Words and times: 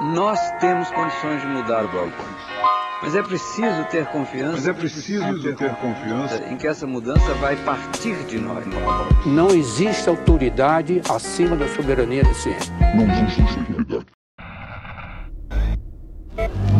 Nós 0.00 0.38
temos 0.60 0.88
condições 0.92 1.40
de 1.40 1.46
mudar 1.48 1.84
o 1.84 1.88
Balcão. 1.88 2.24
Mas 3.02 3.16
é 3.16 3.22
preciso 3.22 3.84
ter 3.90 4.06
confiança. 4.06 4.52
Mas 4.52 4.68
é 4.68 4.72
preciso 4.72 5.42
ter, 5.42 5.56
ter 5.56 5.74
confiança 5.74 6.44
em 6.48 6.56
que 6.56 6.68
essa 6.68 6.86
mudança 6.86 7.34
vai 7.34 7.56
partir 7.56 8.14
de 8.26 8.38
nós. 8.38 8.64
Não 9.26 9.48
existe 9.48 10.08
autoridade 10.08 11.02
acima 11.10 11.56
da 11.56 11.66
soberania 11.68 12.22
da 12.22 12.32
ciência. 12.32 12.72
Não 12.94 13.12
existe 13.12 13.58
autoridade. 13.58 14.06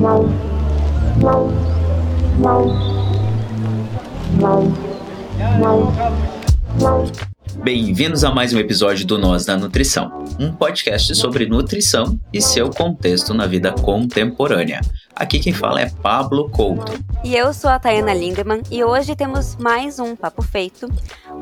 Não. 0.00 0.28
Não. 1.20 1.48
Não. 2.38 2.66
Não. 4.38 4.62
Não. 5.58 5.92
Não. 6.80 7.28
Bem-vindos 7.64 8.22
a 8.22 8.30
mais 8.32 8.54
um 8.54 8.58
episódio 8.58 9.04
do 9.04 9.18
Nós 9.18 9.44
da 9.44 9.56
Nutrição, 9.56 10.24
um 10.38 10.52
podcast 10.52 11.14
sobre 11.16 11.46
nutrição 11.46 12.18
e 12.32 12.40
seu 12.40 12.70
contexto 12.70 13.34
na 13.34 13.46
vida 13.46 13.72
contemporânea. 13.72 14.80
Aqui 15.14 15.40
quem 15.40 15.52
fala 15.52 15.80
é 15.80 15.90
Pablo 15.90 16.48
Couto. 16.48 16.92
E 17.24 17.34
eu 17.34 17.52
sou 17.52 17.68
a 17.68 17.78
Tayana 17.78 18.14
Lindemann 18.14 18.62
e 18.70 18.84
hoje 18.84 19.16
temos 19.16 19.56
mais 19.56 19.98
um 19.98 20.14
papo 20.14 20.40
feito 20.40 20.86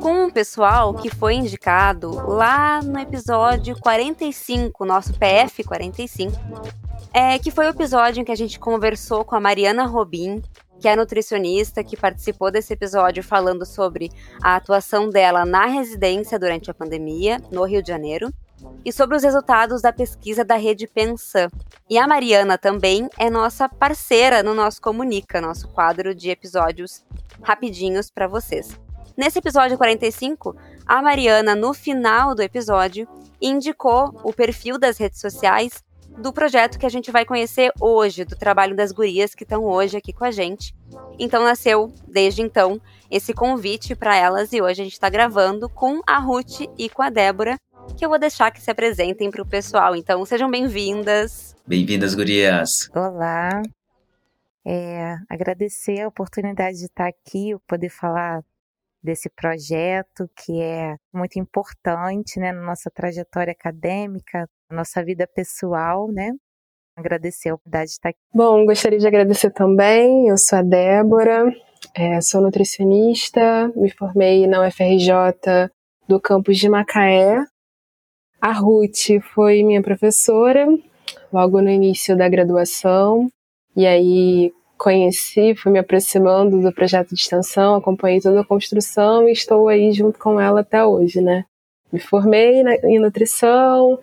com 0.00 0.24
um 0.24 0.30
pessoal 0.30 0.94
que 0.94 1.10
foi 1.10 1.34
indicado 1.34 2.10
lá 2.26 2.80
no 2.82 2.98
episódio 2.98 3.78
45, 3.78 4.86
nosso 4.86 5.12
PF 5.12 5.62
45, 5.62 6.32
é, 7.12 7.38
que 7.38 7.50
foi 7.50 7.66
o 7.66 7.70
episódio 7.70 8.22
em 8.22 8.24
que 8.24 8.32
a 8.32 8.36
gente 8.36 8.58
conversou 8.58 9.26
com 9.26 9.36
a 9.36 9.40
Mariana 9.40 9.84
Robin, 9.84 10.42
que 10.80 10.88
é 10.88 10.96
nutricionista, 10.96 11.84
que 11.84 11.96
participou 11.98 12.50
desse 12.50 12.72
episódio 12.72 13.22
falando 13.22 13.66
sobre 13.66 14.10
a 14.42 14.56
atuação 14.56 15.10
dela 15.10 15.44
na 15.44 15.66
residência 15.66 16.38
durante 16.38 16.70
a 16.70 16.74
pandemia, 16.74 17.42
no 17.50 17.64
Rio 17.64 17.82
de 17.82 17.88
Janeiro, 17.88 18.32
e 18.84 18.92
sobre 18.92 19.16
os 19.16 19.22
resultados 19.22 19.82
da 19.82 19.92
pesquisa 19.92 20.44
da 20.44 20.56
rede 20.56 20.86
Pensan. 20.86 21.48
E 21.88 21.98
a 21.98 22.06
Mariana 22.06 22.56
também 22.56 23.08
é 23.18 23.28
nossa 23.28 23.68
parceira 23.68 24.42
no 24.42 24.54
nosso 24.54 24.80
Comunica, 24.80 25.40
nosso 25.40 25.68
quadro 25.68 26.14
de 26.14 26.30
episódios 26.30 27.04
rapidinhos 27.42 28.10
para 28.10 28.26
vocês. 28.26 28.78
Nesse 29.16 29.38
episódio 29.38 29.78
45, 29.78 30.54
a 30.86 31.00
Mariana, 31.00 31.54
no 31.54 31.72
final 31.72 32.34
do 32.34 32.42
episódio, 32.42 33.08
indicou 33.40 34.14
o 34.22 34.32
perfil 34.32 34.78
das 34.78 34.98
redes 34.98 35.20
sociais 35.20 35.84
do 36.18 36.32
projeto 36.32 36.78
que 36.78 36.86
a 36.86 36.90
gente 36.90 37.10
vai 37.10 37.24
conhecer 37.24 37.70
hoje, 37.80 38.24
do 38.24 38.36
trabalho 38.36 38.74
das 38.74 38.90
gurias 38.90 39.34
que 39.34 39.42
estão 39.42 39.64
hoje 39.64 39.96
aqui 39.96 40.12
com 40.12 40.24
a 40.24 40.30
gente. 40.30 40.74
Então 41.18 41.44
nasceu, 41.44 41.92
desde 42.06 42.42
então, 42.42 42.80
esse 43.10 43.32
convite 43.32 43.94
para 43.94 44.16
elas 44.16 44.52
e 44.52 44.60
hoje 44.60 44.80
a 44.80 44.84
gente 44.84 44.94
está 44.94 45.08
gravando 45.08 45.68
com 45.68 46.00
a 46.06 46.18
Ruth 46.18 46.62
e 46.78 46.88
com 46.88 47.02
a 47.02 47.10
Débora, 47.10 47.58
que 47.94 48.04
eu 48.04 48.08
vou 48.08 48.18
deixar 48.18 48.50
que 48.50 48.60
se 48.60 48.70
apresentem 48.70 49.30
para 49.30 49.42
o 49.42 49.46
pessoal. 49.46 49.94
Então 49.94 50.24
sejam 50.24 50.50
bem-vindas. 50.50 51.54
Bem-vindas, 51.66 52.14
gurias. 52.14 52.90
Olá. 52.94 53.62
É, 54.64 55.16
agradecer 55.28 56.00
a 56.00 56.08
oportunidade 56.08 56.78
de 56.78 56.86
estar 56.86 57.06
aqui, 57.06 57.54
poder 57.68 57.88
falar 57.88 58.42
desse 59.02 59.30
projeto 59.30 60.28
que 60.36 60.60
é 60.60 60.96
muito 61.14 61.38
importante 61.38 62.40
né, 62.40 62.52
na 62.52 62.62
nossa 62.62 62.90
trajetória 62.90 63.52
acadêmica, 63.52 64.48
na 64.68 64.78
nossa 64.78 65.04
vida 65.04 65.28
pessoal, 65.32 66.10
né? 66.10 66.32
Agradecer 66.96 67.50
a 67.50 67.54
oportunidade 67.54 67.90
de 67.90 67.92
estar 67.92 68.08
aqui. 68.08 68.18
Bom, 68.34 68.66
gostaria 68.66 68.98
de 68.98 69.06
agradecer 69.06 69.50
também. 69.50 70.28
Eu 70.28 70.36
sou 70.36 70.58
a 70.58 70.62
Débora, 70.62 71.44
é, 71.94 72.20
sou 72.20 72.40
nutricionista, 72.40 73.68
me 73.76 73.90
formei 73.90 74.46
na 74.46 74.66
UFRJ 74.66 75.70
do 76.08 76.20
campus 76.20 76.58
de 76.58 76.68
Macaé. 76.68 77.44
A 78.46 78.52
Ruth 78.52 79.20
foi 79.34 79.64
minha 79.64 79.82
professora 79.82 80.68
logo 81.32 81.60
no 81.60 81.68
início 81.68 82.16
da 82.16 82.28
graduação, 82.28 83.28
e 83.74 83.84
aí 83.84 84.52
conheci, 84.78 85.56
fui 85.56 85.72
me 85.72 85.80
aproximando 85.80 86.62
do 86.62 86.72
projeto 86.72 87.08
de 87.08 87.20
extensão, 87.20 87.74
acompanhei 87.74 88.20
toda 88.20 88.42
a 88.42 88.46
construção 88.46 89.28
e 89.28 89.32
estou 89.32 89.66
aí 89.66 89.90
junto 89.90 90.16
com 90.20 90.40
ela 90.40 90.60
até 90.60 90.84
hoje, 90.84 91.20
né? 91.20 91.44
Me 91.92 91.98
formei 91.98 92.62
na, 92.62 92.76
em 92.84 93.00
nutrição, 93.00 93.98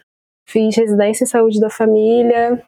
fiz 0.45 0.75
residência 0.75 1.23
em 1.23 1.27
saúde 1.27 1.61
da 1.61 1.69
família 1.69 2.61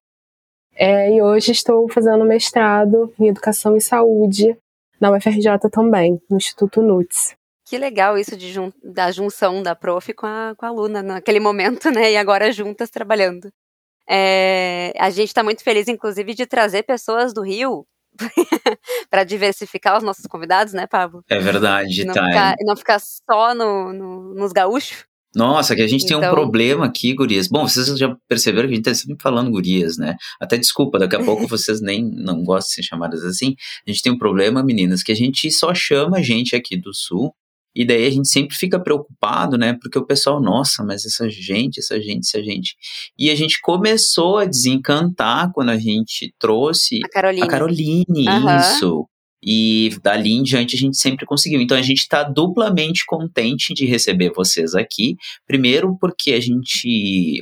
é, 0.77 1.13
e 1.13 1.21
hoje 1.21 1.51
estou 1.51 1.89
fazendo 1.89 2.23
mestrado 2.23 3.13
em 3.19 3.27
educação 3.27 3.75
e 3.75 3.81
saúde 3.81 4.57
na 4.97 5.11
UFRJ 5.11 5.69
também, 5.69 6.21
no 6.29 6.37
Instituto 6.37 6.81
NUTS. 6.81 7.35
Que 7.65 7.77
legal 7.79 8.17
isso 8.17 8.37
de 8.37 8.53
jun 8.53 8.71
da 8.83 9.11
junção 9.11 9.63
da 9.63 9.75
prof 9.75 10.13
com 10.13 10.27
a, 10.27 10.53
com 10.55 10.65
a 10.65 10.69
aluna 10.69 11.01
naquele 11.01 11.39
momento, 11.39 11.89
né? 11.91 12.11
E 12.11 12.17
agora 12.17 12.51
juntas 12.51 12.89
trabalhando. 12.89 13.51
É, 14.07 14.93
a 14.99 15.09
gente 15.09 15.29
está 15.29 15.43
muito 15.43 15.63
feliz, 15.63 15.87
inclusive, 15.87 16.35
de 16.35 16.45
trazer 16.45 16.83
pessoas 16.83 17.33
do 17.33 17.41
Rio 17.41 17.87
para 19.09 19.23
diversificar 19.23 19.97
os 19.97 20.03
nossos 20.03 20.27
convidados, 20.27 20.73
né, 20.73 20.85
Pablo? 20.85 21.23
É 21.27 21.39
verdade, 21.39 22.05
não 22.05 22.13
tá. 22.13 22.27
Ficar, 22.27 22.55
não 22.61 22.75
ficar 22.75 22.99
só 22.99 23.55
no, 23.55 23.91
no, 23.91 24.35
nos 24.35 24.51
gaúchos. 24.51 25.05
Nossa, 25.35 25.75
que 25.75 25.81
a 25.81 25.87
gente 25.87 26.05
então... 26.05 26.19
tem 26.21 26.29
um 26.29 26.31
Então 26.31 26.43
problema 26.43 26.85
aqui, 26.85 27.13
gurias. 27.13 27.47
Bom, 27.47 27.67
vocês 27.67 27.87
já 27.97 28.15
perceberam 28.27 28.67
que 28.67 28.73
a 28.73 28.75
gente 28.77 28.85
tá 28.85 28.93
sempre 28.93 29.21
falando 29.21 29.51
gurias, 29.51 29.97
né? 29.97 30.15
Até 30.39 30.55
desculpa, 30.55 30.99
daqui 30.99 31.15
a 31.15 31.23
pouco 31.23 31.45
vocês 31.49 31.81
nem 31.81 32.05
não 32.05 32.43
gostam 32.43 32.69
de 32.69 32.75
ser 32.75 32.83
chamadas 32.83 33.23
assim. 33.23 33.55
A 33.85 33.91
gente 33.91 34.03
tem 34.03 34.11
um 34.11 34.17
problema, 34.17 34.63
meninas, 34.63 35.01
que 35.01 35.11
a 35.11 35.15
gente 35.15 35.51
só 35.51 35.73
chama 35.73 36.21
gente 36.21 36.55
aqui 36.55 36.77
do 36.77 36.93
sul 36.93 37.33
e 37.75 37.85
daí 37.85 38.05
a 38.05 38.09
gente 38.09 38.29
sempre 38.29 38.55
fica 38.55 38.79
preocupado, 38.79 39.57
né? 39.57 39.73
Porque 39.81 39.99
o 39.99 40.05
pessoal, 40.05 40.41
nossa, 40.41 40.83
mas 40.83 41.05
essa 41.05 41.29
gente, 41.29 41.79
essa 41.79 41.99
gente, 42.01 42.19
essa 42.25 42.41
gente. 42.41 42.75
E 43.19 43.29
a 43.29 43.35
gente 43.35 43.59
começou 43.61 44.37
a 44.37 44.45
desencantar 44.45 45.51
quando 45.53 45.69
a 45.69 45.77
gente 45.77 46.33
trouxe 46.39 46.99
a 47.03 47.09
Caroline. 47.09 47.43
A 47.43 47.47
Caroline, 47.47 48.05
Uhum. 48.29 48.57
isso. 48.59 49.05
E 49.47 49.95
dali 50.01 50.31
em 50.31 50.41
diante 50.41 50.75
a 50.75 50.79
gente 50.79 50.97
sempre 50.97 51.25
conseguiu. 51.25 51.61
Então 51.61 51.77
a 51.77 51.81
gente 51.81 51.99
está 51.99 52.23
duplamente 52.23 53.03
contente 53.05 53.73
de 53.73 53.85
receber 53.85 54.31
vocês 54.33 54.73
aqui. 54.73 55.15
Primeiro 55.45 55.97
porque 55.99 56.31
a 56.31 56.39
gente 56.39 57.39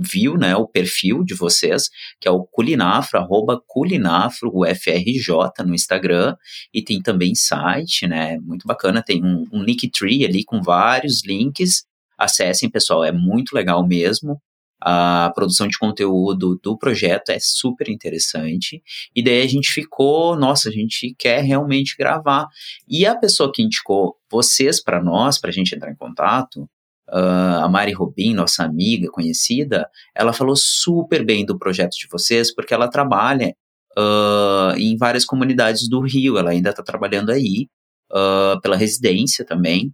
viu 0.00 0.36
né, 0.36 0.56
o 0.56 0.66
perfil 0.66 1.22
de 1.22 1.34
vocês, 1.34 1.90
que 2.18 2.26
é 2.26 2.30
o 2.30 2.44
Culinafro, 2.44 3.18
arroba 3.18 3.60
Culinafro, 3.66 4.50
UFRJ 4.54 5.64
no 5.66 5.74
Instagram, 5.74 6.36
e 6.72 6.82
tem 6.82 7.02
também 7.02 7.34
site, 7.34 8.06
né, 8.06 8.38
muito 8.40 8.66
bacana, 8.66 9.02
tem 9.02 9.22
um, 9.22 9.46
um 9.52 9.62
Linktree 9.62 10.24
ali 10.24 10.42
com 10.44 10.62
vários 10.62 11.24
links, 11.24 11.84
acessem 12.16 12.70
pessoal, 12.70 13.04
é 13.04 13.12
muito 13.12 13.54
legal 13.54 13.86
mesmo, 13.86 14.40
a 14.82 15.30
produção 15.34 15.68
de 15.68 15.78
conteúdo 15.78 16.58
do 16.62 16.78
projeto 16.78 17.28
é 17.28 17.38
super 17.38 17.90
interessante, 17.90 18.82
e 19.14 19.22
daí 19.22 19.42
a 19.42 19.46
gente 19.46 19.70
ficou, 19.70 20.34
nossa, 20.36 20.70
a 20.70 20.72
gente 20.72 21.14
quer 21.18 21.42
realmente 21.44 21.94
gravar, 21.98 22.46
e 22.88 23.04
a 23.04 23.14
pessoa 23.14 23.52
que 23.52 23.62
indicou 23.62 24.16
vocês 24.30 24.82
para 24.82 25.02
nós, 25.02 25.38
para 25.38 25.50
a 25.50 25.52
gente 25.52 25.74
entrar 25.74 25.90
em 25.90 25.96
contato, 25.96 26.66
Uh, 27.12 27.64
a 27.64 27.68
Mari 27.68 27.92
Robin, 27.92 28.34
nossa 28.34 28.62
amiga 28.62 29.08
conhecida, 29.10 29.88
ela 30.14 30.32
falou 30.32 30.54
super 30.56 31.24
bem 31.24 31.44
do 31.44 31.58
projeto 31.58 31.92
de 31.92 32.06
vocês, 32.10 32.54
porque 32.54 32.72
ela 32.72 32.88
trabalha 32.88 33.52
uh, 33.98 34.76
em 34.76 34.96
várias 34.96 35.24
comunidades 35.24 35.88
do 35.88 36.00
Rio, 36.00 36.38
ela 36.38 36.50
ainda 36.50 36.70
está 36.70 36.82
trabalhando 36.82 37.30
aí, 37.30 37.66
uh, 38.12 38.60
pela 38.60 38.76
residência 38.76 39.44
também. 39.44 39.92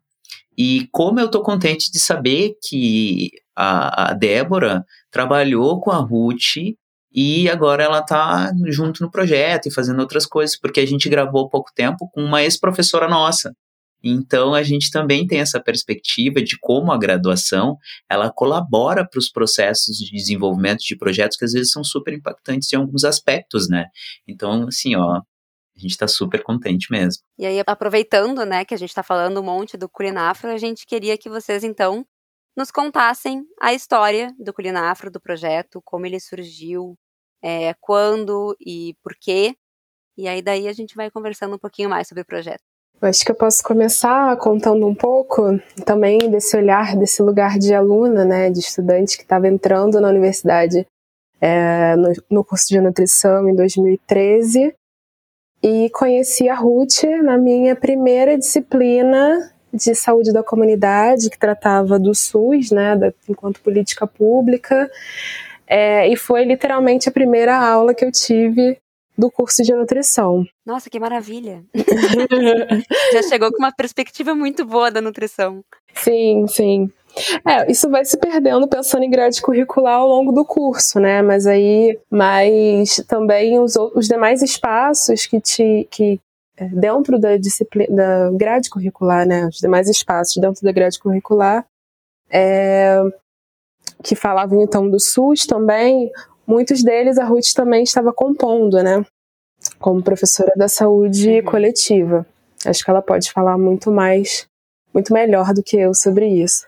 E 0.58 0.88
como 0.92 1.20
eu 1.20 1.26
estou 1.26 1.42
contente 1.42 1.90
de 1.90 1.98
saber 1.98 2.54
que 2.66 3.30
a, 3.54 4.10
a 4.10 4.12
Débora 4.14 4.84
trabalhou 5.10 5.80
com 5.80 5.90
a 5.90 5.98
Ruth 5.98 6.76
e 7.12 7.48
agora 7.48 7.82
ela 7.82 8.00
está 8.00 8.52
junto 8.66 9.02
no 9.02 9.10
projeto 9.10 9.66
e 9.66 9.72
fazendo 9.72 10.00
outras 10.00 10.26
coisas, 10.26 10.58
porque 10.58 10.80
a 10.80 10.86
gente 10.86 11.08
gravou 11.08 11.46
há 11.46 11.48
pouco 11.48 11.70
tempo 11.74 12.10
com 12.12 12.22
uma 12.22 12.42
ex-professora 12.42 13.08
nossa, 13.08 13.54
então 14.08 14.54
a 14.54 14.62
gente 14.62 14.90
também 14.90 15.26
tem 15.26 15.40
essa 15.40 15.60
perspectiva 15.60 16.42
de 16.42 16.58
como 16.58 16.92
a 16.92 16.98
graduação 16.98 17.76
ela 18.08 18.30
colabora 18.30 19.08
para 19.08 19.18
os 19.18 19.30
processos 19.30 19.96
de 19.96 20.10
desenvolvimento 20.10 20.80
de 20.80 20.96
projetos 20.96 21.36
que 21.36 21.44
às 21.44 21.52
vezes 21.52 21.70
são 21.70 21.84
super 21.84 22.14
impactantes 22.14 22.72
em 22.72 22.76
alguns 22.76 23.04
aspectos, 23.04 23.68
né? 23.68 23.86
Então 24.26 24.66
assim, 24.68 24.94
ó, 24.96 25.20
a 25.76 25.78
gente 25.78 25.90
está 25.90 26.08
super 26.08 26.42
contente 26.42 26.90
mesmo. 26.90 27.22
E 27.38 27.44
aí, 27.44 27.62
aproveitando, 27.66 28.46
né, 28.46 28.64
que 28.64 28.72
a 28.72 28.78
gente 28.78 28.88
está 28.88 29.02
falando 29.02 29.40
um 29.40 29.44
monte 29.44 29.76
do 29.76 29.88
Culinafro, 29.88 30.50
a 30.50 30.56
gente 30.56 30.86
queria 30.86 31.18
que 31.18 31.28
vocês, 31.28 31.62
então, 31.62 32.04
nos 32.56 32.70
contassem 32.70 33.44
a 33.60 33.74
história 33.74 34.34
do 34.38 34.54
Culinafro, 34.54 35.10
do 35.10 35.20
projeto, 35.20 35.82
como 35.84 36.06
ele 36.06 36.18
surgiu, 36.18 36.96
é, 37.42 37.74
quando 37.74 38.56
e 38.58 38.96
por 39.02 39.14
quê. 39.20 39.54
E 40.16 40.26
aí, 40.26 40.40
daí, 40.40 40.66
a 40.66 40.72
gente 40.72 40.96
vai 40.96 41.10
conversando 41.10 41.56
um 41.56 41.58
pouquinho 41.58 41.90
mais 41.90 42.08
sobre 42.08 42.22
o 42.22 42.26
projeto. 42.26 42.64
Acho 43.00 43.24
que 43.24 43.30
eu 43.30 43.36
posso 43.36 43.62
começar 43.62 44.34
contando 44.38 44.86
um 44.86 44.94
pouco 44.94 45.60
também 45.84 46.18
desse 46.30 46.56
olhar, 46.56 46.96
desse 46.96 47.22
lugar 47.22 47.58
de 47.58 47.74
aluna, 47.74 48.24
né, 48.24 48.50
de 48.50 48.60
estudante 48.60 49.18
que 49.18 49.22
estava 49.22 49.46
entrando 49.46 50.00
na 50.00 50.08
universidade 50.08 50.86
é, 51.38 51.94
no, 51.96 52.12
no, 52.30 52.44
curso 52.44 52.66
de 52.68 52.80
nutrição 52.80 53.48
em 53.48 53.54
2013 53.54 54.74
e 55.62 55.90
conheci 55.90 56.48
a 56.48 56.54
Ruth 56.54 57.04
na 57.22 57.36
minha 57.36 57.76
primeira 57.76 58.38
disciplina 58.38 59.52
de 59.72 59.94
saúde 59.94 60.32
da 60.32 60.42
comunidade 60.42 61.28
que 61.28 61.38
tratava 61.38 61.98
do 61.98 62.14
SUS, 62.14 62.70
né, 62.70 62.96
da, 62.96 63.12
enquanto 63.28 63.60
política 63.60 64.06
pública. 64.06 64.90
É, 65.66 66.08
e 66.08 66.16
foi 66.16 66.44
literalmente 66.44 67.08
a 67.08 67.12
primeira 67.12 67.58
aula 67.58 67.92
que 67.92 68.04
eu 68.04 68.12
tive 68.12 68.78
do 69.16 69.30
curso 69.30 69.62
de 69.62 69.72
nutrição. 69.72 70.44
Nossa, 70.64 70.90
que 70.90 71.00
maravilha! 71.00 71.64
Já 73.12 73.22
chegou 73.22 73.50
com 73.50 73.58
uma 73.58 73.72
perspectiva 73.72 74.34
muito 74.34 74.64
boa 74.64 74.90
da 74.90 75.00
nutrição. 75.00 75.62
Sim, 75.94 76.46
sim. 76.46 76.90
É, 77.46 77.70
isso 77.70 77.88
vai 77.88 78.04
se 78.04 78.18
perdendo 78.18 78.68
pensando 78.68 79.04
em 79.04 79.10
grade 79.10 79.40
curricular 79.40 80.00
ao 80.00 80.08
longo 80.08 80.32
do 80.32 80.44
curso, 80.44 81.00
né? 81.00 81.22
Mas 81.22 81.46
aí, 81.46 81.98
mas 82.10 82.96
também 83.08 83.58
os, 83.58 83.74
os 83.94 84.06
demais 84.06 84.42
espaços 84.42 85.26
que 85.26 85.40
te 85.40 85.88
que 85.90 86.20
é, 86.58 86.66
dentro 86.66 87.18
da 87.18 87.36
disciplina 87.36 87.94
da 87.94 88.30
grade 88.32 88.68
curricular, 88.68 89.26
né? 89.26 89.46
Os 89.46 89.56
demais 89.56 89.88
espaços 89.88 90.36
dentro 90.36 90.62
da 90.62 90.72
grade 90.72 90.98
curricular 90.98 91.64
é, 92.30 93.00
que 94.02 94.14
falavam 94.14 94.62
então 94.62 94.88
do 94.88 95.00
SUS 95.00 95.46
também, 95.46 96.10
muitos 96.46 96.82
deles 96.82 97.18
a 97.18 97.24
Ruth 97.24 97.52
também 97.54 97.82
estava 97.82 98.12
compondo, 98.12 98.82
né? 98.82 99.04
Como 99.78 100.02
professora 100.02 100.52
da 100.56 100.68
saúde 100.68 101.40
uhum. 101.40 101.44
coletiva. 101.44 102.26
Acho 102.64 102.84
que 102.84 102.90
ela 102.90 103.02
pode 103.02 103.30
falar 103.32 103.58
muito 103.58 103.90
mais, 103.90 104.46
muito 104.92 105.12
melhor 105.12 105.52
do 105.52 105.62
que 105.62 105.76
eu 105.76 105.94
sobre 105.94 106.26
isso. 106.26 106.66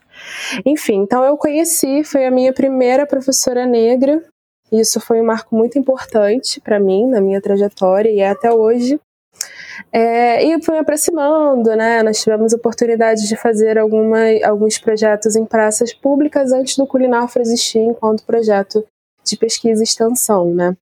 Enfim, 0.64 1.02
então 1.02 1.24
eu 1.24 1.36
conheci, 1.36 2.02
foi 2.04 2.26
a 2.26 2.30
minha 2.30 2.52
primeira 2.52 3.06
professora 3.06 3.66
negra. 3.66 4.22
Isso 4.70 5.00
foi 5.00 5.20
um 5.20 5.24
marco 5.24 5.56
muito 5.56 5.78
importante 5.78 6.60
para 6.60 6.78
mim 6.78 7.06
na 7.06 7.20
minha 7.20 7.40
trajetória 7.40 8.10
e 8.10 8.20
é 8.20 8.28
até 8.28 8.52
hoje. 8.52 9.00
É, 9.92 10.42
e 10.44 10.62
fui 10.62 10.74
me 10.74 10.80
aproximando, 10.80 11.74
né? 11.76 12.02
Nós 12.02 12.20
tivemos 12.20 12.52
oportunidade 12.52 13.26
de 13.26 13.36
fazer 13.36 13.78
alguma, 13.78 14.18
alguns 14.44 14.78
projetos 14.78 15.36
em 15.36 15.46
praças 15.46 15.94
públicas 15.94 16.52
antes 16.52 16.76
do 16.76 16.86
Culinafra 16.86 17.42
existir 17.42 17.78
enquanto 17.78 18.24
projeto 18.24 18.84
de 19.30 19.36
pesquisa 19.36 19.82
e 19.82 19.84
extensão, 19.84 20.54
né? 20.54 20.76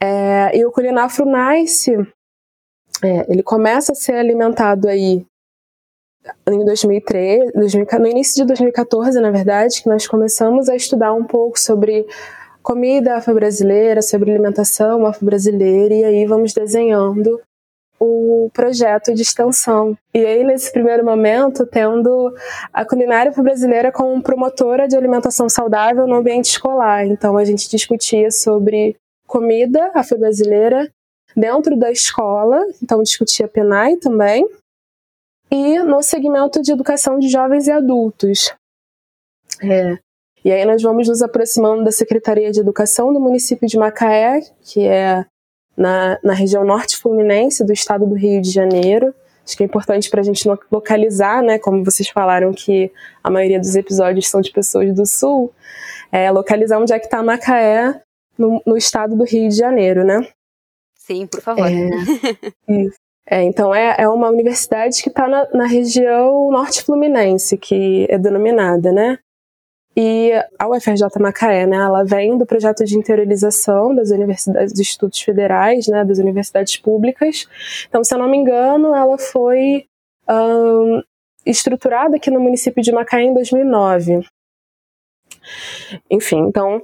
É, 0.00 0.56
e 0.56 0.64
o 0.64 0.70
Culinafro 0.70 1.26
nasce, 1.26 1.92
é, 3.02 3.32
ele 3.32 3.42
começa 3.42 3.92
a 3.92 3.94
ser 3.94 4.14
alimentado 4.14 4.88
aí 4.88 5.24
em 6.46 6.64
2013, 6.64 7.52
no 7.54 8.06
início 8.06 8.42
de 8.42 8.46
2014, 8.46 9.20
na 9.20 9.30
verdade, 9.30 9.82
que 9.82 9.88
nós 9.88 10.06
começamos 10.06 10.68
a 10.68 10.76
estudar 10.76 11.12
um 11.12 11.24
pouco 11.24 11.58
sobre 11.58 12.06
comida 12.62 13.16
afro-brasileira, 13.16 14.02
sobre 14.02 14.30
alimentação 14.30 15.06
afro-brasileira, 15.06 15.94
e 15.94 16.04
aí 16.04 16.26
vamos 16.26 16.52
desenhando 16.52 17.40
o 18.00 18.50
projeto 18.52 19.12
de 19.14 19.22
extensão. 19.22 19.96
E 20.14 20.24
aí, 20.24 20.44
nesse 20.44 20.72
primeiro 20.72 21.04
momento, 21.04 21.66
tendo 21.66 22.32
a 22.72 22.84
culinária 22.84 23.32
brasileira 23.32 23.90
como 23.90 24.22
promotora 24.22 24.86
de 24.86 24.96
alimentação 24.96 25.48
saudável 25.48 26.06
no 26.06 26.16
ambiente 26.16 26.46
escolar. 26.46 27.06
Então, 27.06 27.36
a 27.36 27.44
gente 27.44 27.68
discutia 27.68 28.30
sobre 28.30 28.96
comida 29.26 29.90
afro-brasileira 29.94 30.90
dentro 31.36 31.76
da 31.76 31.90
escola, 31.90 32.64
então 32.82 33.02
discutia 33.02 33.46
PENAI 33.46 33.96
também, 33.96 34.48
e 35.50 35.78
no 35.80 36.02
segmento 36.02 36.60
de 36.62 36.72
educação 36.72 37.18
de 37.18 37.28
jovens 37.28 37.66
e 37.66 37.70
adultos. 37.70 38.52
É. 39.62 39.98
E 40.44 40.52
aí 40.52 40.64
nós 40.64 40.82
vamos 40.82 41.08
nos 41.08 41.20
aproximando 41.20 41.84
da 41.84 41.90
Secretaria 41.90 42.50
de 42.50 42.60
Educação 42.60 43.12
do 43.12 43.20
município 43.20 43.66
de 43.66 43.76
Macaé, 43.76 44.40
que 44.62 44.86
é 44.86 45.26
na, 45.78 46.18
na 46.24 46.34
região 46.34 46.64
norte 46.64 46.96
fluminense 46.96 47.64
do 47.64 47.72
estado 47.72 48.04
do 48.04 48.16
Rio 48.16 48.42
de 48.42 48.50
Janeiro. 48.50 49.14
Acho 49.46 49.56
que 49.56 49.62
é 49.62 49.66
importante 49.66 50.10
para 50.10 50.20
a 50.20 50.24
gente 50.24 50.46
localizar, 50.70 51.42
né? 51.42 51.58
Como 51.58 51.84
vocês 51.84 52.08
falaram 52.08 52.52
que 52.52 52.90
a 53.22 53.30
maioria 53.30 53.60
dos 53.60 53.74
episódios 53.76 54.28
são 54.28 54.40
de 54.40 54.50
pessoas 54.50 54.92
do 54.92 55.06
sul, 55.06 55.52
é, 56.12 56.30
localizar 56.30 56.78
onde 56.78 56.92
é 56.92 56.98
que 56.98 57.06
está 57.06 57.22
Macaé 57.22 58.02
no, 58.36 58.60
no, 58.66 58.76
estado 58.76 59.16
do 59.16 59.24
Rio 59.24 59.48
de 59.48 59.56
Janeiro, 59.56 60.04
né? 60.04 60.28
Sim, 60.96 61.26
por 61.26 61.40
favor. 61.40 61.66
É, 61.66 61.88
é, 63.38 63.42
então 63.44 63.74
é, 63.74 63.94
é 63.98 64.08
uma 64.08 64.28
universidade 64.28 65.02
que 65.02 65.08
está 65.08 65.26
na, 65.26 65.48
na 65.54 65.66
região 65.66 66.50
norte 66.50 66.82
fluminense, 66.82 67.56
que 67.56 68.06
é 68.10 68.18
denominada, 68.18 68.92
né? 68.92 69.18
E 70.00 70.30
a 70.56 70.68
UFRJ 70.68 71.08
Macaé, 71.18 71.66
né, 71.66 71.76
ela 71.76 72.04
vem 72.04 72.38
do 72.38 72.46
projeto 72.46 72.84
de 72.84 72.96
interiorização 72.96 73.92
das 73.92 74.12
universidades, 74.12 74.72
dos 74.72 74.80
institutos 74.80 75.20
federais, 75.20 75.88
né, 75.88 76.04
das 76.04 76.18
universidades 76.18 76.76
públicas. 76.76 77.48
Então, 77.88 78.04
se 78.04 78.14
eu 78.14 78.18
não 78.20 78.30
me 78.30 78.36
engano, 78.36 78.94
ela 78.94 79.18
foi 79.18 79.86
um, 80.30 81.02
estruturada 81.44 82.14
aqui 82.14 82.30
no 82.30 82.38
município 82.38 82.80
de 82.80 82.92
Macaé 82.92 83.22
em 83.22 83.34
2009. 83.34 84.24
Enfim, 86.08 86.46
então, 86.46 86.80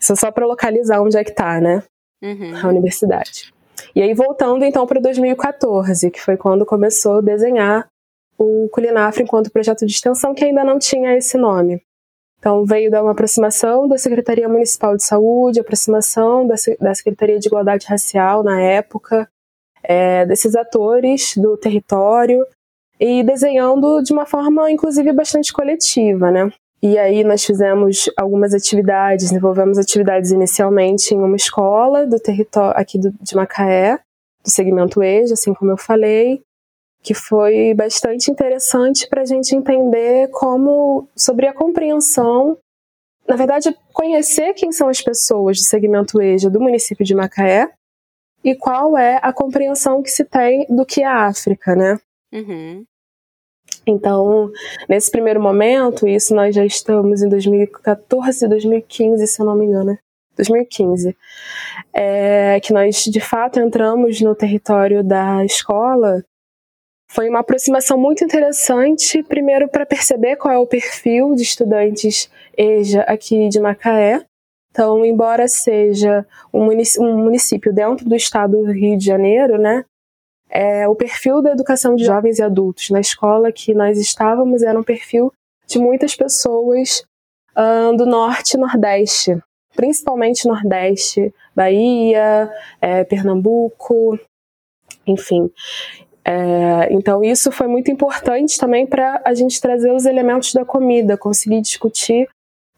isso 0.00 0.14
é 0.14 0.16
só 0.16 0.30
para 0.30 0.46
localizar 0.46 1.02
onde 1.02 1.18
é 1.18 1.24
que 1.24 1.32
está, 1.32 1.60
né, 1.60 1.82
uhum. 2.22 2.56
a 2.64 2.68
universidade. 2.68 3.52
E 3.94 4.00
aí, 4.00 4.14
voltando 4.14 4.64
então 4.64 4.86
para 4.86 5.02
2014, 5.02 6.10
que 6.10 6.20
foi 6.22 6.38
quando 6.38 6.64
começou 6.64 7.18
a 7.18 7.20
desenhar 7.20 7.86
o 8.38 8.70
Culinafra 8.72 9.22
enquanto 9.22 9.52
projeto 9.52 9.84
de 9.84 9.92
extensão, 9.92 10.34
que 10.34 10.46
ainda 10.46 10.64
não 10.64 10.78
tinha 10.78 11.14
esse 11.14 11.36
nome. 11.36 11.82
Então, 12.38 12.64
veio 12.64 12.90
dar 12.90 13.02
uma 13.02 13.12
aproximação 13.12 13.88
da 13.88 13.98
Secretaria 13.98 14.48
Municipal 14.48 14.96
de 14.96 15.04
Saúde, 15.04 15.60
aproximação 15.60 16.46
da, 16.46 16.54
da 16.80 16.94
Secretaria 16.94 17.38
de 17.38 17.48
Igualdade 17.48 17.86
Racial 17.86 18.44
na 18.44 18.60
época, 18.60 19.28
é, 19.82 20.24
desses 20.24 20.54
atores 20.54 21.36
do 21.36 21.56
território, 21.56 22.46
e 23.00 23.22
desenhando 23.22 24.02
de 24.02 24.12
uma 24.12 24.26
forma, 24.26 24.70
inclusive, 24.70 25.12
bastante 25.12 25.52
coletiva, 25.52 26.30
né? 26.30 26.50
E 26.80 26.96
aí 26.96 27.24
nós 27.24 27.44
fizemos 27.44 28.08
algumas 28.16 28.54
atividades, 28.54 29.28
desenvolvemos 29.28 29.78
atividades 29.78 30.30
inicialmente 30.30 31.12
em 31.12 31.18
uma 31.18 31.36
escola 31.36 32.06
do 32.06 32.20
território 32.20 32.78
aqui 32.78 32.98
do, 32.98 33.12
de 33.20 33.34
Macaé, 33.34 33.98
do 34.44 34.50
segmento 34.50 35.02
EJA, 35.02 35.34
assim 35.34 35.52
como 35.52 35.72
eu 35.72 35.76
falei, 35.76 36.40
que 37.02 37.14
foi 37.14 37.74
bastante 37.74 38.30
interessante 38.30 39.08
para 39.08 39.22
a 39.22 39.24
gente 39.24 39.54
entender 39.54 40.28
como 40.30 41.08
sobre 41.16 41.46
a 41.46 41.52
compreensão, 41.52 42.58
na 43.26 43.36
verdade, 43.36 43.74
conhecer 43.92 44.54
quem 44.54 44.72
são 44.72 44.88
as 44.88 45.00
pessoas 45.00 45.58
do 45.58 45.64
segmento 45.64 46.20
EJA 46.20 46.50
do 46.50 46.60
município 46.60 47.04
de 47.04 47.14
Macaé 47.14 47.70
e 48.42 48.54
qual 48.54 48.96
é 48.96 49.18
a 49.22 49.32
compreensão 49.32 50.02
que 50.02 50.10
se 50.10 50.24
tem 50.24 50.66
do 50.68 50.84
que 50.84 51.02
é 51.02 51.06
a 51.06 51.26
África, 51.26 51.74
né? 51.74 51.98
Uhum. 52.32 52.84
Então, 53.86 54.50
nesse 54.88 55.10
primeiro 55.10 55.40
momento, 55.40 56.06
isso 56.06 56.34
nós 56.34 56.54
já 56.54 56.64
estamos 56.64 57.22
em 57.22 57.28
2014, 57.28 58.46
2015, 58.46 59.26
se 59.26 59.40
eu 59.40 59.46
não 59.46 59.56
me 59.56 59.66
engano, 59.66 59.98
2015, 60.36 61.16
é, 61.92 62.60
que 62.60 62.72
nós 62.72 63.04
de 63.04 63.20
fato 63.20 63.58
entramos 63.58 64.20
no 64.20 64.34
território 64.34 65.02
da 65.02 65.44
escola 65.44 66.22
foi 67.10 67.28
uma 67.28 67.40
aproximação 67.40 67.98
muito 67.98 68.22
interessante, 68.22 69.22
primeiro 69.22 69.68
para 69.68 69.86
perceber 69.86 70.36
qual 70.36 70.52
é 70.52 70.58
o 70.58 70.66
perfil 70.66 71.34
de 71.34 71.42
estudantes 71.42 72.30
EJA 72.56 73.02
aqui 73.02 73.48
de 73.48 73.58
Macaé. 73.58 74.24
Então, 74.70 75.04
embora 75.04 75.48
seja 75.48 76.26
um 76.52 76.64
município 76.64 77.72
dentro 77.72 78.08
do 78.08 78.14
estado 78.14 78.62
do 78.62 78.70
Rio 78.70 78.96
de 78.96 79.04
Janeiro, 79.04 79.58
né, 79.58 79.84
é, 80.50 80.86
o 80.88 80.94
perfil 80.94 81.42
da 81.42 81.52
educação 81.52 81.94
de 81.94 82.04
jovens 82.04 82.38
e 82.38 82.42
adultos 82.42 82.90
na 82.90 83.00
escola 83.00 83.52
que 83.52 83.74
nós 83.74 83.98
estávamos 83.98 84.62
era 84.62 84.78
um 84.78 84.82
perfil 84.82 85.32
de 85.66 85.78
muitas 85.78 86.14
pessoas 86.14 87.04
uh, 87.56 87.94
do 87.96 88.06
norte 88.06 88.54
e 88.54 88.58
nordeste, 88.58 89.38
principalmente 89.74 90.48
nordeste, 90.48 91.34
Bahia, 91.54 92.50
é, 92.80 93.04
Pernambuco, 93.04 94.18
enfim. 95.06 95.50
É, 96.28 96.92
então, 96.92 97.24
isso 97.24 97.50
foi 97.50 97.66
muito 97.66 97.90
importante 97.90 98.58
também 98.58 98.86
para 98.86 99.22
a 99.24 99.32
gente 99.32 99.58
trazer 99.58 99.90
os 99.90 100.04
elementos 100.04 100.52
da 100.52 100.62
comida, 100.62 101.16
conseguir 101.16 101.62
discutir 101.62 102.28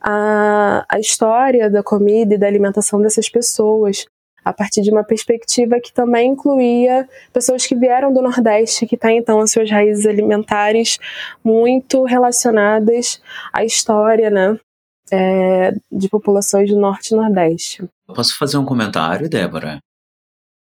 a, 0.00 0.87
a 0.88 1.00
história 1.00 1.69
da 1.69 1.83
comida 1.83 2.37
e 2.37 2.38
da 2.38 2.47
alimentação 2.47 3.02
dessas 3.02 3.28
pessoas, 3.28 4.07
a 4.45 4.52
partir 4.52 4.83
de 4.83 4.92
uma 4.92 5.02
perspectiva 5.02 5.80
que 5.80 5.92
também 5.92 6.30
incluía 6.30 7.09
pessoas 7.33 7.66
que 7.66 7.75
vieram 7.75 8.12
do 8.12 8.23
Nordeste, 8.23 8.87
que 8.87 8.97
têm 8.97 9.19
então 9.19 9.40
as 9.40 9.50
suas 9.50 9.69
raízes 9.69 10.07
alimentares 10.07 10.99
muito 11.42 12.04
relacionadas 12.04 13.21
à 13.52 13.64
história 13.64 14.30
né, 14.30 14.57
é, 15.11 15.73
de 15.90 16.09
populações 16.09 16.71
do 16.71 16.78
Norte 16.78 17.12
e 17.12 17.16
Nordeste. 17.16 17.85
Posso 18.07 18.38
fazer 18.38 18.59
um 18.59 18.64
comentário, 18.64 19.28
Débora? 19.28 19.80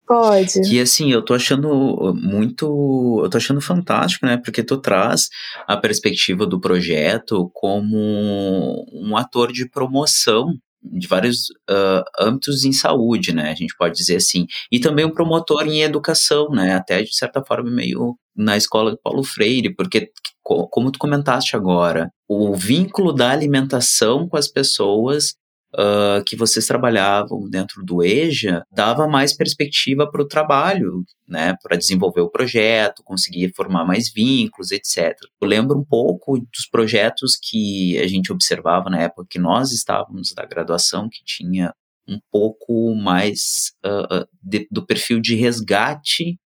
Pode. 0.07 0.61
Que 0.61 0.79
assim, 0.79 1.11
eu 1.11 1.21
tô 1.21 1.33
achando 1.33 2.13
muito. 2.15 3.21
Eu 3.23 3.29
tô 3.29 3.37
achando 3.37 3.59
fantástico, 3.59 4.25
né? 4.25 4.37
Porque 4.37 4.63
tu 4.63 4.77
traz 4.77 5.27
a 5.67 5.75
perspectiva 5.75 6.45
do 6.45 6.59
projeto 6.59 7.51
como 7.53 8.85
um 8.93 9.17
ator 9.17 9.51
de 9.51 9.69
promoção 9.69 10.47
de 10.81 11.07
vários 11.07 11.49
uh, 11.69 12.03
âmbitos 12.19 12.63
em 12.63 12.71
saúde, 12.71 13.33
né? 13.33 13.51
A 13.51 13.55
gente 13.55 13.75
pode 13.77 13.95
dizer 13.95 14.15
assim. 14.15 14.45
E 14.71 14.79
também 14.79 15.05
um 15.05 15.13
promotor 15.13 15.67
em 15.67 15.81
educação, 15.81 16.49
né? 16.51 16.73
Até 16.75 17.03
de 17.03 17.13
certa 17.13 17.43
forma 17.43 17.69
meio 17.69 18.15
na 18.35 18.55
escola 18.55 18.91
de 18.91 19.01
Paulo 19.01 19.23
Freire, 19.23 19.75
porque 19.75 20.09
como 20.41 20.91
tu 20.91 20.99
comentaste 20.99 21.57
agora, 21.57 22.09
o 22.29 22.55
vínculo 22.55 23.11
da 23.11 23.31
alimentação 23.31 24.29
com 24.29 24.37
as 24.37 24.47
pessoas 24.47 25.33
uh, 25.77 26.23
que 26.25 26.35
vocês 26.35 26.65
trabalhavam 26.65 27.47
dentro 27.49 27.83
do 27.83 28.03
EJA 28.03 28.63
dava 28.71 29.07
mais 29.07 29.35
perspectiva 29.35 30.09
para 30.09 30.21
o 30.21 30.27
trabalho, 30.27 31.03
né, 31.27 31.55
para 31.61 31.77
desenvolver 31.77 32.21
o 32.21 32.29
projeto, 32.29 33.03
conseguir 33.03 33.53
formar 33.55 33.85
mais 33.85 34.11
vínculos, 34.11 34.71
etc. 34.71 35.13
Eu 35.41 35.47
lembro 35.47 35.77
um 35.77 35.85
pouco 35.85 36.39
dos 36.39 36.67
projetos 36.71 37.37
que 37.41 37.97
a 37.99 38.07
gente 38.07 38.31
observava 38.31 38.89
na 38.89 39.01
época 39.01 39.27
que 39.29 39.39
nós 39.39 39.71
estávamos 39.71 40.33
da 40.33 40.45
graduação, 40.45 41.07
que 41.09 41.23
tinha 41.23 41.73
um 42.07 42.19
pouco 42.31 42.95
mais 42.95 43.73
uh, 43.85 44.25
de, 44.41 44.67
do 44.71 44.85
perfil 44.85 45.19
de 45.19 45.35
resgate 45.35 46.39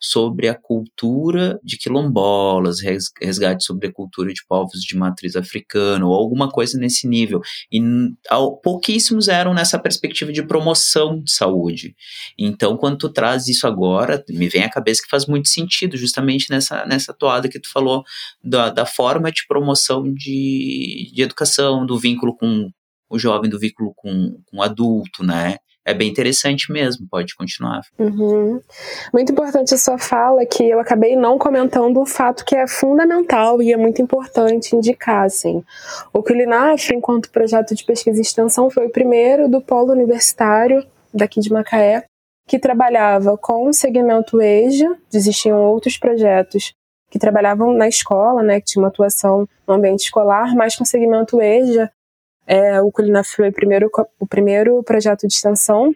sobre 0.00 0.48
a 0.48 0.54
cultura 0.54 1.58
de 1.62 1.76
quilombolas, 1.76 2.80
resgate 2.80 3.64
sobre 3.64 3.88
a 3.88 3.92
cultura 3.92 4.32
de 4.32 4.44
povos 4.46 4.80
de 4.80 4.96
matriz 4.96 5.34
africana, 5.34 6.06
ou 6.06 6.14
alguma 6.14 6.48
coisa 6.48 6.78
nesse 6.78 7.08
nível. 7.08 7.40
E 7.70 7.80
pouquíssimos 8.62 9.28
eram 9.28 9.52
nessa 9.52 9.78
perspectiva 9.78 10.32
de 10.32 10.42
promoção 10.42 11.20
de 11.22 11.32
saúde. 11.32 11.96
Então, 12.38 12.76
quando 12.76 12.98
tu 12.98 13.08
traz 13.08 13.48
isso 13.48 13.66
agora, 13.66 14.24
me 14.28 14.48
vem 14.48 14.62
à 14.62 14.70
cabeça 14.70 15.02
que 15.02 15.10
faz 15.10 15.26
muito 15.26 15.48
sentido, 15.48 15.96
justamente 15.96 16.50
nessa, 16.50 16.84
nessa 16.86 17.12
toada 17.12 17.48
que 17.48 17.60
tu 17.60 17.70
falou, 17.70 18.04
da, 18.42 18.70
da 18.70 18.86
forma 18.86 19.32
de 19.32 19.46
promoção 19.46 20.02
de, 20.12 21.10
de 21.12 21.22
educação, 21.22 21.84
do 21.84 21.98
vínculo 21.98 22.36
com 22.36 22.70
o 23.10 23.18
jovem, 23.18 23.50
do 23.50 23.58
vínculo 23.58 23.92
com, 23.96 24.40
com 24.46 24.58
o 24.58 24.62
adulto, 24.62 25.24
né? 25.24 25.56
É 25.88 25.94
bem 25.94 26.10
interessante 26.10 26.70
mesmo, 26.70 27.06
pode 27.10 27.34
continuar. 27.34 27.80
Uhum. 27.98 28.60
Muito 29.12 29.32
importante 29.32 29.72
a 29.72 29.78
sua 29.78 29.96
fala, 29.96 30.44
que 30.44 30.68
eu 30.68 30.78
acabei 30.78 31.16
não 31.16 31.38
comentando 31.38 31.98
o 31.98 32.04
fato 32.06 32.44
que 32.44 32.54
é 32.54 32.66
fundamental 32.68 33.62
e 33.62 33.72
é 33.72 33.76
muito 33.76 34.02
importante 34.02 34.76
indicar, 34.76 35.24
assim. 35.24 35.64
O 36.12 36.22
Culinaf, 36.22 36.90
enquanto 36.92 37.30
projeto 37.30 37.74
de 37.74 37.84
pesquisa 37.84 38.18
e 38.18 38.22
extensão, 38.22 38.68
foi 38.68 38.86
o 38.86 38.90
primeiro 38.90 39.48
do 39.48 39.62
polo 39.62 39.92
universitário 39.92 40.86
daqui 41.12 41.40
de 41.40 41.50
Macaé, 41.50 42.04
que 42.46 42.58
trabalhava 42.58 43.38
com 43.38 43.68
o 43.68 43.72
segmento 43.72 44.42
EJA, 44.42 44.94
existiam 45.12 45.58
outros 45.62 45.96
projetos 45.96 46.72
que 47.10 47.18
trabalhavam 47.18 47.72
na 47.72 47.88
escola, 47.88 48.42
né, 48.42 48.60
que 48.60 48.66
tinha 48.66 48.82
uma 48.82 48.88
atuação 48.88 49.48
no 49.66 49.74
ambiente 49.74 50.00
escolar, 50.00 50.54
mas 50.54 50.76
com 50.76 50.84
o 50.84 50.86
segmento 50.86 51.40
EJA, 51.40 51.90
é, 52.48 52.80
o 52.80 52.90
Culinaf 52.90 53.28
foi 53.28 53.50
o 53.50 53.52
primeiro, 53.52 53.90
o 54.18 54.26
primeiro 54.26 54.82
projeto 54.82 55.28
de 55.28 55.34
extensão 55.34 55.94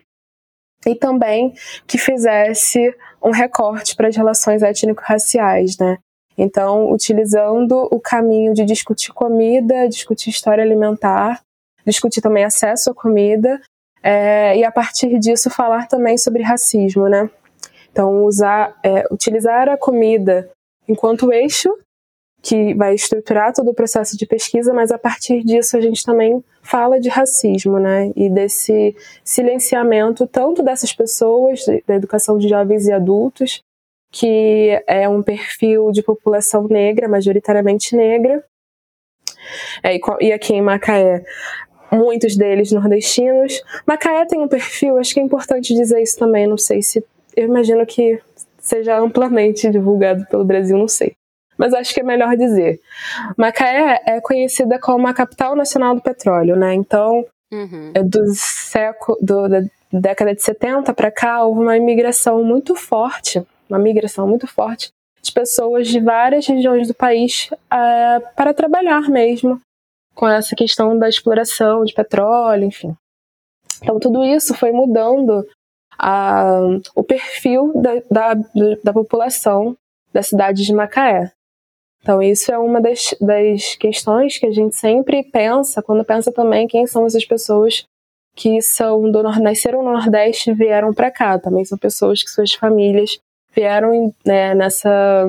e 0.86 0.94
também 0.94 1.54
que 1.86 1.96
fizesse 1.96 2.94
um 3.22 3.30
recorte 3.30 3.96
para 3.96 4.08
as 4.08 4.16
relações 4.16 4.62
étnico-raciais, 4.62 5.78
né? 5.78 5.96
Então, 6.36 6.92
utilizando 6.92 7.88
o 7.90 7.98
caminho 7.98 8.52
de 8.52 8.64
discutir 8.66 9.12
comida, 9.12 9.88
discutir 9.88 10.28
história 10.28 10.62
alimentar, 10.62 11.40
discutir 11.86 12.20
também 12.20 12.44
acesso 12.44 12.90
à 12.90 12.94
comida, 12.94 13.60
é, 14.02 14.56
e 14.58 14.64
a 14.64 14.72
partir 14.72 15.18
disso 15.18 15.48
falar 15.48 15.86
também 15.86 16.18
sobre 16.18 16.42
racismo, 16.42 17.08
né? 17.08 17.30
Então, 17.90 18.24
usar, 18.24 18.78
é, 18.82 19.04
utilizar 19.10 19.68
a 19.68 19.76
comida 19.76 20.50
enquanto 20.86 21.32
eixo 21.32 21.72
que 22.42 22.74
vai 22.74 22.94
estruturar 22.94 23.52
todo 23.54 23.70
o 23.70 23.74
processo 23.74 24.18
de 24.18 24.26
pesquisa, 24.26 24.74
mas 24.74 24.90
a 24.90 24.98
partir 24.98 25.44
disso 25.44 25.76
a 25.76 25.80
gente 25.80 26.04
também 26.04 26.42
fala 26.60 26.98
de 26.98 27.08
racismo, 27.08 27.78
né? 27.78 28.10
E 28.16 28.28
desse 28.28 28.96
silenciamento 29.24 30.26
tanto 30.26 30.62
dessas 30.62 30.92
pessoas, 30.92 31.64
da 31.86 31.94
educação 31.94 32.36
de 32.36 32.48
jovens 32.48 32.88
e 32.88 32.92
adultos, 32.92 33.62
que 34.10 34.82
é 34.88 35.08
um 35.08 35.22
perfil 35.22 35.92
de 35.92 36.02
população 36.02 36.66
negra, 36.66 37.08
majoritariamente 37.08 37.94
negra. 37.94 38.44
É, 39.82 39.98
e 40.20 40.32
aqui 40.32 40.54
em 40.54 40.62
Macaé, 40.62 41.22
muitos 41.92 42.36
deles 42.36 42.72
nordestinos. 42.72 43.62
Macaé 43.86 44.26
tem 44.26 44.40
um 44.40 44.48
perfil, 44.48 44.98
acho 44.98 45.14
que 45.14 45.20
é 45.20 45.22
importante 45.22 45.74
dizer 45.74 46.02
isso 46.02 46.18
também, 46.18 46.48
não 46.48 46.58
sei 46.58 46.82
se. 46.82 47.04
Eu 47.36 47.44
imagino 47.44 47.86
que 47.86 48.20
seja 48.58 48.98
amplamente 48.98 49.70
divulgado 49.70 50.26
pelo 50.26 50.44
Brasil, 50.44 50.76
não 50.76 50.88
sei 50.88 51.14
mas 51.62 51.72
acho 51.74 51.94
que 51.94 52.00
é 52.00 52.02
melhor 52.02 52.36
dizer. 52.36 52.80
Macaé 53.36 54.02
é 54.04 54.20
conhecida 54.20 54.80
como 54.80 55.06
a 55.06 55.14
capital 55.14 55.54
nacional 55.54 55.94
do 55.94 56.02
petróleo, 56.02 56.56
né? 56.56 56.74
Então, 56.74 57.24
uhum. 57.52 57.92
É 57.94 58.02
do 58.02 58.20
século, 58.34 59.16
do, 59.22 59.48
da 59.48 59.60
década 59.92 60.34
de 60.34 60.42
70 60.42 60.92
para 60.92 61.08
cá, 61.12 61.44
houve 61.44 61.60
uma 61.60 61.76
imigração 61.76 62.42
muito 62.42 62.74
forte, 62.74 63.46
uma 63.70 63.78
migração 63.78 64.26
muito 64.26 64.48
forte 64.48 64.90
de 65.22 65.30
pessoas 65.30 65.86
de 65.86 66.00
várias 66.00 66.48
regiões 66.48 66.88
do 66.88 66.94
país 66.94 67.48
uh, 67.52 68.34
para 68.34 68.52
trabalhar 68.52 69.08
mesmo 69.08 69.60
com 70.16 70.26
essa 70.26 70.56
questão 70.56 70.98
da 70.98 71.08
exploração 71.08 71.84
de 71.84 71.94
petróleo, 71.94 72.64
enfim. 72.64 72.92
Então, 73.80 74.00
tudo 74.00 74.24
isso 74.24 74.52
foi 74.52 74.72
mudando 74.72 75.46
a, 75.96 76.58
o 76.96 77.04
perfil 77.04 77.72
da, 77.80 78.02
da, 78.10 78.34
da 78.82 78.92
população 78.92 79.76
da 80.12 80.24
cidade 80.24 80.64
de 80.64 80.74
Macaé. 80.74 81.30
Então, 82.02 82.20
isso 82.20 82.52
é 82.52 82.58
uma 82.58 82.80
das, 82.80 83.14
das 83.20 83.76
questões 83.76 84.36
que 84.36 84.46
a 84.46 84.50
gente 84.50 84.74
sempre 84.74 85.22
pensa, 85.22 85.80
quando 85.80 86.04
pensa 86.04 86.32
também 86.32 86.66
quem 86.66 86.84
são 86.84 87.06
essas 87.06 87.24
pessoas 87.24 87.84
que 88.34 88.60
são 88.60 89.10
do 89.10 89.22
nasceram 89.22 89.84
no 89.84 89.92
Nordeste 89.92 90.50
e 90.50 90.54
vieram 90.54 90.92
para 90.92 91.12
cá. 91.12 91.38
Também 91.38 91.64
são 91.64 91.78
pessoas 91.78 92.22
que 92.22 92.30
suas 92.30 92.52
famílias 92.54 93.20
vieram 93.54 94.12
né, 94.24 94.52
nessa 94.54 95.28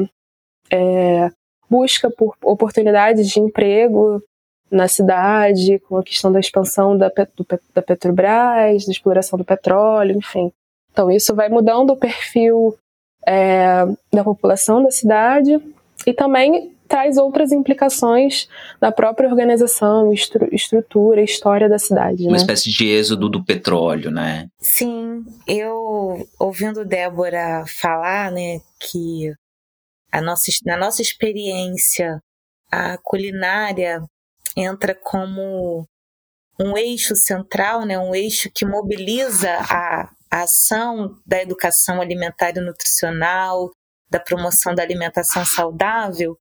é, 0.72 1.30
busca 1.70 2.10
por 2.10 2.36
oportunidades 2.44 3.30
de 3.30 3.39
emprego 3.39 4.24
na 4.72 4.88
cidade, 4.88 5.77
com 5.80 5.98
a 5.98 6.03
questão 6.03 6.32
da 6.32 6.39
expansão 6.39 6.98
da, 6.98 7.10
do, 7.36 7.46
da 7.75 7.82
Petrobras, 7.84 8.86
da 8.86 8.92
exploração 8.92 9.38
do 9.38 9.46
petróleo, 9.46 10.18
enfim. 10.18 10.51
Então, 10.92 11.12
isso 11.12 11.36
vai 11.36 11.50
mudando 11.50 11.92
o 11.92 11.98
perfil 11.98 12.75
é, 13.27 13.86
da 14.12 14.24
população 14.24 14.82
da 14.82 14.89
cidade 14.89 15.62
e 16.05 16.13
também 16.13 16.74
traz 16.88 17.17
outras 17.17 17.51
implicações 17.51 18.48
da 18.79 18.91
própria 18.91 19.27
organização, 19.27 20.13
estru 20.13 20.48
estrutura, 20.51 21.24
história 21.24 21.67
da 21.67 21.79
cidade. 21.79 22.24
Uma 22.24 22.33
né? 22.33 22.38
espécie 22.38 22.69
de 22.69 22.88
êxodo 22.88 23.29
do 23.29 23.43
petróleo, 23.43 24.12
né? 24.12 24.48
Sim, 24.60 25.25
eu 25.48 26.27
ouvindo 26.39 26.86
Débora 26.86 27.63
falar, 27.67 28.31
né, 28.31 28.60
que 28.79 29.33
a 30.12 30.22
nossa, 30.22 30.51
na 30.65 30.77
nossa 30.77 31.01
experiência 31.01 32.22
a 32.72 32.98
culinária 33.01 34.03
entra 34.55 34.93
como 34.93 35.88
um 36.60 36.77
eixo 36.77 37.15
central, 37.15 37.86
né, 37.86 37.98
um 37.98 38.13
eixo 38.13 38.51
que 38.53 38.65
mobiliza 38.65 39.50
a, 39.51 40.10
a 40.29 40.43
ação 40.43 41.17
da 41.25 41.41
educação 41.41 42.00
alimentar 42.00 42.51
e 42.51 42.62
nutricional, 42.62 43.72
da 44.13 44.20
promoção 44.20 44.75
da 44.75 44.84
alimentação 44.84 45.43
saudável, 45.43 46.38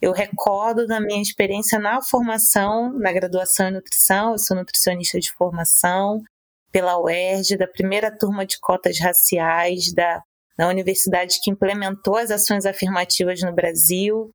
eu 0.00 0.10
recordo 0.10 0.88
da 0.88 1.00
minha 1.00 1.22
experiência 1.22 1.78
na 1.78 2.02
formação, 2.02 2.92
na 2.98 3.12
graduação 3.12 3.68
em 3.68 3.72
nutrição, 3.74 4.32
eu 4.32 4.38
sou 4.38 4.56
nutricionista 4.56 5.20
de 5.20 5.32
formação 5.32 6.20
pela 6.72 6.98
UERJ, 6.98 7.56
da 7.56 7.68
primeira 7.68 8.10
turma 8.10 8.44
de 8.44 8.58
cotas 8.58 8.98
raciais 8.98 9.92
da, 9.94 10.20
da 10.58 10.66
universidade 10.66 11.38
que 11.40 11.52
implementou 11.52 12.16
as 12.16 12.32
ações 12.32 12.66
afirmativas 12.66 13.40
no 13.40 13.52
Brasil. 13.52 14.30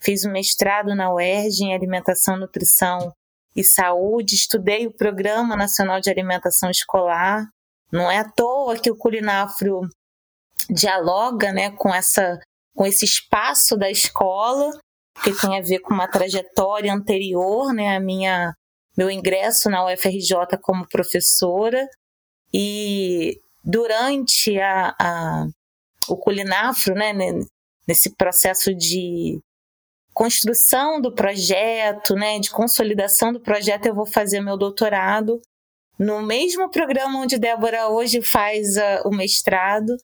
Fiz 0.00 0.24
um 0.24 0.30
mestrado 0.30 0.94
na 0.94 1.12
UERJ 1.12 1.64
em 1.64 1.74
alimentação, 1.74 2.36
nutrição 2.36 3.12
e 3.56 3.64
saúde, 3.64 4.36
estudei 4.36 4.86
o 4.86 4.94
Programa 4.94 5.56
Nacional 5.56 6.00
de 6.00 6.08
Alimentação 6.08 6.70
Escolar. 6.70 7.48
Não 7.90 8.08
é 8.08 8.18
à 8.18 8.30
toa 8.30 8.78
que 8.78 8.92
o 8.92 8.96
Culinafro 8.96 9.80
dialoga 10.72 11.52
né, 11.52 11.70
com, 11.70 11.92
essa, 11.94 12.38
com 12.74 12.86
esse 12.86 13.04
espaço 13.04 13.76
da 13.76 13.90
escola, 13.90 14.70
que 15.22 15.32
tem 15.40 15.58
a 15.58 15.62
ver 15.62 15.80
com 15.80 15.92
uma 15.92 16.08
trajetória 16.08 16.92
anterior, 16.92 17.72
né, 17.72 17.96
a 17.96 18.00
minha, 18.00 18.54
meu 18.96 19.10
ingresso 19.10 19.68
na 19.68 19.84
UFRJ 19.86 20.58
como 20.62 20.88
professora. 20.88 21.86
E 22.52 23.38
durante 23.64 24.58
a, 24.58 24.94
a, 24.98 25.46
o 26.08 26.16
Culinafro, 26.16 26.94
né, 26.94 27.12
nesse 27.86 28.14
processo 28.16 28.74
de 28.74 29.38
construção 30.12 31.00
do 31.00 31.14
projeto, 31.14 32.14
né, 32.14 32.38
de 32.38 32.50
consolidação 32.50 33.32
do 33.32 33.40
projeto, 33.40 33.86
eu 33.86 33.94
vou 33.94 34.06
fazer 34.06 34.40
meu 34.40 34.56
doutorado 34.56 35.40
no 36.00 36.22
mesmo 36.22 36.70
programa 36.70 37.18
onde 37.18 37.38
Débora 37.38 37.88
hoje 37.88 38.22
faz 38.22 38.78
a, 38.78 39.02
o 39.04 39.10
mestrado, 39.10 39.94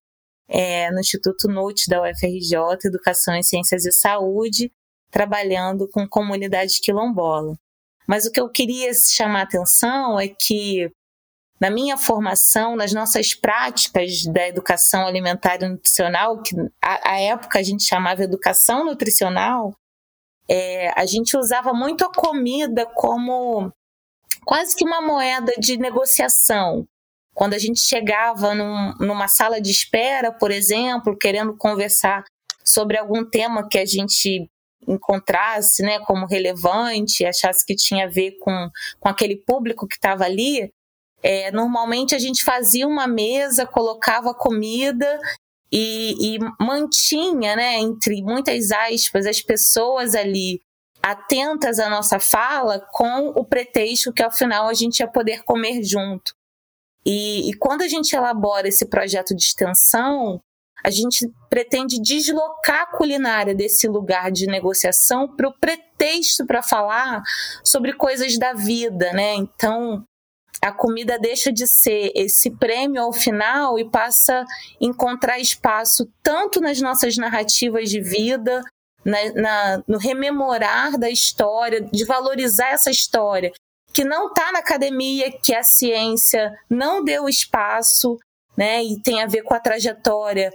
é, 0.48 0.90
no 0.90 1.00
Instituto 1.00 1.48
NUT 1.48 1.88
da 1.88 2.02
UFRJ, 2.02 2.56
Educação 2.84 3.34
em 3.34 3.42
Ciências 3.42 3.84
e 3.84 3.92
Saúde, 3.92 4.70
trabalhando 5.10 5.88
com 5.88 6.08
comunidade 6.08 6.80
quilombola. 6.80 7.56
Mas 8.06 8.24
o 8.24 8.30
que 8.30 8.40
eu 8.40 8.48
queria 8.48 8.92
chamar 8.94 9.40
a 9.40 9.42
atenção 9.42 10.20
é 10.20 10.28
que, 10.28 10.90
na 11.60 11.70
minha 11.70 11.96
formação, 11.96 12.76
nas 12.76 12.92
nossas 12.92 13.34
práticas 13.34 14.24
da 14.24 14.46
educação 14.46 15.06
alimentar 15.06 15.56
e 15.56 15.68
nutricional, 15.68 16.40
que 16.40 16.54
à 16.80 17.20
época 17.20 17.58
a 17.58 17.62
gente 17.62 17.84
chamava 17.84 18.22
educação 18.22 18.84
nutricional, 18.84 19.74
é, 20.48 20.92
a 20.98 21.04
gente 21.04 21.36
usava 21.36 21.72
muito 21.72 22.04
a 22.04 22.12
comida 22.12 22.86
como 22.86 23.72
quase 24.44 24.76
que 24.76 24.84
uma 24.84 25.02
moeda 25.02 25.52
de 25.58 25.76
negociação. 25.76 26.86
Quando 27.36 27.52
a 27.52 27.58
gente 27.58 27.80
chegava 27.80 28.54
num, 28.54 28.94
numa 28.98 29.28
sala 29.28 29.60
de 29.60 29.70
espera, 29.70 30.32
por 30.32 30.50
exemplo, 30.50 31.14
querendo 31.14 31.54
conversar 31.54 32.24
sobre 32.64 32.96
algum 32.96 33.28
tema 33.28 33.68
que 33.68 33.76
a 33.76 33.84
gente 33.84 34.48
encontrasse 34.88 35.82
né, 35.82 35.98
como 36.06 36.24
relevante, 36.24 37.26
achasse 37.26 37.66
que 37.66 37.76
tinha 37.76 38.06
a 38.06 38.08
ver 38.08 38.38
com, 38.40 38.70
com 38.98 39.08
aquele 39.10 39.36
público 39.36 39.86
que 39.86 39.96
estava 39.96 40.24
ali, 40.24 40.72
é, 41.22 41.52
normalmente 41.52 42.14
a 42.14 42.18
gente 42.18 42.42
fazia 42.42 42.88
uma 42.88 43.06
mesa, 43.06 43.66
colocava 43.66 44.32
comida 44.32 45.20
e, 45.70 46.36
e 46.36 46.38
mantinha, 46.58 47.54
né, 47.54 47.78
entre 47.80 48.22
muitas 48.22 48.70
aspas, 48.70 49.26
as 49.26 49.42
pessoas 49.42 50.14
ali 50.14 50.62
atentas 51.02 51.78
à 51.78 51.90
nossa 51.90 52.18
fala 52.18 52.80
com 52.92 53.28
o 53.28 53.44
pretexto 53.44 54.10
que 54.10 54.22
ao 54.22 54.32
final 54.32 54.68
a 54.68 54.74
gente 54.74 55.00
ia 55.00 55.06
poder 55.06 55.44
comer 55.44 55.82
junto. 55.84 56.35
E, 57.06 57.48
e 57.48 57.54
quando 57.54 57.82
a 57.82 57.88
gente 57.88 58.16
elabora 58.16 58.66
esse 58.66 58.84
projeto 58.84 59.34
de 59.34 59.44
extensão, 59.44 60.40
a 60.84 60.90
gente 60.90 61.30
pretende 61.48 62.00
deslocar 62.00 62.82
a 62.82 62.96
culinária 62.96 63.54
desse 63.54 63.86
lugar 63.86 64.32
de 64.32 64.46
negociação 64.46 65.28
para 65.28 65.48
o 65.48 65.54
pretexto 65.58 66.44
para 66.44 66.62
falar 66.62 67.22
sobre 67.64 67.92
coisas 67.92 68.36
da 68.36 68.52
vida, 68.52 69.12
né? 69.12 69.34
Então, 69.34 70.04
a 70.60 70.72
comida 70.72 71.18
deixa 71.18 71.52
de 71.52 71.66
ser 71.66 72.10
esse 72.14 72.50
prêmio 72.50 73.00
ao 73.00 73.12
final 73.12 73.78
e 73.78 73.88
passa 73.88 74.40
a 74.40 74.44
encontrar 74.80 75.38
espaço 75.38 76.08
tanto 76.22 76.60
nas 76.60 76.80
nossas 76.80 77.16
narrativas 77.16 77.88
de 77.88 78.00
vida, 78.00 78.62
na, 79.04 79.32
na, 79.34 79.82
no 79.86 79.98
rememorar 79.98 80.98
da 80.98 81.08
história, 81.08 81.80
de 81.80 82.04
valorizar 82.04 82.70
essa 82.70 82.90
história, 82.90 83.52
que 83.96 84.04
não 84.04 84.26
está 84.28 84.52
na 84.52 84.58
academia, 84.58 85.32
que 85.32 85.54
a 85.54 85.62
ciência 85.62 86.52
não 86.68 87.02
deu 87.02 87.30
espaço, 87.30 88.18
né, 88.54 88.84
e 88.84 89.00
tem 89.00 89.22
a 89.22 89.26
ver 89.26 89.40
com 89.40 89.54
a 89.54 89.58
trajetória 89.58 90.52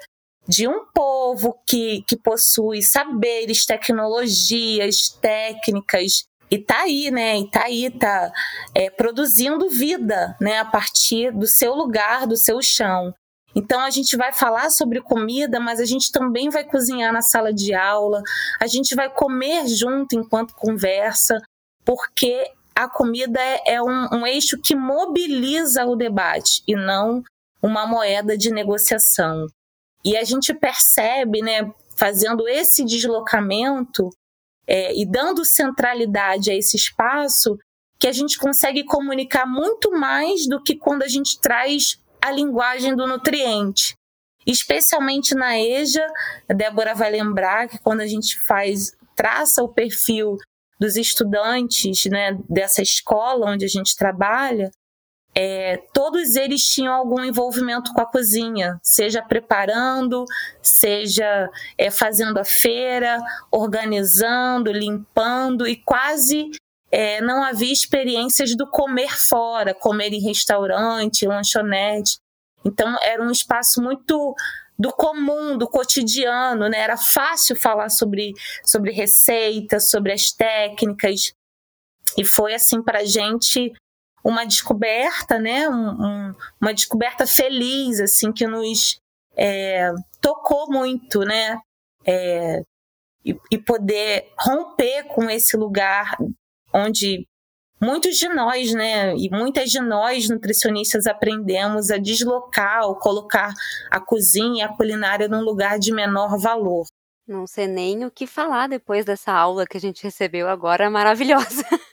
de 0.48 0.68
um 0.68 0.86
povo 0.94 1.60
que, 1.66 2.04
que 2.08 2.16
possui 2.16 2.84
saberes, 2.84 3.66
tecnologias, 3.66 5.10
técnicas, 5.20 6.26
e 6.52 6.60
tá 6.60 6.82
aí, 6.82 7.10
né? 7.10 7.40
E 7.40 7.50
tá 7.50 7.64
aí, 7.64 7.90
tá 7.90 8.32
é, 8.76 8.90
produzindo 8.90 9.70
vida, 9.70 10.36
né? 10.40 10.60
A 10.60 10.66
partir 10.66 11.32
do 11.32 11.48
seu 11.48 11.74
lugar, 11.74 12.28
do 12.28 12.36
seu 12.36 12.62
chão. 12.62 13.14
Então 13.56 13.80
a 13.80 13.90
gente 13.90 14.18
vai 14.18 14.34
falar 14.34 14.70
sobre 14.70 15.02
comida, 15.02 15.62
mas 15.62 15.80
a 15.80 15.86
gente 15.86 16.12
também 16.12 16.50
vai 16.50 16.66
cozinhar 16.66 17.14
na 17.14 17.22
sala 17.22 17.54
de 17.54 17.74
aula, 17.74 18.22
a 18.60 18.68
gente 18.68 18.94
vai 18.96 19.10
comer 19.10 19.66
junto 19.68 20.16
enquanto 20.16 20.54
conversa, 20.54 21.42
porque 21.86 22.52
a 22.76 22.90
comida 22.90 23.40
é, 23.40 23.76
é 23.76 23.82
um, 23.82 24.08
um 24.14 24.28
eixo 24.28 24.58
que 24.62 24.76
mobiliza 24.76 25.86
o 25.86 25.96
debate 25.96 26.64
e 26.68 26.76
não 26.76 27.24
uma 27.62 27.86
moeda 27.86 28.38
de 28.38 28.52
negociação. 28.52 29.48
E 30.04 30.18
a 30.18 30.24
gente 30.24 30.54
percebe, 30.54 31.42
né, 31.42 31.72
fazendo 31.96 32.48
esse 32.48 32.84
deslocamento 32.84 34.10
é, 34.66 34.96
e 35.00 35.06
dando 35.06 35.46
centralidade 35.46 36.50
a 36.50 36.56
esse 36.56 36.76
espaço, 36.76 37.58
que 38.00 38.08
a 38.08 38.12
gente 38.12 38.40
consegue 38.40 38.84
comunicar 38.84 39.46
muito 39.46 39.92
mais 39.92 40.48
do 40.48 40.62
que 40.62 40.76
quando 40.76 41.04
a 41.04 41.08
gente 41.08 41.40
traz 41.40 42.02
a 42.20 42.32
linguagem 42.32 42.96
do 42.96 43.06
nutriente. 43.06 43.94
Especialmente 44.46 45.36
na 45.36 45.60
EJA, 45.60 46.08
a 46.50 46.54
Débora 46.54 46.96
vai 46.96 47.12
lembrar 47.12 47.68
que 47.68 47.78
quando 47.78 48.02
a 48.02 48.08
gente 48.08 48.40
faz, 48.42 48.92
traça 49.16 49.62
o 49.62 49.70
perfil 49.70 50.38
dos 50.82 50.96
estudantes 50.96 52.06
né, 52.06 52.36
dessa 52.50 52.82
escola 52.82 53.52
onde 53.52 53.64
a 53.64 53.68
gente 53.68 53.96
trabalha, 53.96 54.72
é, 55.36 55.78
todos 55.94 56.36
eles 56.36 56.68
tinham 56.68 56.92
algum 56.92 57.24
envolvimento 57.24 57.94
com 57.94 58.02
a 58.02 58.06
cozinha, 58.06 58.80
seja 58.82 59.22
preparando, 59.22 60.26
seja 60.60 61.48
é, 61.78 61.92
fazendo 61.92 62.40
a 62.40 62.44
feira, 62.44 63.20
organizando, 63.52 64.72
limpando, 64.72 65.68
e 65.68 65.76
quase 65.76 66.50
é, 66.92 67.22
não 67.22 67.44
havia 67.44 67.72
experiências 67.72 68.56
do 68.56 68.66
comer 68.66 69.16
fora, 69.16 69.76
comer 69.76 70.12
em 70.12 70.20
restaurante, 70.20 71.28
lanchonete. 71.28 72.18
Então 72.66 72.98
era 73.04 73.22
um 73.22 73.30
espaço 73.30 73.84
muito 73.84 74.36
do 74.82 74.92
comum, 74.92 75.56
do 75.56 75.70
cotidiano, 75.70 76.68
né? 76.68 76.80
Era 76.80 76.98
fácil 76.98 77.56
falar 77.56 77.90
sobre, 77.90 78.34
sobre 78.66 78.92
receitas, 78.92 79.92
sobre 79.92 80.12
as 80.12 80.32
técnicas. 80.32 81.34
E 82.18 82.26
foi 82.26 82.56
assim 82.56 82.82
para 82.82 83.02
a 83.02 83.06
gente 83.06 83.72
uma 84.24 84.44
descoberta, 84.44 85.38
né? 85.38 85.70
Um, 85.70 85.92
um, 85.92 86.36
uma 86.60 86.74
descoberta 86.74 87.28
feliz, 87.28 88.00
assim, 88.00 88.32
que 88.32 88.48
nos 88.48 89.00
é, 89.38 89.92
tocou 90.20 90.68
muito, 90.72 91.20
né? 91.20 91.60
É, 92.04 92.64
e, 93.24 93.38
e 93.52 93.58
poder 93.60 94.34
romper 94.36 95.04
com 95.10 95.30
esse 95.30 95.56
lugar 95.56 96.18
onde 96.74 97.28
muitos 97.82 98.18
de 98.18 98.30
nós, 98.30 98.74
né, 98.74 99.16
e 99.16 99.30
muitas 99.30 99.70
de 99.70 99.80
nós 99.80 100.30
nutricionistas 100.30 101.08
aprendemos 101.08 101.90
a 101.90 101.98
deslocar 101.98 102.84
ou 102.84 102.96
colocar 102.96 103.54
a 103.90 104.00
cozinha 104.00 104.64
e 104.64 104.68
a 104.68 104.74
culinária 104.74 105.28
num 105.28 105.42
lugar 105.42 105.80
de 105.80 105.92
menor 105.92 106.38
valor. 106.38 106.86
Não 107.28 107.48
sei 107.48 107.68
nem 107.68 108.06
o 108.06 108.12
que 108.12 108.28
falar 108.28 108.68
depois 108.68 109.06
dessa 109.06 109.32
aula 109.32 109.66
que 109.66 109.78
a 109.78 109.80
gente 109.80 110.04
recebeu 110.04 110.50
agora 110.50 110.90
maravilhosa. 110.90 111.66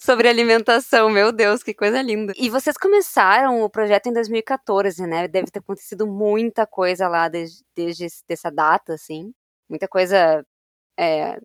sobre 0.00 0.28
alimentação. 0.28 1.10
Meu 1.10 1.32
Deus, 1.32 1.62
que 1.62 1.74
coisa 1.74 2.00
linda. 2.02 2.32
E 2.36 2.50
vocês 2.50 2.76
começaram 2.76 3.62
o 3.62 3.70
projeto 3.70 4.08
em 4.08 4.12
2014, 4.12 5.06
né? 5.06 5.28
Deve 5.28 5.50
ter 5.50 5.60
acontecido 5.60 6.06
muita 6.06 6.66
coisa 6.66 7.08
lá 7.08 7.28
desde, 7.28 7.64
desde 7.76 8.06
essa 8.28 8.50
data, 8.50 8.94
assim. 8.94 9.32
Muita 9.68 9.88
coisa 9.88 10.44
é, 10.98 11.38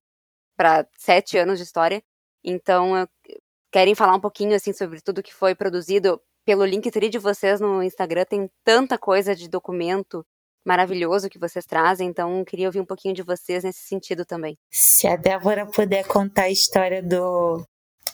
para 0.58 0.88
sete 0.97 1.38
anos 1.38 1.60
de 1.60 1.65
história. 1.65 2.04
Então, 2.43 3.08
querem 3.72 3.96
falar 3.96 4.16
um 4.16 4.20
pouquinho, 4.20 4.56
assim, 4.56 4.74
sobre 4.74 5.02
tudo 5.02 5.24
que 5.24 5.34
foi 5.34 5.56
produzido 5.56 6.20
pelo 6.46 6.66
Linktree 6.66 7.10
de 7.10 7.20
vocês 7.20 7.60
no 7.60 7.84
Instagram. 7.84 8.26
Tem 8.26 8.50
tanta 8.64 8.98
coisa 8.98 9.36
de 9.36 9.50
documento 9.50 10.26
maravilhoso 10.66 11.30
que 11.30 11.40
vocês 11.40 11.66
trazem, 11.66 12.10
então 12.10 12.44
queria 12.44 12.68
ouvir 12.68 12.82
um 12.82 12.86
pouquinho 12.86 13.14
de 13.14 13.24
vocês 13.24 13.64
nesse 13.64 13.88
sentido 13.88 14.26
também. 14.26 14.58
Se 14.70 15.08
a 15.08 15.16
Débora 15.16 15.66
puder 15.66 16.06
contar 16.06 16.44
a 16.44 16.50
história 16.50 17.02
do 17.02 17.66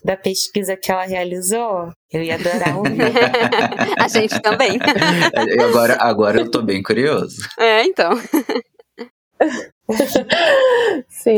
da 0.04 0.18
pesquisa 0.18 0.76
que 0.76 0.92
ela 0.92 1.06
realizou, 1.06 1.92
eu 2.12 2.22
ia 2.22 2.36
adorar 2.36 2.78
ouvir. 2.78 3.00
a 4.00 4.08
gente 4.08 4.40
também. 4.42 4.78
agora, 5.64 5.98
agora 6.00 6.42
eu 6.42 6.52
tô 6.52 6.62
bem 6.62 6.84
curioso. 6.84 7.38
É, 7.58 7.86
então. 7.86 8.12
Sim, 11.08 11.38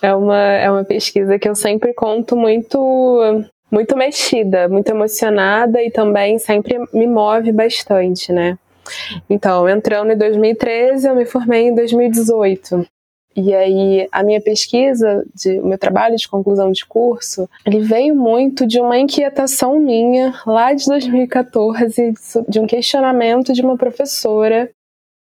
é 0.00 0.14
uma, 0.14 0.38
é 0.38 0.70
uma 0.70 0.84
pesquisa 0.84 1.38
que 1.38 1.48
eu 1.48 1.54
sempre 1.54 1.92
conto 1.92 2.36
muito 2.36 3.44
muito 3.74 3.96
mexida, 3.96 4.68
muito 4.68 4.88
emocionada 4.88 5.82
e 5.82 5.90
também 5.90 6.38
sempre 6.38 6.78
me 6.92 7.08
move 7.08 7.50
bastante, 7.50 8.32
né? 8.32 8.56
Então, 9.28 9.68
entrando 9.68 10.12
em 10.12 10.16
2013, 10.16 11.08
eu 11.08 11.16
me 11.16 11.24
formei 11.24 11.68
em 11.68 11.74
2018. 11.74 12.86
E 13.36 13.52
aí, 13.52 14.06
a 14.12 14.22
minha 14.22 14.40
pesquisa, 14.40 15.24
de, 15.34 15.58
o 15.58 15.66
meu 15.66 15.76
trabalho 15.76 16.14
de 16.14 16.28
conclusão 16.28 16.70
de 16.70 16.86
curso, 16.86 17.50
ele 17.66 17.80
veio 17.80 18.14
muito 18.14 18.64
de 18.64 18.80
uma 18.80 18.96
inquietação 18.96 19.80
minha, 19.80 20.32
lá 20.46 20.72
de 20.72 20.86
2014, 20.86 22.12
de 22.48 22.60
um 22.60 22.66
questionamento 22.68 23.52
de 23.52 23.60
uma 23.60 23.76
professora. 23.76 24.70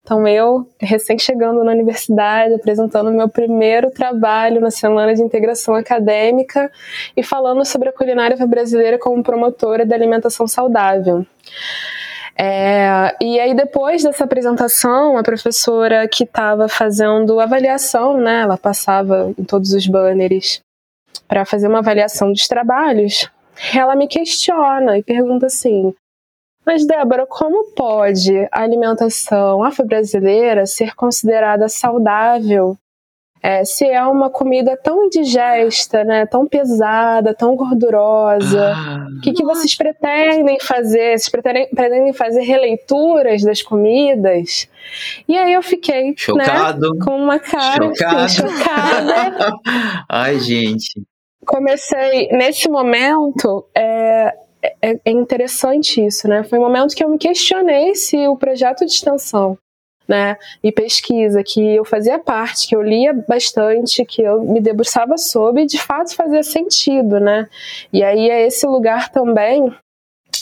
Então, 0.04 0.26
eu, 0.26 0.68
recém 0.80 1.16
chegando 1.16 1.62
na 1.62 1.70
universidade, 1.70 2.54
apresentando 2.54 3.12
meu 3.12 3.28
primeiro 3.28 3.88
trabalho 3.88 4.60
na 4.60 4.70
Semana 4.70 5.14
de 5.14 5.22
Integração 5.22 5.76
Acadêmica 5.76 6.72
e 7.16 7.22
falando 7.22 7.64
sobre 7.64 7.88
a 7.88 7.92
culinária 7.92 8.36
brasileira 8.44 8.98
como 8.98 9.22
promotora 9.22 9.86
da 9.86 9.94
alimentação 9.94 10.48
saudável. 10.48 11.24
É, 12.36 13.14
e 13.20 13.38
aí, 13.38 13.54
depois 13.54 14.02
dessa 14.02 14.24
apresentação, 14.24 15.16
a 15.16 15.22
professora 15.22 16.08
que 16.08 16.24
estava 16.24 16.68
fazendo 16.68 17.38
avaliação, 17.38 18.16
né, 18.18 18.40
ela 18.40 18.58
passava 18.58 19.32
em 19.38 19.44
todos 19.44 19.72
os 19.72 19.86
banners 19.86 20.60
para 21.28 21.44
fazer 21.44 21.68
uma 21.68 21.78
avaliação 21.78 22.32
dos 22.32 22.48
trabalhos, 22.48 23.30
ela 23.72 23.94
me 23.94 24.08
questiona 24.08 24.98
e 24.98 25.02
pergunta 25.02 25.46
assim: 25.46 25.94
Mas, 26.64 26.86
Débora, 26.86 27.26
como 27.26 27.72
pode 27.74 28.48
a 28.52 28.62
alimentação 28.62 29.64
afro-brasileira 29.64 30.64
ser 30.66 30.94
considerada 30.94 31.68
saudável 31.68 32.76
é, 33.42 33.64
se 33.64 33.84
é 33.84 34.00
uma 34.04 34.30
comida 34.30 34.76
tão 34.76 35.06
indigesta, 35.06 36.04
né, 36.04 36.24
tão 36.26 36.46
pesada, 36.46 37.34
tão 37.34 37.56
gordurosa, 37.56 38.72
ah, 38.72 39.08
o 39.18 39.20
que, 39.20 39.32
que 39.32 39.44
vocês 39.44 39.74
pretendem 39.74 40.60
fazer? 40.60 41.18
Vocês 41.18 41.28
pretendem, 41.28 41.68
pretendem, 41.68 42.12
fazer 42.12 42.42
releituras 42.42 43.42
das 43.42 43.60
comidas? 43.60 44.68
E 45.26 45.36
aí 45.36 45.52
eu 45.52 45.62
fiquei 45.62 46.10
né, 46.10 46.14
Chocado. 46.16 46.94
Né, 46.94 47.04
com 47.04 47.16
uma 47.16 47.40
cara 47.40 47.86
assim, 47.86 47.96
Chocado. 47.96 48.28
chocada. 48.28 49.52
Ai, 50.08 50.38
gente. 50.38 51.02
Comecei, 51.44 52.28
nesse 52.28 52.68
momento, 52.68 53.66
é, 53.76 54.32
é, 54.80 54.98
é 55.04 55.10
interessante 55.10 56.04
isso, 56.04 56.28
né? 56.28 56.42
Foi 56.44 56.58
um 56.58 56.62
momento 56.62 56.94
que 56.94 57.04
eu 57.04 57.08
me 57.08 57.18
questionei 57.18 57.94
se 57.94 58.28
o 58.28 58.36
projeto 58.36 58.84
de 58.86 58.92
extensão 58.92 59.58
né, 60.06 60.36
e 60.62 60.72
pesquisa 60.72 61.42
que 61.44 61.60
eu 61.76 61.84
fazia 61.84 62.18
parte, 62.18 62.68
que 62.68 62.76
eu 62.76 62.82
lia 62.82 63.12
bastante, 63.12 64.04
que 64.04 64.22
eu 64.22 64.42
me 64.42 64.60
debruçava 64.60 65.16
sobre, 65.16 65.64
de 65.64 65.78
fato 65.78 66.14
fazia 66.14 66.42
sentido, 66.42 67.20
né? 67.20 67.48
E 67.92 68.02
aí 68.02 68.28
é 68.28 68.46
esse 68.46 68.66
lugar 68.66 69.10
também 69.10 69.72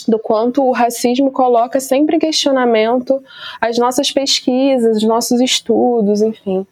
do 0.07 0.19
quanto 0.19 0.63
o 0.63 0.71
racismo 0.71 1.31
coloca 1.31 1.79
sempre 1.79 2.15
em 2.15 2.19
questionamento 2.19 3.21
as 3.59 3.77
nossas 3.77 4.11
pesquisas, 4.11 4.97
os 4.97 5.03
nossos 5.03 5.39
estudos, 5.41 6.21
enfim. 6.21 6.65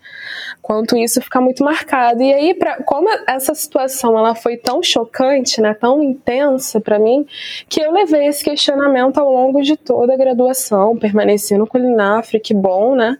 Quanto 0.61 0.97
isso 0.97 1.21
fica 1.21 1.41
muito 1.41 1.63
marcado. 1.63 2.21
E 2.21 2.33
aí, 2.33 2.53
pra, 2.53 2.83
como 2.83 3.09
essa 3.27 3.53
situação 3.53 4.17
ela 4.17 4.35
foi 4.35 4.57
tão 4.57 4.83
chocante, 4.83 5.61
né, 5.61 5.73
tão 5.73 6.03
intensa 6.03 6.79
para 6.79 6.99
mim, 6.99 7.25
que 7.67 7.81
eu 7.81 7.91
levei 7.91 8.27
esse 8.27 8.43
questionamento 8.43 9.17
ao 9.17 9.31
longo 9.31 9.61
de 9.61 9.75
toda 9.75 10.13
a 10.13 10.17
graduação, 10.17 10.97
permaneci 10.97 11.57
no 11.57 11.67
Culinafre, 11.67 12.39
que 12.39 12.53
bom, 12.53 12.95
né? 12.95 13.17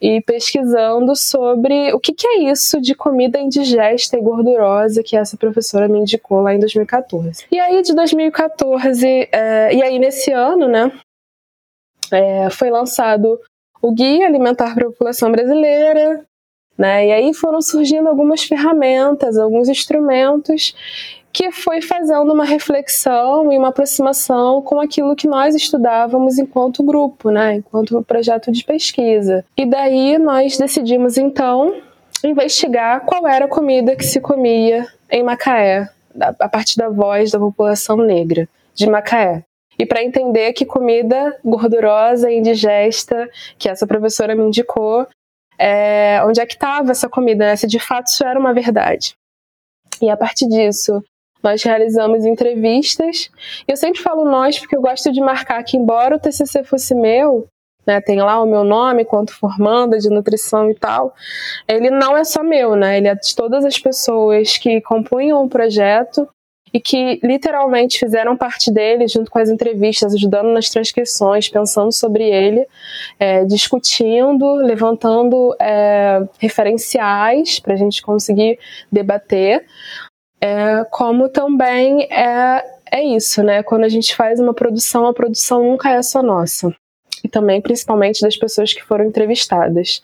E 0.00 0.20
pesquisando 0.20 1.16
sobre 1.16 1.92
o 1.92 1.98
que, 1.98 2.12
que, 2.12 2.26
é 2.26 2.50
isso 2.50 2.80
de 2.80 2.94
comida 2.94 3.38
indigesta 3.38 4.16
e 4.16 4.20
gordurosa 4.20 5.02
que 5.02 5.16
essa 5.16 5.36
professora 5.36 5.88
me 5.88 5.98
indicou 5.98 6.40
lá 6.40 6.54
em 6.54 6.58
2014. 6.58 7.46
E 7.50 7.58
aí, 7.58 7.82
de 7.82 7.94
2014, 7.94 9.28
é, 9.32 9.74
e 9.74 9.82
aí 9.82 9.98
nesse 9.98 10.30
ano, 10.30 10.68
né, 10.68 10.92
é, 12.12 12.50
foi 12.50 12.70
lançado 12.70 13.40
o 13.80 13.92
Guia 13.92 14.26
Alimentar 14.26 14.74
para 14.74 14.86
a 14.86 14.90
População 14.90 15.30
Brasileira, 15.32 16.24
né, 16.76 17.06
e 17.06 17.12
aí 17.12 17.34
foram 17.34 17.62
surgindo 17.62 18.08
algumas 18.08 18.42
ferramentas, 18.44 19.38
alguns 19.38 19.68
instrumentos 19.68 20.74
que 21.36 21.52
foi 21.52 21.82
fazendo 21.82 22.32
uma 22.32 22.46
reflexão 22.46 23.52
e 23.52 23.58
uma 23.58 23.68
aproximação 23.68 24.62
com 24.62 24.80
aquilo 24.80 25.14
que 25.14 25.28
nós 25.28 25.54
estudávamos 25.54 26.38
enquanto 26.38 26.82
grupo, 26.82 27.28
né, 27.28 27.56
enquanto 27.56 28.02
projeto 28.04 28.50
de 28.50 28.64
pesquisa. 28.64 29.44
E 29.54 29.66
daí 29.66 30.16
nós 30.16 30.56
decidimos 30.56 31.18
então 31.18 31.76
investigar 32.24 33.04
qual 33.04 33.28
era 33.28 33.44
a 33.44 33.48
comida 33.48 33.94
que 33.94 34.02
se 34.06 34.18
comia 34.18 34.86
em 35.10 35.22
Macaé, 35.22 35.90
a 36.18 36.48
partir 36.48 36.78
da 36.78 36.88
voz 36.88 37.32
da 37.32 37.38
população 37.38 37.98
negra 37.98 38.48
de 38.72 38.88
Macaé. 38.88 39.44
E 39.78 39.84
para 39.84 40.02
entender 40.02 40.54
que 40.54 40.64
comida 40.64 41.38
gordurosa 41.44 42.30
e 42.30 42.38
indigesta, 42.38 43.28
que 43.58 43.68
essa 43.68 43.86
professora 43.86 44.34
me 44.34 44.42
indicou, 44.42 45.06
é, 45.58 46.18
onde 46.24 46.40
é 46.40 46.46
que 46.46 46.54
estava 46.54 46.92
essa 46.92 47.10
comida, 47.10 47.44
né? 47.44 47.56
se 47.56 47.66
de 47.66 47.78
fato 47.78 48.06
isso 48.06 48.24
era 48.24 48.40
uma 48.40 48.54
verdade. 48.54 49.14
E 50.00 50.08
a 50.08 50.16
partir 50.16 50.48
disso, 50.48 51.02
nós 51.42 51.62
realizamos 51.62 52.24
entrevistas. 52.24 53.30
Eu 53.66 53.76
sempre 53.76 54.00
falo 54.02 54.24
nós 54.24 54.58
porque 54.58 54.76
eu 54.76 54.82
gosto 54.82 55.12
de 55.12 55.20
marcar 55.20 55.62
que, 55.62 55.76
embora 55.76 56.16
o 56.16 56.18
TCC 56.18 56.64
fosse 56.64 56.94
meu, 56.94 57.46
né, 57.86 58.00
tem 58.00 58.20
lá 58.20 58.42
o 58.42 58.46
meu 58.46 58.64
nome 58.64 59.04
quanto 59.04 59.32
formanda 59.32 59.98
de 59.98 60.10
nutrição 60.10 60.70
e 60.70 60.74
tal, 60.74 61.14
ele 61.68 61.88
não 61.88 62.16
é 62.16 62.24
só 62.24 62.42
meu, 62.42 62.74
né? 62.74 62.98
Ele 62.98 63.06
é 63.08 63.14
de 63.14 63.34
todas 63.34 63.64
as 63.64 63.78
pessoas 63.78 64.58
que 64.58 64.80
compunham 64.80 65.44
o 65.44 65.48
projeto 65.48 66.28
e 66.76 66.80
que 66.80 67.18
literalmente 67.22 67.98
fizeram 67.98 68.36
parte 68.36 68.70
dele 68.70 69.08
junto 69.08 69.30
com 69.30 69.38
as 69.38 69.48
entrevistas, 69.48 70.14
ajudando 70.14 70.48
nas 70.48 70.68
transcrições, 70.68 71.48
pensando 71.48 71.90
sobre 71.90 72.24
ele, 72.24 72.66
é, 73.18 73.44
discutindo, 73.44 74.56
levantando 74.56 75.56
é, 75.58 76.26
referenciais 76.38 77.60
para 77.60 77.72
a 77.74 77.76
gente 77.76 78.02
conseguir 78.02 78.58
debater, 78.92 79.64
é, 80.40 80.84
como 80.90 81.28
também 81.28 82.04
é, 82.04 82.64
é 82.90 83.02
isso, 83.02 83.42
né? 83.42 83.62
Quando 83.62 83.84
a 83.84 83.88
gente 83.88 84.14
faz 84.14 84.38
uma 84.38 84.54
produção, 84.54 85.06
a 85.06 85.14
produção 85.14 85.64
nunca 85.64 85.90
é 85.90 86.02
só 86.02 86.22
nossa. 86.22 86.74
E 87.24 87.28
também, 87.28 87.60
principalmente, 87.60 88.20
das 88.20 88.36
pessoas 88.36 88.72
que 88.72 88.84
foram 88.84 89.04
entrevistadas. 89.04 90.02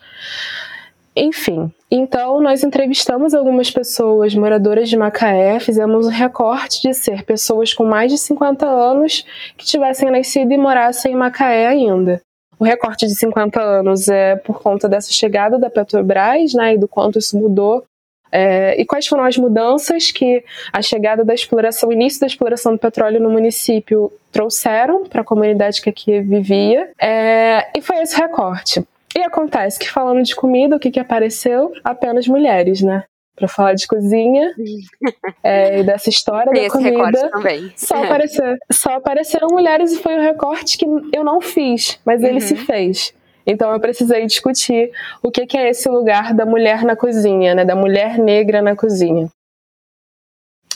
Enfim, 1.14 1.70
então 1.90 2.40
nós 2.40 2.64
entrevistamos 2.64 3.34
algumas 3.34 3.70
pessoas 3.70 4.34
moradoras 4.34 4.88
de 4.88 4.96
Macaé, 4.96 5.60
fizemos 5.60 6.06
um 6.06 6.10
recorte 6.10 6.80
de 6.80 6.94
ser 6.94 7.22
pessoas 7.22 7.74
com 7.74 7.84
mais 7.84 8.10
de 8.10 8.16
50 8.16 8.66
anos 8.66 9.22
que 9.58 9.66
tivessem 9.66 10.10
nascido 10.10 10.52
e 10.52 10.56
morassem 10.56 11.12
em 11.12 11.16
Macaé 11.16 11.66
ainda. 11.66 12.22
O 12.58 12.64
recorte 12.64 13.06
de 13.06 13.14
50 13.14 13.60
anos 13.60 14.08
é 14.08 14.36
por 14.36 14.62
conta 14.62 14.88
dessa 14.88 15.12
chegada 15.12 15.58
da 15.58 15.68
Petrobras, 15.68 16.54
né, 16.54 16.74
e 16.74 16.78
do 16.78 16.88
quanto 16.88 17.18
isso 17.18 17.36
mudou 17.36 17.84
é, 18.32 18.80
e 18.80 18.86
quais 18.86 19.06
foram 19.06 19.24
as 19.24 19.36
mudanças 19.36 20.10
que 20.10 20.42
a 20.72 20.80
chegada 20.80 21.22
da 21.22 21.34
exploração, 21.34 21.90
o 21.90 21.92
início 21.92 22.18
da 22.18 22.26
exploração 22.26 22.72
do 22.72 22.78
petróleo 22.78 23.20
no 23.20 23.30
município 23.30 24.10
trouxeram 24.32 25.04
para 25.04 25.20
a 25.20 25.24
comunidade 25.24 25.82
que 25.82 25.90
aqui 25.90 26.20
vivia? 26.22 26.90
É, 26.98 27.68
e 27.76 27.82
foi 27.82 27.98
esse 27.98 28.16
recorte. 28.16 28.82
E 29.14 29.20
acontece 29.20 29.78
que 29.78 29.90
falando 29.90 30.22
de 30.22 30.34
comida, 30.34 30.76
o 30.76 30.80
que, 30.80 30.90
que 30.90 30.98
apareceu? 30.98 31.70
Apenas 31.84 32.26
mulheres, 32.26 32.80
né? 32.80 33.04
Para 33.36 33.48
falar 33.48 33.74
de 33.74 33.86
cozinha 33.86 34.54
é, 35.44 35.80
e 35.80 35.84
dessa 35.84 36.08
história 36.08 36.50
Tem 36.52 36.68
da 36.68 36.70
comida. 36.70 37.30
Só, 37.76 38.02
apareceu, 38.02 38.56
só 38.70 38.90
apareceram 38.94 39.48
mulheres 39.50 39.92
e 39.92 39.98
foi 39.98 40.16
um 40.16 40.22
recorte 40.22 40.78
que 40.78 40.86
eu 41.12 41.22
não 41.22 41.40
fiz, 41.42 42.00
mas 42.06 42.22
uhum. 42.22 42.28
ele 42.28 42.40
se 42.40 42.56
fez. 42.56 43.12
Então 43.46 43.72
eu 43.72 43.80
precisei 43.80 44.26
discutir 44.26 44.92
o 45.22 45.30
que, 45.30 45.56
é 45.56 45.70
esse 45.70 45.88
lugar 45.88 46.34
da 46.34 46.46
mulher 46.46 46.84
na 46.84 46.96
cozinha, 46.96 47.54
né, 47.54 47.64
da 47.64 47.74
mulher 47.74 48.18
negra 48.18 48.62
na 48.62 48.76
cozinha. 48.76 49.28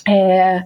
É, 0.09 0.65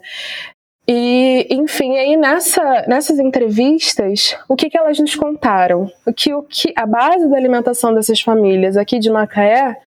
e, 0.93 1.47
enfim, 1.51 1.97
aí 1.99 2.17
nessa, 2.17 2.85
nessas 2.89 3.21
entrevistas, 3.21 4.37
o 4.49 4.57
que, 4.57 4.69
que 4.69 4.77
elas 4.77 4.99
nos 4.99 5.15
contaram? 5.15 5.89
Que, 6.17 6.35
o 6.35 6.43
que 6.43 6.73
a 6.75 6.85
base 6.85 7.29
da 7.29 7.37
alimentação 7.37 7.95
dessas 7.95 8.21
famílias 8.21 8.77
aqui 8.77 8.99
de 8.99 9.09
Macaé 9.09 9.81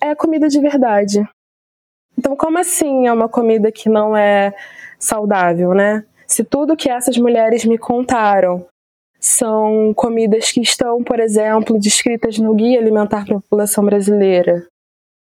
é 0.00 0.10
a 0.10 0.14
comida 0.14 0.48
de 0.48 0.60
verdade. 0.60 1.28
Então, 2.16 2.36
como 2.36 2.56
assim 2.56 3.08
é 3.08 3.12
uma 3.12 3.28
comida 3.28 3.72
que 3.72 3.88
não 3.88 4.16
é 4.16 4.54
saudável, 4.96 5.74
né? 5.74 6.04
Se 6.24 6.44
tudo 6.44 6.76
que 6.76 6.88
essas 6.88 7.16
mulheres 7.16 7.64
me 7.64 7.76
contaram 7.76 8.64
são 9.18 9.92
comidas 9.94 10.52
que 10.52 10.60
estão, 10.60 11.02
por 11.02 11.18
exemplo, 11.18 11.78
descritas 11.78 12.38
no 12.38 12.54
Guia 12.54 12.78
Alimentar 12.78 13.24
para 13.24 13.36
a 13.36 13.40
População 13.40 13.84
Brasileira. 13.84 14.66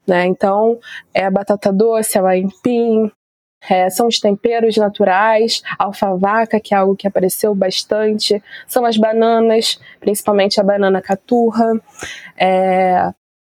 Né? 0.06 0.26
Então, 0.26 0.78
é 1.12 1.24
a 1.24 1.30
batata 1.30 1.72
doce, 1.72 2.16
é 2.16 2.22
o 2.22 2.26
aipim, 2.26 3.10
é, 3.68 3.90
são 3.90 4.06
os 4.06 4.20
temperos 4.20 4.76
naturais, 4.76 5.62
alfavaca, 5.78 6.60
que 6.60 6.74
é 6.74 6.76
algo 6.76 6.94
que 6.94 7.08
apareceu 7.08 7.54
bastante, 7.54 8.42
são 8.66 8.84
as 8.84 8.96
bananas, 8.96 9.80
principalmente 9.98 10.60
a 10.60 10.64
banana 10.64 11.02
caturra, 11.02 11.72
é, 12.36 13.10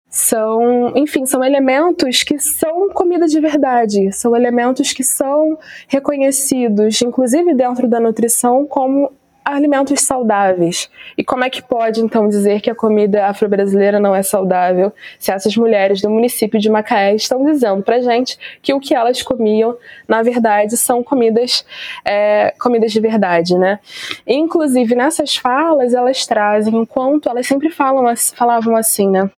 são, 0.10 0.92
enfim, 0.96 1.26
são 1.28 1.44
elementos 1.44 2.24
que 2.24 2.40
são 2.40 2.90
comida 2.90 3.28
de 3.28 3.40
verdade, 3.40 4.12
são 4.12 4.36
elementos 4.36 4.92
que 4.92 5.04
são 5.04 5.58
reconhecidos, 5.88 7.00
inclusive 7.04 7.54
dentro 7.54 7.88
da 7.88 8.00
nutrição, 8.00 8.66
como 8.66 9.12
alimentos 9.54 10.02
saudáveis. 10.02 10.90
E 11.18 11.24
como 11.24 11.44
é 11.44 11.50
que 11.50 11.62
pode, 11.62 12.02
então, 12.02 12.28
dizer 12.28 12.62
que 12.62 12.70
a 12.70 12.76
comida 12.76 13.28
afro-brasileira 13.28 14.00
não 14.00 14.16
é 14.16 14.24
saudável 14.24 14.92
se 15.18 15.32
essas 15.32 15.56
mulheres 15.56 16.02
do 16.02 16.10
município 16.10 16.60
de 16.60 16.70
Macaé 16.70 17.16
estão 17.16 17.44
dizendo 17.46 17.84
pra 17.84 18.00
gente 18.00 18.38
que 18.62 18.74
o 18.74 18.80
que 18.80 18.96
elas 18.96 19.22
comiam, 19.22 19.76
na 20.08 20.22
verdade, 20.22 20.78
são 20.78 21.04
comidas, 21.04 21.66
é, 22.06 22.54
comidas 22.60 22.92
de 22.92 23.00
verdade, 23.00 23.58
né? 23.58 23.80
Inclusive, 24.26 24.96
nessas 24.96 25.36
falas, 25.36 25.94
elas 25.94 26.26
trazem, 26.26 26.76
enquanto 26.76 27.30
elas 27.30 27.48
sempre 27.48 27.70
falam, 27.70 28.14
falavam 28.36 28.76
assim, 28.76 29.10
né? 29.10 29.30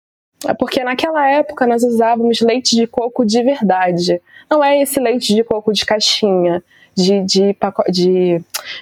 É 0.46 0.54
porque 0.54 0.82
naquela 0.82 1.28
época 1.30 1.66
nós 1.66 1.82
usávamos 1.82 2.40
leite 2.40 2.74
de 2.74 2.86
coco 2.86 3.26
de 3.26 3.42
verdade. 3.42 4.20
Não 4.50 4.64
é 4.64 4.80
esse 4.80 4.98
leite 4.98 5.34
de 5.34 5.44
coco 5.44 5.72
de 5.72 5.84
caixinha 5.84 6.62
de, 6.94 7.22
de, 7.24 7.56
de 7.90 8.40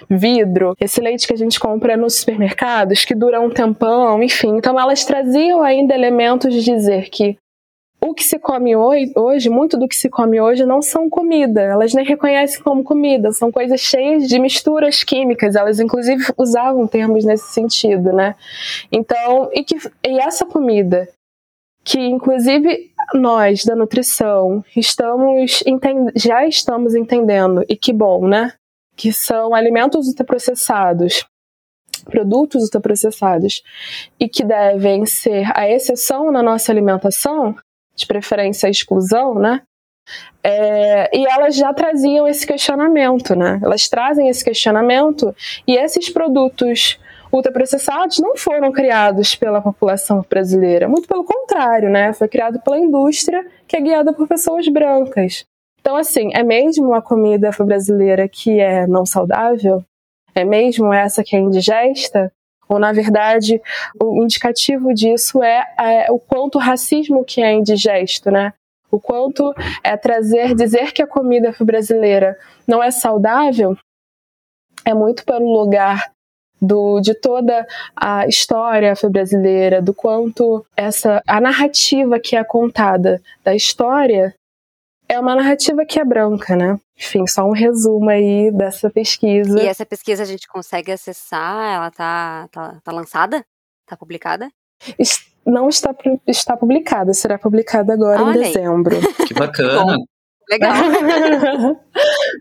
vidro, 0.09 0.75
esse 0.79 1.01
leite 1.01 1.27
que 1.27 1.33
a 1.33 1.37
gente 1.37 1.59
compra 1.59 1.95
nos 1.95 2.15
supermercados, 2.15 3.05
que 3.05 3.15
dura 3.15 3.39
um 3.41 3.49
tempão, 3.49 4.21
enfim. 4.21 4.57
Então 4.57 4.79
elas 4.79 5.05
traziam 5.05 5.61
ainda 5.61 5.93
elementos 5.93 6.53
de 6.53 6.61
dizer 6.61 7.09
que 7.09 7.37
o 8.01 8.13
que 8.13 8.23
se 8.23 8.39
come 8.39 8.75
hoje, 8.75 9.49
muito 9.49 9.77
do 9.77 9.87
que 9.87 9.95
se 9.95 10.09
come 10.09 10.39
hoje 10.39 10.65
não 10.65 10.81
são 10.81 11.09
comida, 11.09 11.61
elas 11.61 11.93
nem 11.93 12.05
reconhecem 12.05 12.63
como 12.63 12.83
comida, 12.83 13.31
são 13.33 13.51
coisas 13.51 13.81
cheias 13.81 14.27
de 14.27 14.39
misturas 14.39 15.03
químicas, 15.03 15.55
elas 15.55 15.79
inclusive 15.79 16.23
usavam 16.37 16.87
termos 16.87 17.25
nesse 17.25 17.51
sentido, 17.51 18.13
né? 18.13 18.35
Então, 18.89 19.49
e, 19.53 19.63
que, 19.63 19.75
e 20.07 20.19
essa 20.19 20.45
comida, 20.45 21.09
que 21.89 21.99
inclusive 21.99 22.91
nós 23.15 23.65
da 23.65 23.75
nutrição 23.75 24.63
estamos 24.77 25.63
já 26.15 26.45
estamos 26.45 26.93
entendendo, 26.93 27.65
e 27.67 27.75
que 27.75 27.91
bom, 27.91 28.27
né? 28.27 28.53
Que 28.95 29.11
são 29.11 29.55
alimentos 29.55 30.07
ultraprocessados, 30.07 31.25
produtos 32.05 32.65
ultraprocessados, 32.65 33.63
e 34.19 34.29
que 34.29 34.43
devem 34.43 35.07
ser 35.07 35.51
a 35.55 35.67
exceção 35.67 36.31
na 36.31 36.43
nossa 36.43 36.71
alimentação, 36.71 37.55
de 37.95 38.05
preferência 38.05 38.67
a 38.67 38.69
exclusão, 38.69 39.33
né? 39.33 39.63
É, 40.43 41.17
e 41.17 41.25
elas 41.25 41.55
já 41.55 41.73
traziam 41.73 42.27
esse 42.27 42.45
questionamento, 42.45 43.35
né? 43.35 43.59
Elas 43.63 43.89
trazem 43.89 44.29
esse 44.29 44.45
questionamento 44.45 45.35
e 45.67 45.75
esses 45.75 46.07
produtos 46.07 46.99
ultraprocessados 47.31 48.19
não 48.19 48.35
foram 48.35 48.71
criados 48.71 49.35
pela 49.35 49.61
população 49.61 50.25
brasileira, 50.29 50.87
muito 50.87 51.07
pelo 51.07 51.23
contrário, 51.23 51.89
né? 51.89 52.13
Foi 52.13 52.27
criado 52.27 52.59
pela 52.59 52.77
indústria 52.77 53.45
que 53.67 53.77
é 53.77 53.81
guiada 53.81 54.13
por 54.13 54.27
pessoas 54.27 54.67
brancas. 54.67 55.45
Então, 55.79 55.95
assim, 55.95 56.31
é 56.33 56.43
mesmo 56.43 56.87
uma 56.87 57.01
comida 57.01 57.49
brasileira 57.57 58.27
que 58.27 58.59
é 58.59 58.85
não 58.85 59.05
saudável? 59.05 59.83
É 60.35 60.43
mesmo 60.43 60.93
essa 60.93 61.23
que 61.23 61.35
é 61.35 61.39
indigesta? 61.39 62.31
Ou, 62.67 62.77
na 62.77 62.91
verdade, 62.91 63.59
o 63.99 64.23
indicativo 64.23 64.93
disso 64.93 65.41
é, 65.41 65.65
é 65.79 66.11
o 66.11 66.19
quanto 66.19 66.55
o 66.55 66.61
racismo 66.61 67.25
que 67.25 67.41
é 67.41 67.53
indigesto, 67.53 68.29
né? 68.29 68.53
O 68.91 68.99
quanto 68.99 69.53
é 69.83 69.95
trazer, 69.97 70.53
dizer 70.55 70.91
que 70.91 71.01
a 71.01 71.07
comida 71.07 71.55
brasileira 71.59 72.37
não 72.67 72.83
é 72.83 72.91
saudável 72.91 73.75
é 74.85 74.93
muito 74.93 75.25
pelo 75.25 75.51
lugar 75.51 76.11
do, 76.61 76.99
de 76.99 77.13
toda 77.13 77.65
a 77.95 78.27
história 78.27 78.93
brasileira, 79.09 79.81
do 79.81 79.93
quanto 79.93 80.65
essa 80.75 81.21
a 81.27 81.39
narrativa 81.39 82.19
que 82.19 82.35
é 82.35 82.43
contada 82.43 83.21
da 83.43 83.55
história 83.55 84.33
é 85.07 85.19
uma 85.19 85.35
narrativa 85.35 85.83
que 85.85 85.99
é 85.99 86.05
branca, 86.05 86.55
né? 86.55 86.79
Enfim, 86.95 87.25
só 87.25 87.43
um 87.43 87.51
resumo 87.51 88.09
aí 88.09 88.51
dessa 88.51 88.91
pesquisa. 88.91 89.59
E 89.59 89.65
essa 89.65 89.83
pesquisa 89.83 90.21
a 90.21 90.25
gente 90.25 90.47
consegue 90.47 90.91
acessar? 90.91 91.75
Ela 91.75 91.89
tá, 91.89 92.47
tá, 92.51 92.77
tá 92.83 92.91
lançada? 92.91 93.43
Tá 93.87 93.97
publicada? 93.97 94.49
Não 95.43 95.67
está, 95.67 95.95
está 96.27 96.55
publicada, 96.55 97.11
será 97.13 97.39
publicada 97.39 97.93
agora 97.93 98.23
Olha 98.23 98.37
em 98.37 98.53
dezembro. 98.53 98.95
Que 99.27 99.33
bacana. 99.33 99.97
Legal. 100.49 100.73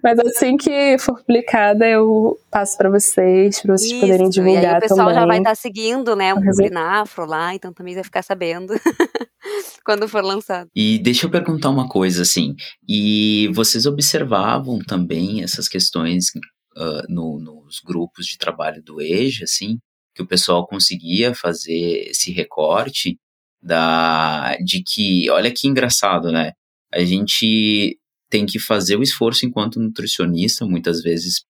Mas 0.02 0.18
assim 0.20 0.56
que 0.56 0.96
for 0.98 1.18
publicada, 1.18 1.86
eu 1.86 2.38
passo 2.50 2.76
para 2.78 2.88
vocês, 2.88 3.60
para 3.60 3.76
vocês 3.76 3.92
Isso, 3.92 4.00
poderem 4.00 4.30
divulgar 4.30 4.62
também. 4.62 4.78
o 4.78 4.80
pessoal 4.80 4.98
também. 5.08 5.14
já 5.14 5.26
vai 5.26 5.38
estar 5.38 5.50
tá 5.50 5.54
seguindo, 5.54 6.16
né, 6.16 6.32
o 6.32 6.40
Binafro 6.40 7.26
lá, 7.26 7.54
então 7.54 7.72
também 7.72 7.94
vai 7.94 8.02
ficar 8.02 8.22
sabendo 8.22 8.72
quando 9.84 10.08
for 10.08 10.24
lançado. 10.24 10.70
E 10.74 10.98
deixa 10.98 11.26
eu 11.26 11.30
perguntar 11.30 11.68
uma 11.68 11.86
coisa, 11.86 12.22
assim, 12.22 12.54
e 12.88 13.50
vocês 13.52 13.84
observavam 13.84 14.78
também 14.78 15.42
essas 15.42 15.68
questões 15.68 16.28
uh, 16.76 17.02
no, 17.10 17.38
nos 17.38 17.80
grupos 17.84 18.26
de 18.26 18.38
trabalho 18.38 18.82
do 18.82 19.02
EJA, 19.02 19.44
assim, 19.44 19.78
que 20.14 20.22
o 20.22 20.26
pessoal 20.26 20.66
conseguia 20.66 21.34
fazer 21.34 22.08
esse 22.08 22.32
recorte 22.32 23.18
da 23.62 24.56
de 24.64 24.82
que, 24.82 25.28
olha 25.30 25.52
que 25.52 25.68
engraçado, 25.68 26.32
né? 26.32 26.52
A 26.92 27.05
gente 27.05 27.98
tem 28.31 28.46
que 28.46 28.59
fazer 28.59 28.96
o 28.96 29.03
esforço 29.03 29.46
enquanto 29.46 29.81
nutricionista, 29.81 30.66
muitas 30.66 31.03
vezes, 31.03 31.44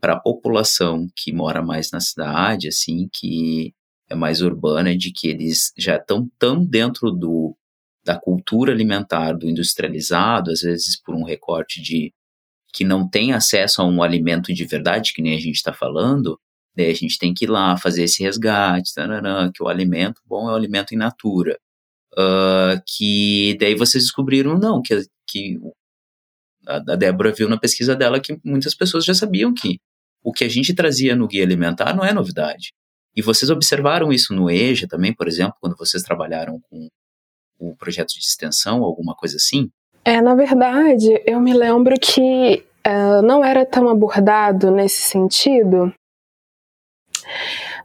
para 0.00 0.14
a 0.14 0.20
população 0.20 1.06
que 1.16 1.32
mora 1.32 1.62
mais 1.62 1.90
na 1.90 2.00
cidade, 2.00 2.68
assim, 2.68 3.08
que 3.12 3.74
é 4.08 4.14
mais 4.14 4.40
urbana, 4.40 4.96
de 4.96 5.12
que 5.12 5.28
eles 5.28 5.72
já 5.76 5.96
estão 5.96 6.28
tão 6.38 6.64
dentro 6.64 7.10
do, 7.10 7.56
da 8.04 8.18
cultura 8.18 8.72
alimentar, 8.72 9.32
do 9.32 9.48
industrializado, 9.48 10.50
às 10.50 10.60
vezes 10.60 11.00
por 11.00 11.14
um 11.14 11.24
recorte 11.24 11.80
de 11.82 12.12
que 12.72 12.84
não 12.84 13.08
tem 13.08 13.32
acesso 13.32 13.82
a 13.82 13.84
um 13.84 14.02
alimento 14.02 14.52
de 14.54 14.64
verdade, 14.64 15.12
que 15.12 15.22
nem 15.22 15.34
a 15.34 15.40
gente 15.40 15.56
está 15.56 15.72
falando, 15.72 16.38
daí 16.74 16.90
a 16.90 16.94
gente 16.94 17.18
tem 17.18 17.34
que 17.34 17.44
ir 17.44 17.48
lá 17.48 17.76
fazer 17.76 18.04
esse 18.04 18.22
resgate, 18.22 18.92
que 19.54 19.62
o 19.62 19.68
alimento 19.68 20.20
bom 20.24 20.48
é 20.48 20.52
o 20.52 20.56
alimento 20.56 20.94
in 20.94 20.98
natura. 20.98 21.58
Uh, 22.12 22.80
que 22.86 23.56
daí 23.60 23.74
vocês 23.74 24.04
descobriram, 24.04 24.58
não, 24.58 24.82
que, 24.82 25.06
que 25.28 25.58
a, 26.66 26.78
Débora 26.96 27.32
viu 27.32 27.48
na 27.48 27.58
pesquisa 27.58 27.94
dela 27.94 28.20
que 28.20 28.38
muitas 28.44 28.74
pessoas 28.74 29.04
já 29.04 29.14
sabiam 29.14 29.54
que 29.54 29.78
o 30.22 30.32
que 30.32 30.44
a 30.44 30.48
gente 30.48 30.74
trazia 30.74 31.16
no 31.16 31.26
guia 31.26 31.44
alimentar 31.44 31.94
não 31.94 32.04
é 32.04 32.12
novidade. 32.12 32.72
E 33.16 33.22
vocês 33.22 33.50
observaram 33.50 34.12
isso 34.12 34.34
no 34.34 34.50
EJA 34.50 34.86
também, 34.86 35.14
por 35.14 35.26
exemplo, 35.26 35.54
quando 35.60 35.76
vocês 35.76 36.02
trabalharam 36.02 36.60
com 36.68 36.88
o 37.58 37.76
projeto 37.76 38.08
de 38.08 38.20
extensão, 38.20 38.82
alguma 38.82 39.14
coisa 39.14 39.36
assim? 39.36 39.70
É, 40.04 40.20
na 40.20 40.34
verdade, 40.34 41.20
eu 41.26 41.40
me 41.40 41.52
lembro 41.52 41.94
que 42.00 42.64
uh, 42.86 43.22
não 43.22 43.44
era 43.44 43.66
tão 43.66 43.88
abordado 43.88 44.70
nesse 44.70 45.02
sentido, 45.02 45.92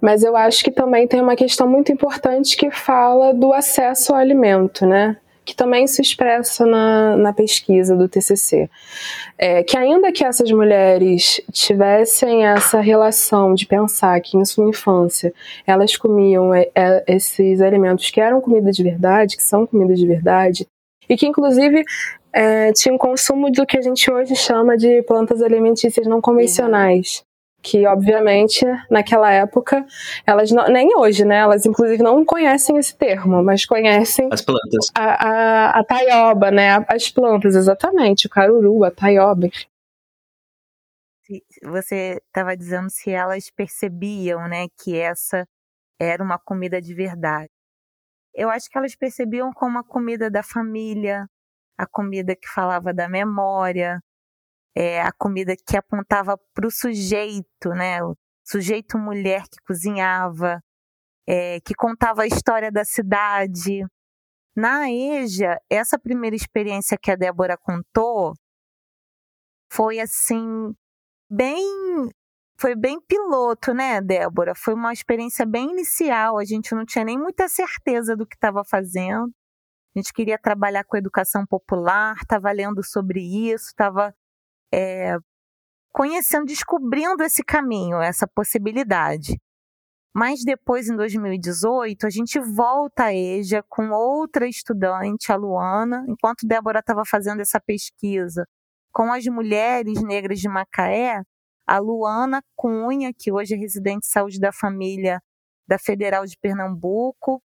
mas 0.01 0.23
eu 0.23 0.35
acho 0.35 0.63
que 0.63 0.71
também 0.71 1.07
tem 1.07 1.21
uma 1.21 1.35
questão 1.35 1.67
muito 1.67 1.91
importante 1.91 2.57
que 2.57 2.69
fala 2.71 3.33
do 3.33 3.53
acesso 3.53 4.13
ao 4.13 4.19
alimento, 4.19 4.85
né? 4.85 5.17
que 5.45 5.55
também 5.55 5.85
se 5.85 6.01
expressa 6.01 6.65
na, 6.65 7.15
na 7.15 7.31
pesquisa 7.31 7.95
do 7.95 8.09
TCC. 8.09 8.67
É, 9.37 9.63
que 9.63 9.77
ainda 9.77 10.11
que 10.11 10.25
essas 10.25 10.51
mulheres 10.51 11.39
tivessem 11.51 12.45
essa 12.45 12.81
relação 12.81 13.53
de 13.53 13.67
pensar 13.67 14.19
que 14.21 14.35
em 14.35 14.43
sua 14.43 14.67
infância 14.67 15.31
elas 15.67 15.95
comiam 15.95 16.53
é, 16.53 16.69
é, 16.73 17.03
esses 17.07 17.61
alimentos 17.61 18.09
que 18.09 18.19
eram 18.19 18.41
comida 18.41 18.71
de 18.71 18.83
verdade, 18.83 19.37
que 19.37 19.43
são 19.43 19.67
comida 19.67 19.93
de 19.93 20.07
verdade, 20.07 20.67
e 21.07 21.15
que 21.15 21.27
inclusive 21.27 21.83
é, 22.33 22.73
tinham 22.73 22.97
consumo 22.97 23.51
do 23.51 23.65
que 23.65 23.77
a 23.77 23.81
gente 23.81 24.11
hoje 24.11 24.35
chama 24.35 24.75
de 24.75 25.03
plantas 25.03 25.43
alimentícias 25.43 26.07
não 26.07 26.19
convencionais 26.19 27.23
que 27.65 27.87
obviamente 27.87 28.63
naquela 28.91 29.31
época 29.31 29.83
elas 30.25 30.51
não, 30.51 30.67
nem 30.67 30.95
hoje, 30.95 31.25
né? 31.25 31.37
Elas 31.37 31.65
inclusive 31.65 32.03
não 32.03 32.23
conhecem 32.23 32.77
esse 32.77 32.95
termo, 32.95 33.43
mas 33.43 33.65
conhecem 33.65 34.29
as 34.31 34.41
plantas, 34.41 34.91
a, 34.93 35.27
a, 35.27 35.79
a 35.79 35.83
taioba, 35.83 36.51
né? 36.51 36.85
As 36.87 37.09
plantas, 37.09 37.55
exatamente, 37.55 38.27
o 38.27 38.29
caruru, 38.29 38.83
a 38.83 38.91
taioba. 38.91 39.49
Você 41.63 42.21
estava 42.27 42.55
dizendo 42.55 42.87
se 42.91 43.09
elas 43.09 43.49
percebiam, 43.49 44.47
né, 44.47 44.67
que 44.77 44.95
essa 44.95 45.47
era 45.99 46.23
uma 46.23 46.37
comida 46.37 46.79
de 46.79 46.93
verdade. 46.93 47.49
Eu 48.31 48.51
acho 48.51 48.69
que 48.69 48.77
elas 48.77 48.95
percebiam 48.95 49.51
como 49.51 49.79
a 49.79 49.83
comida 49.83 50.29
da 50.29 50.43
família, 50.43 51.25
a 51.75 51.87
comida 51.87 52.35
que 52.35 52.47
falava 52.47 52.93
da 52.93 53.09
memória, 53.09 53.99
é, 54.75 55.01
a 55.01 55.11
comida 55.11 55.55
que 55.55 55.77
apontava 55.77 56.37
para 56.53 56.67
o 56.67 56.71
sujeito, 56.71 57.69
né? 57.69 58.03
O 58.03 58.15
sujeito 58.43 58.97
mulher 58.97 59.43
que 59.43 59.57
cozinhava, 59.65 60.61
é, 61.27 61.59
que 61.61 61.73
contava 61.73 62.23
a 62.23 62.27
história 62.27 62.71
da 62.71 62.83
cidade. 62.83 63.85
Na 64.55 64.89
EJA, 64.91 65.59
essa 65.69 65.97
primeira 65.99 66.35
experiência 66.35 66.97
que 66.97 67.11
a 67.11 67.15
Débora 67.15 67.57
contou 67.57 68.33
foi 69.71 69.99
assim, 69.99 70.73
bem. 71.29 72.09
Foi 72.57 72.75
bem 72.75 73.01
piloto, 73.01 73.73
né, 73.73 74.01
Débora? 74.01 74.53
Foi 74.55 74.73
uma 74.73 74.93
experiência 74.93 75.45
bem 75.45 75.71
inicial. 75.71 76.37
A 76.37 76.45
gente 76.45 76.73
não 76.73 76.85
tinha 76.85 77.03
nem 77.03 77.17
muita 77.17 77.49
certeza 77.49 78.15
do 78.15 78.25
que 78.25 78.35
estava 78.35 78.63
fazendo. 78.63 79.29
A 79.95 79.99
gente 79.99 80.13
queria 80.13 80.37
trabalhar 80.39 80.83
com 80.85 80.97
educação 80.97 81.45
popular, 81.45 82.15
estava 82.17 82.51
lendo 82.51 82.83
sobre 82.83 83.21
isso, 83.21 83.67
estava 83.67 84.13
é, 84.73 85.15
conhecendo, 85.91 86.45
descobrindo 86.45 87.23
esse 87.23 87.43
caminho, 87.43 88.01
essa 88.01 88.27
possibilidade. 88.27 89.39
Mas 90.13 90.43
depois, 90.45 90.89
em 90.89 90.95
2018, 90.95 92.07
a 92.07 92.09
gente 92.09 92.39
volta 92.39 93.05
a 93.05 93.13
EJA 93.13 93.63
com 93.67 93.91
outra 93.91 94.47
estudante, 94.47 95.31
a 95.31 95.35
Luana, 95.35 96.05
enquanto 96.07 96.47
Débora 96.47 96.79
estava 96.79 97.03
fazendo 97.05 97.41
essa 97.41 97.59
pesquisa 97.59 98.47
com 98.93 99.11
as 99.11 99.25
mulheres 99.25 100.01
negras 100.01 100.39
de 100.39 100.47
Macaé, 100.47 101.21
a 101.67 101.79
Luana 101.79 102.41
Cunha, 102.55 103.11
que 103.13 103.29
hoje 103.29 103.53
é 103.53 103.57
residente 103.57 104.01
de 104.01 104.07
saúde 104.07 104.39
da 104.39 104.53
família 104.53 105.21
da 105.67 105.77
Federal 105.77 106.25
de 106.25 106.37
Pernambuco, 106.37 107.41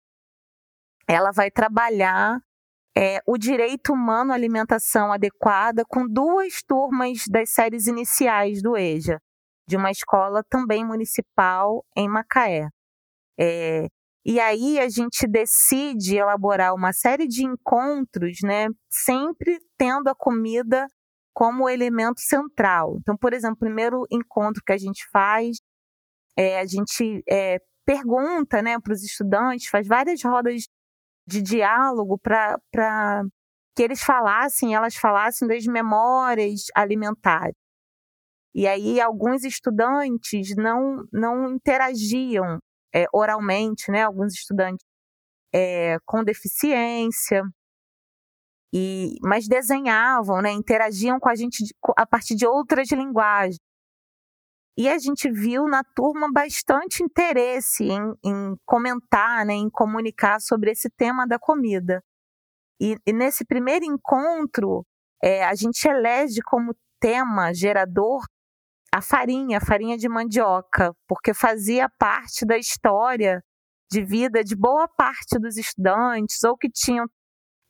ela 1.07 1.31
vai 1.31 1.51
trabalhar 1.51 2.41
é, 2.97 3.21
o 3.27 3.37
direito 3.37 3.93
humano 3.93 4.33
à 4.33 4.35
alimentação 4.35 5.13
adequada 5.13 5.85
com 5.87 6.09
duas 6.09 6.63
turmas 6.63 7.25
das 7.29 7.51
séries 7.51 7.87
iniciais 7.87 8.63
do 8.63 8.75
EJA, 8.77 9.21
de 9.69 9.77
uma 9.77 9.91
escola 9.91 10.43
também 10.49 10.85
municipal 10.85 11.85
em 11.95 12.09
Macaé. 12.09 12.69
É, 13.39 13.87
e 14.25 14.41
aí 14.41 14.79
a 14.81 14.89
gente 14.89 15.27
decide 15.27 16.17
elaborar 16.17 16.75
uma 16.75 16.93
série 16.93 17.29
de 17.29 17.45
encontros, 17.45 18.39
né, 18.43 18.69
sempre 18.91 19.61
tendo 19.77 20.09
a 20.09 20.15
comida 20.15 20.87
como 21.35 21.69
elemento 21.69 22.21
central. 22.21 22.97
Então, 22.99 23.15
por 23.15 23.35
exemplo, 23.35 23.57
o 23.57 23.61
primeiro 23.61 24.07
encontro 24.11 24.63
que 24.65 24.73
a 24.73 24.79
gente 24.79 25.07
faz, 25.13 25.59
é, 26.35 26.59
a 26.61 26.65
gente 26.65 27.23
é, 27.29 27.59
pergunta 27.85 28.63
né, 28.63 28.81
para 28.81 28.95
os 28.95 29.03
estudantes, 29.03 29.69
faz 29.69 29.87
várias 29.87 30.23
rodas 30.23 30.63
de 31.27 31.43
diálogo 31.43 32.19
para 32.19 33.25
que 33.75 33.83
eles 33.83 34.03
falassem, 34.03 34.75
elas 34.75 34.97
falassem 34.97 35.47
das 35.47 35.67
memórias 35.67 36.67
alimentares. 36.75 37.55
E 38.55 38.67
aí 38.67 39.01
alguns 39.01 39.45
estudantes 39.45 40.57
não, 40.57 41.05
não 41.13 41.53
interagiam 41.53 42.59
é, 42.95 43.05
oralmente, 43.13 43.91
né? 43.91 44.03
Alguns 44.03 44.33
estudantes 44.33 44.85
é, 45.53 45.99
com 46.07 46.25
deficiência. 46.25 47.43
E, 48.73 49.17
mas 49.23 49.47
desenhavam, 49.49 50.43
né, 50.43 50.53
interagiam 50.53 51.19
com 51.21 51.29
a 51.29 51.35
gente 51.35 51.65
a 51.97 52.07
partir 52.07 52.35
de 52.35 52.47
outras 52.47 52.91
linguagens. 52.91 53.59
E 54.77 54.89
a 54.89 54.99
gente 54.99 55.31
viu 55.31 55.67
na 55.67 55.83
turma 55.83 56.31
bastante 56.31 57.03
interesse 57.03 57.85
em, 57.85 58.15
em 58.23 58.57
comentar, 58.67 59.47
né, 59.47 59.55
em 59.55 59.71
comunicar 59.71 60.39
sobre 60.41 60.71
esse 60.71 60.91
tema 60.91 61.27
da 61.27 61.39
comida. 61.39 62.03
E, 62.81 62.97
e 63.07 63.13
nesse 63.13 63.45
primeiro 63.45 63.87
encontro, 63.87 64.85
é, 65.23 65.45
a 65.45 65.55
gente 65.55 65.83
elege 65.89 66.43
como 66.43 66.77
tema 67.01 67.55
gerador 67.55 68.23
a 68.93 69.01
farinha, 69.01 69.59
a 69.59 69.61
farinha 69.61 69.97
de 69.97 70.09
mandioca, 70.09 70.95
porque 71.07 71.35
fazia 71.35 71.89
parte 71.99 72.47
da 72.47 72.57
história 72.57 73.43
de 73.91 74.05
vida 74.05 74.43
de 74.43 74.57
boa 74.57 74.89
parte 74.89 75.39
dos 75.39 75.57
estudantes, 75.57 76.43
ou 76.45 76.57
que 76.57 76.69
tinham 76.71 77.07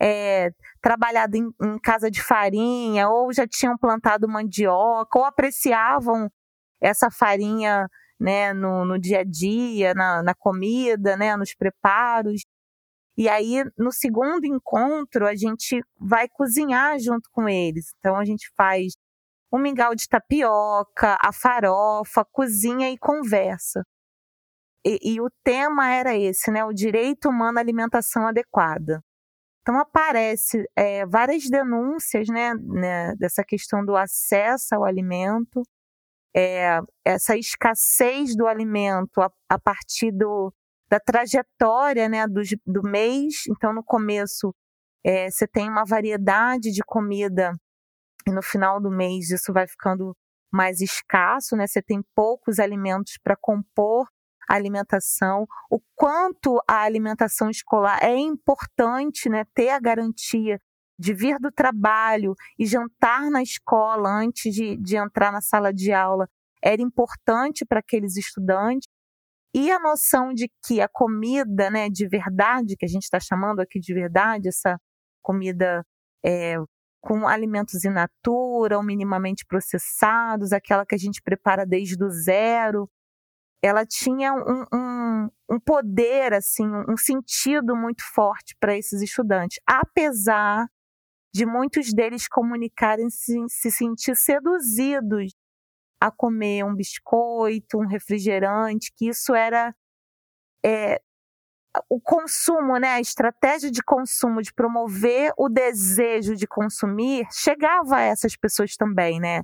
é, 0.00 0.50
trabalhado 0.80 1.36
em, 1.36 1.48
em, 1.62 1.78
casa 1.78 2.10
de 2.10 2.22
farinha, 2.22 3.08
ou 3.08 3.32
já 3.32 3.46
tinham 3.46 3.76
plantado 3.76 4.28
mandioca, 4.28 5.18
ou 5.18 5.24
apreciavam 5.24 6.30
essa 6.80 7.10
farinha 7.10 7.88
né, 8.18 8.52
no, 8.52 8.84
no 8.84 8.98
dia 8.98 9.20
a 9.20 9.24
dia, 9.24 9.94
na, 9.94 10.22
na 10.22 10.34
comida, 10.34 11.16
né, 11.16 11.36
nos 11.36 11.54
preparos. 11.54 12.42
E 13.16 13.28
aí, 13.28 13.64
no 13.78 13.92
segundo 13.92 14.44
encontro, 14.44 15.26
a 15.26 15.34
gente 15.34 15.80
vai 15.98 16.28
cozinhar 16.28 16.98
junto 16.98 17.28
com 17.32 17.48
eles. 17.48 17.92
Então, 17.98 18.16
a 18.16 18.24
gente 18.24 18.50
faz 18.56 18.92
o 19.50 19.58
mingau 19.58 19.94
de 19.94 20.08
tapioca, 20.08 21.16
a 21.20 21.32
farofa, 21.32 22.24
cozinha 22.30 22.90
e 22.90 22.98
conversa. 22.98 23.82
E, 24.84 25.14
e, 25.14 25.20
o 25.20 25.30
tema 25.44 25.90
era 25.90 26.16
esse, 26.16 26.50
né? 26.50 26.64
O 26.64 26.72
direito 26.72 27.28
humano 27.28 27.58
à 27.58 27.60
alimentação 27.60 28.26
adequada. 28.26 29.02
Então 29.66 29.80
aparece 29.80 30.64
é, 30.76 31.04
várias 31.06 31.50
denúncias, 31.50 32.28
né, 32.28 32.54
né, 32.54 33.16
dessa 33.16 33.42
questão 33.42 33.84
do 33.84 33.96
acesso 33.96 34.76
ao 34.76 34.84
alimento, 34.84 35.60
é, 36.36 36.80
essa 37.04 37.36
escassez 37.36 38.36
do 38.36 38.46
alimento 38.46 39.20
a, 39.22 39.30
a 39.48 39.58
partir 39.58 40.12
do, 40.12 40.52
da 40.88 41.00
trajetória, 41.00 42.08
né, 42.08 42.26
do, 42.26 42.42
do 42.66 42.82
mês. 42.82 43.44
Então 43.48 43.72
no 43.72 43.82
começo 43.82 44.54
é, 45.04 45.30
você 45.30 45.46
tem 45.46 45.68
uma 45.68 45.84
variedade 45.84 46.70
de 46.72 46.82
comida 46.84 47.52
e 48.26 48.32
no 48.32 48.42
final 48.42 48.80
do 48.80 48.90
mês 48.90 49.30
isso 49.30 49.52
vai 49.52 49.66
ficando 49.66 50.14
mais 50.52 50.80
escasso, 50.80 51.56
né? 51.56 51.66
Você 51.66 51.82
tem 51.82 52.02
poucos 52.14 52.58
alimentos 52.58 53.18
para 53.22 53.36
compor 53.36 54.06
a 54.48 54.54
alimentação, 54.54 55.44
o 55.70 55.80
quanto 55.94 56.60
a 56.68 56.82
alimentação 56.82 57.50
escolar 57.50 57.98
é 58.02 58.16
importante, 58.16 59.28
né? 59.28 59.44
Ter 59.54 59.70
a 59.70 59.80
garantia 59.80 60.60
de 60.98 61.12
vir 61.12 61.38
do 61.38 61.50
trabalho 61.50 62.34
e 62.58 62.66
jantar 62.66 63.30
na 63.30 63.42
escola 63.42 64.08
antes 64.08 64.54
de, 64.54 64.76
de 64.76 64.96
entrar 64.96 65.32
na 65.32 65.40
sala 65.40 65.72
de 65.72 65.92
aula 65.92 66.28
era 66.62 66.80
importante 66.82 67.64
para 67.64 67.80
aqueles 67.80 68.16
estudantes. 68.16 68.88
E 69.54 69.70
a 69.70 69.78
noção 69.78 70.34
de 70.34 70.50
que 70.64 70.80
a 70.80 70.88
comida 70.88 71.70
né, 71.70 71.88
de 71.88 72.06
verdade, 72.08 72.76
que 72.76 72.84
a 72.84 72.88
gente 72.88 73.04
está 73.04 73.20
chamando 73.20 73.60
aqui 73.60 73.78
de 73.78 73.94
verdade, 73.94 74.48
essa 74.48 74.78
comida 75.22 75.84
é, 76.24 76.56
com 77.00 77.26
alimentos 77.26 77.84
in 77.84 77.90
natura 77.90 78.76
ou 78.76 78.82
minimamente 78.82 79.46
processados, 79.46 80.52
aquela 80.52 80.84
que 80.84 80.94
a 80.94 80.98
gente 80.98 81.22
prepara 81.22 81.64
desde 81.64 82.02
o 82.02 82.10
zero. 82.10 82.90
Ela 83.62 83.86
tinha 83.86 84.34
um, 84.34 84.64
um, 84.74 85.30
um 85.50 85.60
poder, 85.60 86.34
assim, 86.34 86.66
um 86.88 86.96
sentido 86.96 87.74
muito 87.74 88.02
forte 88.14 88.56
para 88.60 88.76
esses 88.76 89.00
estudantes, 89.00 89.58
apesar 89.66 90.66
de 91.36 91.44
muitos 91.44 91.92
deles 91.92 92.26
comunicarem 92.26 93.10
se, 93.10 93.36
se 93.48 93.70
sentir 93.70 94.16
seduzidos 94.16 95.34
a 96.00 96.10
comer 96.10 96.64
um 96.64 96.74
biscoito, 96.74 97.78
um 97.78 97.86
refrigerante, 97.86 98.92
que 98.96 99.08
isso 99.08 99.34
era 99.34 99.74
é, 100.64 101.00
o 101.88 102.00
consumo, 102.00 102.78
né, 102.78 102.88
a 102.94 103.00
estratégia 103.00 103.70
de 103.70 103.82
consumo, 103.82 104.40
de 104.40 104.52
promover 104.52 105.32
o 105.36 105.48
desejo 105.48 106.34
de 106.34 106.46
consumir, 106.46 107.26
chegava 107.30 107.96
a 107.96 108.00
essas 108.00 108.36
pessoas 108.36 108.74
também, 108.76 109.20
né? 109.20 109.42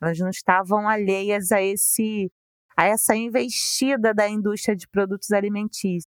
Elas 0.00 0.18
não 0.18 0.30
estavam 0.30 0.88
alheias 0.88 1.52
a 1.52 1.62
esse 1.62 2.30
a 2.76 2.86
essa 2.86 3.14
investida 3.14 4.12
da 4.12 4.28
indústria 4.28 4.74
de 4.74 4.88
produtos 4.88 5.30
alimentícios. 5.30 6.12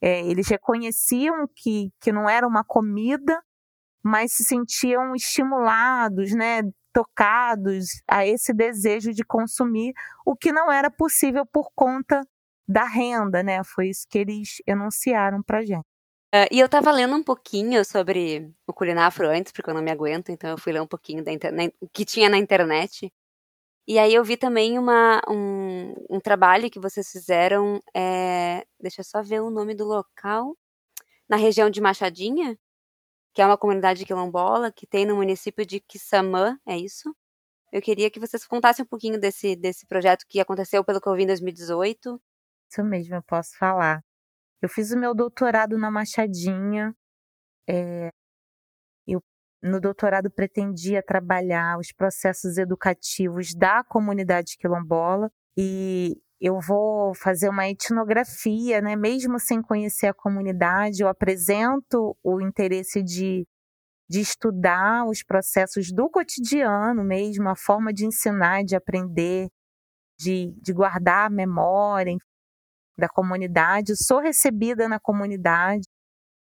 É, 0.00 0.20
eles 0.26 0.48
reconheciam 0.48 1.46
que, 1.54 1.90
que 2.00 2.10
não 2.12 2.28
era 2.28 2.46
uma 2.46 2.64
comida, 2.64 3.42
mas 4.04 4.32
se 4.32 4.44
sentiam 4.44 5.14
estimulados, 5.16 6.32
né, 6.34 6.62
tocados 6.92 8.02
a 8.06 8.26
esse 8.26 8.52
desejo 8.52 9.12
de 9.12 9.24
consumir, 9.24 9.94
o 10.24 10.36
que 10.36 10.52
não 10.52 10.70
era 10.70 10.90
possível 10.90 11.46
por 11.46 11.70
conta 11.74 12.26
da 12.68 12.84
renda, 12.84 13.42
né? 13.42 13.62
Foi 13.64 13.88
isso 13.88 14.06
que 14.08 14.18
eles 14.18 14.62
enunciaram 14.66 15.42
pra 15.42 15.64
gente. 15.64 15.84
Uh, 16.34 16.48
e 16.50 16.60
eu 16.60 16.68
tava 16.68 16.90
lendo 16.90 17.14
um 17.14 17.22
pouquinho 17.22 17.84
sobre 17.84 18.50
o 18.66 18.72
Culinafro 18.72 19.28
antes, 19.28 19.52
porque 19.52 19.70
eu 19.70 19.74
não 19.74 19.82
me 19.82 19.90
aguento, 19.90 20.30
então 20.30 20.50
eu 20.50 20.58
fui 20.58 20.72
ler 20.72 20.82
um 20.82 20.86
pouquinho 20.86 21.22
da 21.24 21.32
internet, 21.32 21.74
o 21.80 21.88
que 21.88 22.04
tinha 22.04 22.28
na 22.28 22.38
internet. 22.38 23.12
E 23.86 23.98
aí 23.98 24.14
eu 24.14 24.24
vi 24.24 24.36
também 24.36 24.78
uma, 24.78 25.20
um, 25.28 25.94
um 26.10 26.20
trabalho 26.20 26.70
que 26.70 26.80
vocês 26.80 27.10
fizeram, 27.10 27.80
é, 27.94 28.64
deixa 28.80 29.00
eu 29.00 29.04
só 29.04 29.22
ver 29.22 29.40
o 29.42 29.50
nome 29.50 29.74
do 29.74 29.84
local, 29.84 30.56
na 31.28 31.36
região 31.36 31.70
de 31.70 31.80
Machadinha, 31.80 32.58
que 33.34 33.42
é 33.42 33.46
uma 33.46 33.58
comunidade 33.58 34.04
quilombola 34.04 34.72
que 34.72 34.86
tem 34.86 35.04
no 35.06 35.16
município 35.16 35.66
de 35.66 35.80
Quissamã, 35.80 36.58
é 36.66 36.76
isso? 36.78 37.14
Eu 37.72 37.82
queria 37.82 38.10
que 38.10 38.20
vocês 38.20 38.46
contassem 38.46 38.84
um 38.84 38.88
pouquinho 38.88 39.18
desse, 39.20 39.56
desse 39.56 39.86
projeto 39.86 40.24
que 40.28 40.40
aconteceu, 40.40 40.84
pelo 40.84 41.00
que 41.00 41.08
eu 41.08 41.14
vi 41.16 41.24
em 41.24 41.26
2018, 41.26 42.20
isso 42.74 42.84
mesmo, 42.84 43.14
eu 43.14 43.22
posso 43.22 43.56
falar. 43.56 44.02
Eu 44.60 44.68
fiz 44.68 44.90
o 44.90 44.98
meu 44.98 45.14
doutorado 45.14 45.78
na 45.78 45.90
Machadinha. 45.92 46.92
É, 47.68 48.10
eu, 49.06 49.22
no 49.62 49.80
doutorado, 49.80 50.30
pretendia 50.30 51.02
trabalhar 51.02 51.78
os 51.78 51.92
processos 51.92 52.58
educativos 52.58 53.54
da 53.54 53.84
comunidade 53.84 54.56
quilombola 54.58 55.30
e 55.56 56.20
eu 56.40 56.60
vou 56.60 57.14
fazer 57.14 57.48
uma 57.48 57.68
etnografia, 57.68 58.80
né? 58.80 58.96
Mesmo 58.96 59.38
sem 59.38 59.62
conhecer 59.62 60.08
a 60.08 60.14
comunidade, 60.14 61.02
eu 61.02 61.08
apresento 61.08 62.16
o 62.22 62.40
interesse 62.40 63.02
de, 63.02 63.46
de 64.08 64.20
estudar 64.20 65.06
os 65.06 65.22
processos 65.22 65.92
do 65.92 66.08
cotidiano 66.10 67.04
mesmo, 67.04 67.48
a 67.48 67.56
forma 67.56 67.92
de 67.92 68.06
ensinar, 68.06 68.64
de 68.64 68.76
aprender, 68.76 69.48
de, 70.18 70.52
de 70.60 70.72
guardar 70.72 71.26
a 71.26 71.30
memória, 71.30 72.16
da 72.96 73.08
comunidade, 73.08 73.96
sou 73.96 74.20
recebida 74.20 74.88
na 74.88 75.00
comunidade, 75.00 75.82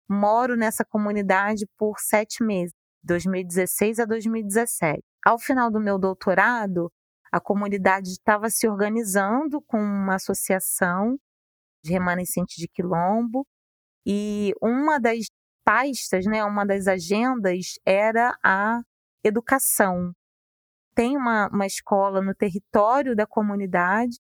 moro 0.08 0.56
nessa 0.56 0.84
comunidade 0.84 1.66
por 1.78 1.98
sete 1.98 2.44
meses, 2.44 2.72
2016 3.02 3.98
a 3.98 4.04
2017. 4.04 5.00
Ao 5.24 5.38
final 5.38 5.70
do 5.70 5.80
meu 5.80 5.98
doutorado, 5.98 6.90
a 7.34 7.40
comunidade 7.40 8.10
estava 8.10 8.48
se 8.48 8.68
organizando 8.68 9.60
com 9.60 9.76
uma 9.76 10.14
associação 10.14 11.18
de 11.82 11.90
remanescente 11.90 12.60
de 12.60 12.68
quilombo 12.68 13.44
e 14.06 14.52
uma 14.62 15.00
das 15.00 15.26
pastas, 15.64 16.26
né, 16.26 16.44
uma 16.44 16.64
das 16.64 16.86
agendas 16.86 17.74
era 17.84 18.38
a 18.40 18.80
educação. 19.24 20.12
Tem 20.94 21.16
uma, 21.16 21.48
uma 21.48 21.66
escola 21.66 22.22
no 22.22 22.36
território 22.36 23.16
da 23.16 23.26
comunidade 23.26 24.16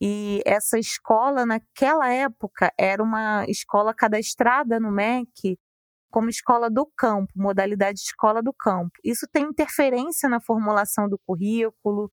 e 0.00 0.42
essa 0.46 0.78
escola, 0.78 1.44
naquela 1.44 2.08
época, 2.08 2.72
era 2.78 3.02
uma 3.02 3.44
escola 3.48 3.92
cadastrada 3.92 4.78
no 4.78 4.92
MEC 4.92 5.58
como 6.12 6.28
escola 6.28 6.70
do 6.70 6.86
campo, 6.96 7.32
modalidade 7.34 7.96
de 7.96 8.04
escola 8.04 8.42
do 8.42 8.52
campo. 8.52 8.92
Isso 9.02 9.26
tem 9.32 9.44
interferência 9.44 10.28
na 10.28 10.40
formulação 10.40 11.08
do 11.08 11.18
currículo, 11.26 12.12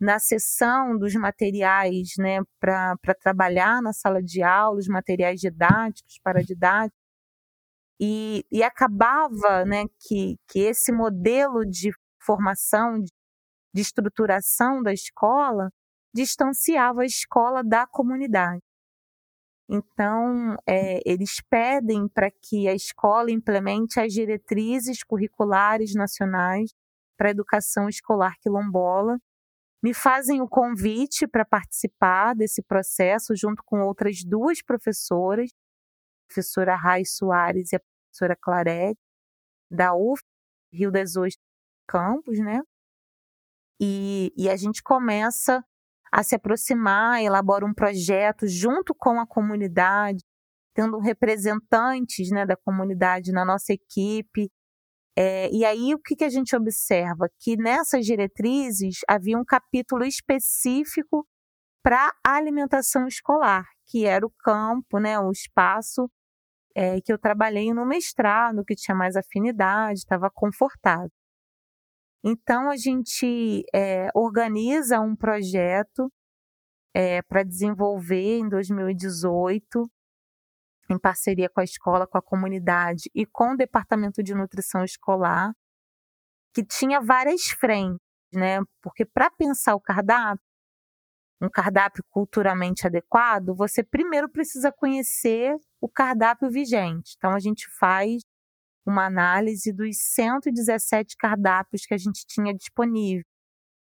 na 0.00 0.18
sessão 0.18 0.96
dos 0.96 1.14
materiais 1.14 2.14
né, 2.18 2.38
para 2.58 3.14
trabalhar 3.20 3.82
na 3.82 3.92
sala 3.92 4.22
de 4.22 4.42
aula, 4.42 4.78
os 4.78 4.88
materiais 4.88 5.40
didáticos, 5.40 6.18
paradidáticos. 6.24 6.98
E, 8.00 8.46
e 8.50 8.62
acabava 8.62 9.64
né, 9.66 9.84
que, 10.00 10.36
que 10.48 10.60
esse 10.60 10.90
modelo 10.90 11.66
de 11.66 11.92
formação, 12.18 12.98
de, 12.98 13.12
de 13.74 13.82
estruturação 13.82 14.82
da 14.82 14.92
escola, 14.92 15.70
distanciava 16.14 17.02
a 17.02 17.06
escola 17.06 17.62
da 17.62 17.86
comunidade. 17.86 18.62
Então, 19.68 20.56
é, 20.66 21.00
eles 21.04 21.40
pedem 21.48 22.08
para 22.08 22.28
que 22.28 22.66
a 22.66 22.74
escola 22.74 23.30
implemente 23.30 24.00
as 24.00 24.12
diretrizes 24.12 25.04
curriculares 25.04 25.94
nacionais 25.94 26.72
para 27.16 27.28
a 27.28 27.30
educação 27.30 27.88
escolar 27.88 28.34
quilombola. 28.40 29.18
Me 29.82 29.94
fazem 29.94 30.42
o 30.42 30.48
convite 30.48 31.26
para 31.26 31.44
participar 31.44 32.34
desse 32.34 32.62
processo 32.62 33.34
junto 33.34 33.62
com 33.64 33.80
outras 33.80 34.22
duas 34.22 34.62
professoras, 34.62 35.50
a 35.50 36.34
professora 36.34 36.76
Rai 36.76 37.04
Soares 37.04 37.72
e 37.72 37.76
a 37.76 37.80
professora 37.80 38.36
Clarete. 38.36 39.00
da 39.70 39.94
UF, 39.94 40.22
Rio 40.72 40.90
das 40.90 41.16
Ostras 41.16 41.38
Campos, 41.88 42.38
né? 42.38 42.60
E, 43.80 44.32
e 44.36 44.48
a 44.50 44.56
gente 44.56 44.82
começa 44.82 45.64
a 46.12 46.22
se 46.22 46.34
aproximar, 46.34 47.22
elabora 47.22 47.64
um 47.64 47.72
projeto 47.72 48.46
junto 48.46 48.94
com 48.94 49.18
a 49.18 49.26
comunidade, 49.26 50.22
tendo 50.74 50.98
representantes 50.98 52.30
né, 52.30 52.44
da 52.44 52.56
comunidade 52.56 53.32
na 53.32 53.44
nossa 53.44 53.72
equipe. 53.72 54.50
É, 55.16 55.50
e 55.50 55.64
aí, 55.64 55.94
o 55.94 55.98
que, 55.98 56.16
que 56.16 56.24
a 56.24 56.28
gente 56.28 56.54
observa? 56.56 57.28
Que 57.40 57.56
nessas 57.56 58.06
diretrizes 58.06 59.00
havia 59.08 59.38
um 59.38 59.44
capítulo 59.44 60.04
específico 60.04 61.26
para 61.82 62.12
a 62.24 62.36
alimentação 62.36 63.06
escolar, 63.06 63.64
que 63.86 64.06
era 64.06 64.24
o 64.24 64.32
campo, 64.38 64.98
né, 64.98 65.18
o 65.18 65.30
espaço 65.30 66.10
é, 66.74 67.00
que 67.00 67.12
eu 67.12 67.18
trabalhei 67.18 67.72
no 67.74 67.86
mestrado, 67.86 68.64
que 68.64 68.74
tinha 68.74 68.94
mais 68.94 69.16
afinidade, 69.16 70.00
estava 70.00 70.30
confortável. 70.30 71.10
Então, 72.22 72.70
a 72.70 72.76
gente 72.76 73.64
é, 73.74 74.08
organiza 74.14 75.00
um 75.00 75.16
projeto 75.16 76.12
é, 76.94 77.22
para 77.22 77.42
desenvolver 77.42 78.38
em 78.38 78.48
2018, 78.48 79.90
em 80.92 80.98
parceria 80.98 81.48
com 81.48 81.60
a 81.60 81.64
escola, 81.64 82.06
com 82.06 82.18
a 82.18 82.22
comunidade 82.22 83.10
e 83.14 83.24
com 83.26 83.52
o 83.52 83.56
departamento 83.56 84.22
de 84.22 84.34
nutrição 84.34 84.84
escolar, 84.84 85.52
que 86.54 86.64
tinha 86.64 87.00
várias 87.00 87.48
frentes, 87.50 88.00
né? 88.34 88.60
Porque 88.82 89.04
para 89.04 89.30
pensar 89.30 89.74
o 89.74 89.80
cardápio, 89.80 90.44
um 91.40 91.48
cardápio 91.48 92.04
culturalmente 92.10 92.86
adequado, 92.86 93.54
você 93.54 93.82
primeiro 93.82 94.28
precisa 94.28 94.70
conhecer 94.70 95.56
o 95.80 95.88
cardápio 95.88 96.50
vigente. 96.50 97.14
Então, 97.16 97.32
a 97.32 97.38
gente 97.38 97.66
faz 97.78 98.22
uma 98.84 99.06
análise 99.06 99.72
dos 99.72 99.96
117 99.98 101.16
cardápios 101.16 101.86
que 101.86 101.94
a 101.94 101.98
gente 101.98 102.26
tinha 102.26 102.54
disponível. 102.54 103.24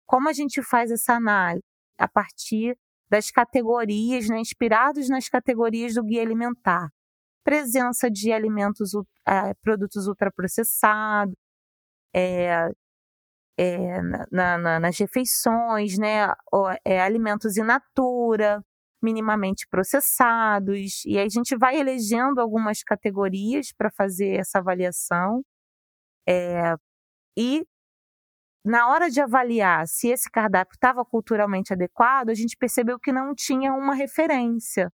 Como 0.06 0.30
a 0.30 0.34
gente 0.34 0.62
faz 0.64 0.92
essa 0.92 1.14
análise? 1.14 1.64
A 1.98 2.08
partir 2.08 2.78
das 3.10 3.32
categorias, 3.32 4.28
né, 4.30 4.40
inspirados 4.40 5.10
nas 5.10 5.30
categorias 5.30 5.94
do 5.96 6.04
guia 6.04 6.22
alimentar. 6.22 6.90
Presença 7.44 8.10
de 8.12 8.32
alimentos, 8.32 8.92
é, 9.28 9.54
produtos 9.62 10.08
ultraprocessados, 10.08 11.36
é, 12.14 12.70
é, 13.58 14.02
na, 14.32 14.58
na, 14.58 14.80
nas 14.80 14.98
refeições, 15.00 15.98
né, 15.98 16.28
é, 16.86 17.02
alimentos 17.02 17.58
in 17.58 17.64
natura, 17.64 18.64
minimamente 19.02 19.68
processados, 19.70 21.06
e 21.06 21.18
aí 21.18 21.26
a 21.26 21.30
gente 21.30 21.56
vai 21.58 21.80
elegendo 21.80 22.40
algumas 22.42 22.84
categorias 22.84 23.72
para 23.72 23.92
fazer 23.92 24.40
essa 24.40 24.60
avaliação. 24.60 25.44
É, 26.28 26.76
e 27.38 27.66
na 28.68 28.90
hora 28.90 29.10
de 29.10 29.22
avaliar 29.22 29.88
se 29.88 30.10
esse 30.10 30.30
cardápio 30.30 30.76
estava 30.76 31.06
culturalmente 31.06 31.72
adequado, 31.72 32.30
a 32.30 32.34
gente 32.34 32.58
percebeu 32.58 33.00
que 33.00 33.14
não 33.14 33.34
tinha 33.34 33.74
uma 33.74 33.96
referência. 33.96 34.92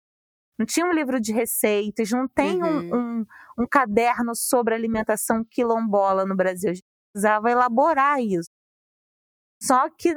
Não 0.56 0.64
tinha 0.64 0.86
um 0.86 0.92
livro 0.92 1.20
de 1.20 1.32
receitas, 1.32 2.10
não 2.10 2.28
tem 2.28 2.62
uhum. 2.62 2.94
um, 2.94 2.96
um, 2.96 3.26
um, 3.58 3.66
caderno 3.66 4.32
sobre 4.36 4.74
alimentação 4.74 5.44
quilombola 5.44 6.24
no 6.24 6.36
Brasil. 6.36 6.70
A 6.70 6.74
gente 6.74 6.86
precisava 7.12 7.50
elaborar 7.50 8.20
isso. 8.20 8.48
Só 9.60 9.90
que 9.90 10.14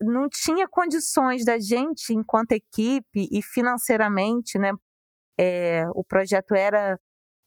não 0.00 0.28
tinha 0.28 0.66
condições 0.68 1.44
da 1.44 1.58
gente, 1.58 2.12
enquanto 2.12 2.52
equipe 2.52 3.28
e 3.30 3.40
financeiramente, 3.42 4.58
né? 4.58 4.72
É, 5.38 5.84
o 5.94 6.02
projeto 6.02 6.52
era 6.54 6.98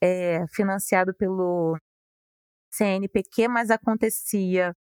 é, 0.01 0.45
financiado 0.47 1.13
pelo 1.13 1.77
CNPq, 2.71 3.49
mas 3.49 3.69
acontecia 3.69 4.73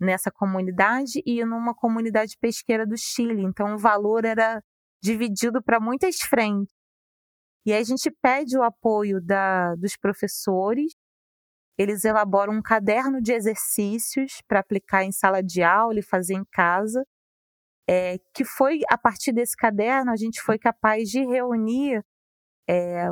nessa 0.00 0.30
comunidade 0.30 1.22
e 1.26 1.44
numa 1.44 1.74
comunidade 1.74 2.36
pesqueira 2.40 2.86
do 2.86 2.96
Chile. 2.96 3.42
Então, 3.42 3.74
o 3.74 3.78
valor 3.78 4.24
era 4.24 4.62
dividido 5.02 5.62
para 5.62 5.80
muitas 5.80 6.16
frentes. 6.20 6.74
E 7.66 7.72
aí 7.72 7.80
a 7.80 7.84
gente 7.84 8.10
pede 8.22 8.56
o 8.56 8.62
apoio 8.62 9.20
da, 9.20 9.74
dos 9.76 9.96
professores 9.96 10.92
eles 11.80 12.04
elaboram 12.04 12.52
um 12.52 12.62
caderno 12.62 13.22
de 13.22 13.32
exercícios 13.32 14.42
para 14.46 14.60
aplicar 14.60 15.02
em 15.02 15.10
sala 15.10 15.42
de 15.42 15.62
aula 15.62 15.98
e 15.98 16.02
fazer 16.02 16.34
em 16.34 16.44
casa, 16.52 17.02
é, 17.88 18.18
que 18.34 18.44
foi 18.44 18.80
a 18.90 18.98
partir 18.98 19.32
desse 19.32 19.56
caderno 19.56 20.10
a 20.10 20.16
gente 20.16 20.42
foi 20.42 20.58
capaz 20.58 21.08
de 21.08 21.24
reunir 21.24 22.04
é, 22.68 23.08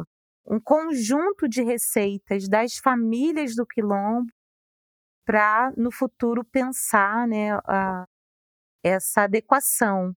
um 0.47 0.61
conjunto 0.61 1.49
de 1.49 1.63
receitas 1.63 2.47
das 2.47 2.77
famílias 2.77 3.55
do 3.55 3.65
quilombo 3.65 4.31
para 5.29 5.71
no 5.77 5.93
futuro 5.93 6.43
pensar 6.43 7.29
né, 7.29 7.53
a, 7.67 8.07
essa 8.83 9.25
adequação. 9.25 10.15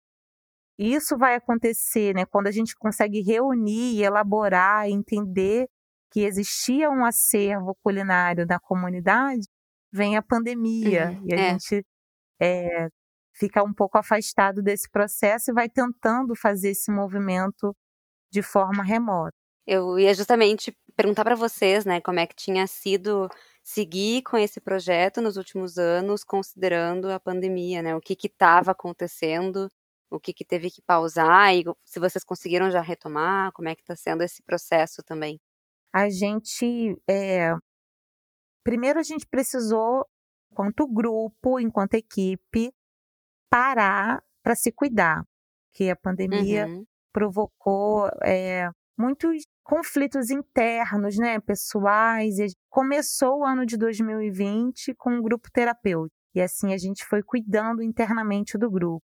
Isso 0.79 1.17
vai 1.17 1.35
acontecer 1.35 2.15
né, 2.15 2.25
quando 2.25 2.47
a 2.47 2.51
gente 2.51 2.73
consegue 2.77 3.19
reunir, 3.21 4.01
elaborar, 4.01 4.87
entender 4.87 5.67
que 6.13 6.21
existia 6.21 6.89
um 6.89 7.03
acervo 7.03 7.75
culinário 7.83 8.45
na 8.45 8.57
comunidade, 8.57 9.45
vem 9.91 10.15
a 10.15 10.21
pandemia 10.21 11.11
uhum, 11.11 11.25
e 11.27 11.33
a 11.33 11.37
é. 11.37 11.49
gente 11.49 11.85
é, 12.41 12.87
fica 13.35 13.61
um 13.63 13.73
pouco 13.73 13.97
afastado 13.97 14.61
desse 14.61 14.89
processo 14.89 15.51
e 15.51 15.53
vai 15.53 15.67
tentando 15.67 16.33
fazer 16.37 16.69
esse 16.69 16.89
movimento 16.89 17.75
de 18.31 18.41
forma 18.41 18.81
remota. 18.81 19.35
Eu 19.67 19.99
ia 19.99 20.13
justamente 20.13 20.73
perguntar 20.95 21.23
para 21.23 21.35
vocês, 21.35 21.85
né, 21.85 22.01
como 22.01 22.19
é 22.19 22.27
que 22.27 22.35
tinha 22.35 22.67
sido 22.67 23.29
seguir 23.63 24.23
com 24.23 24.37
esse 24.37 24.59
projeto 24.59 25.21
nos 25.21 25.37
últimos 25.37 25.77
anos, 25.77 26.23
considerando 26.23 27.09
a 27.11 27.19
pandemia, 27.19 27.81
né, 27.81 27.95
o 27.95 28.01
que 28.01 28.17
estava 28.25 28.71
acontecendo, 28.71 29.69
o 30.09 30.19
que, 30.19 30.33
que 30.33 30.45
teve 30.45 30.69
que 30.71 30.81
pausar 30.81 31.55
e 31.55 31.63
se 31.85 31.99
vocês 31.99 32.23
conseguiram 32.23 32.69
já 32.71 32.81
retomar, 32.81 33.51
como 33.53 33.69
é 33.69 33.75
que 33.75 33.81
está 33.81 33.95
sendo 33.95 34.23
esse 34.23 34.41
processo 34.43 35.01
também 35.03 35.39
a 35.93 36.09
gente. 36.09 36.97
É, 37.07 37.53
primeiro, 38.63 38.99
a 38.99 39.03
gente 39.03 39.25
precisou, 39.27 40.05
enquanto 40.51 40.87
grupo, 40.87 41.59
enquanto 41.59 41.95
equipe, 41.95 42.73
parar 43.49 44.23
para 44.43 44.55
se 44.55 44.71
cuidar, 44.71 45.23
que 45.73 45.89
a 45.89 45.95
pandemia 45.95 46.67
uhum. 46.67 46.85
provocou 47.13 48.09
é, 48.23 48.69
muitos 48.97 49.45
conflitos 49.63 50.29
internos, 50.29 51.17
né, 51.17 51.39
pessoais. 51.39 52.35
Começou 52.69 53.39
o 53.39 53.45
ano 53.45 53.65
de 53.65 53.77
2020 53.77 54.93
com 54.95 55.11
um 55.11 55.21
grupo 55.21 55.49
terapêutico. 55.51 56.15
E 56.33 56.41
assim 56.41 56.73
a 56.73 56.77
gente 56.77 57.05
foi 57.05 57.21
cuidando 57.21 57.81
internamente 57.81 58.57
do 58.57 58.69
grupo. 58.69 59.03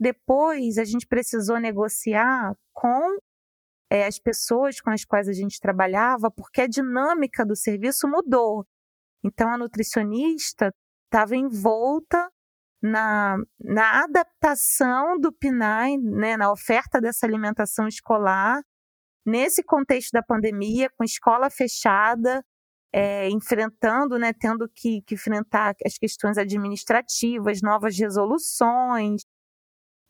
Depois, 0.00 0.78
a 0.78 0.84
gente 0.84 1.06
precisou 1.06 1.58
negociar 1.58 2.54
com 2.72 3.18
é, 3.90 4.06
as 4.06 4.18
pessoas 4.18 4.80
com 4.80 4.90
as 4.90 5.04
quais 5.04 5.28
a 5.28 5.32
gente 5.32 5.60
trabalhava, 5.60 6.30
porque 6.30 6.60
a 6.62 6.66
dinâmica 6.66 7.44
do 7.44 7.56
serviço 7.56 8.06
mudou. 8.06 8.64
Então, 9.24 9.50
a 9.52 9.58
nutricionista 9.58 10.72
estava 11.06 11.34
envolta 11.36 12.30
na, 12.80 13.36
na 13.58 14.04
adaptação 14.04 15.18
do 15.18 15.32
PNAE, 15.32 15.98
né, 15.98 16.36
na 16.36 16.52
oferta 16.52 17.00
dessa 17.00 17.26
alimentação 17.26 17.88
escolar, 17.88 18.62
nesse 19.26 19.62
contexto 19.62 20.12
da 20.12 20.22
pandemia, 20.22 20.90
com 20.96 21.04
escola 21.04 21.50
fechada, 21.50 22.44
é, 22.92 23.28
enfrentando, 23.30 24.18
né, 24.18 24.32
tendo 24.32 24.68
que, 24.74 25.02
que 25.02 25.14
enfrentar 25.14 25.74
as 25.84 25.98
questões 25.98 26.38
administrativas, 26.38 27.60
novas 27.62 27.98
resoluções, 27.98 29.22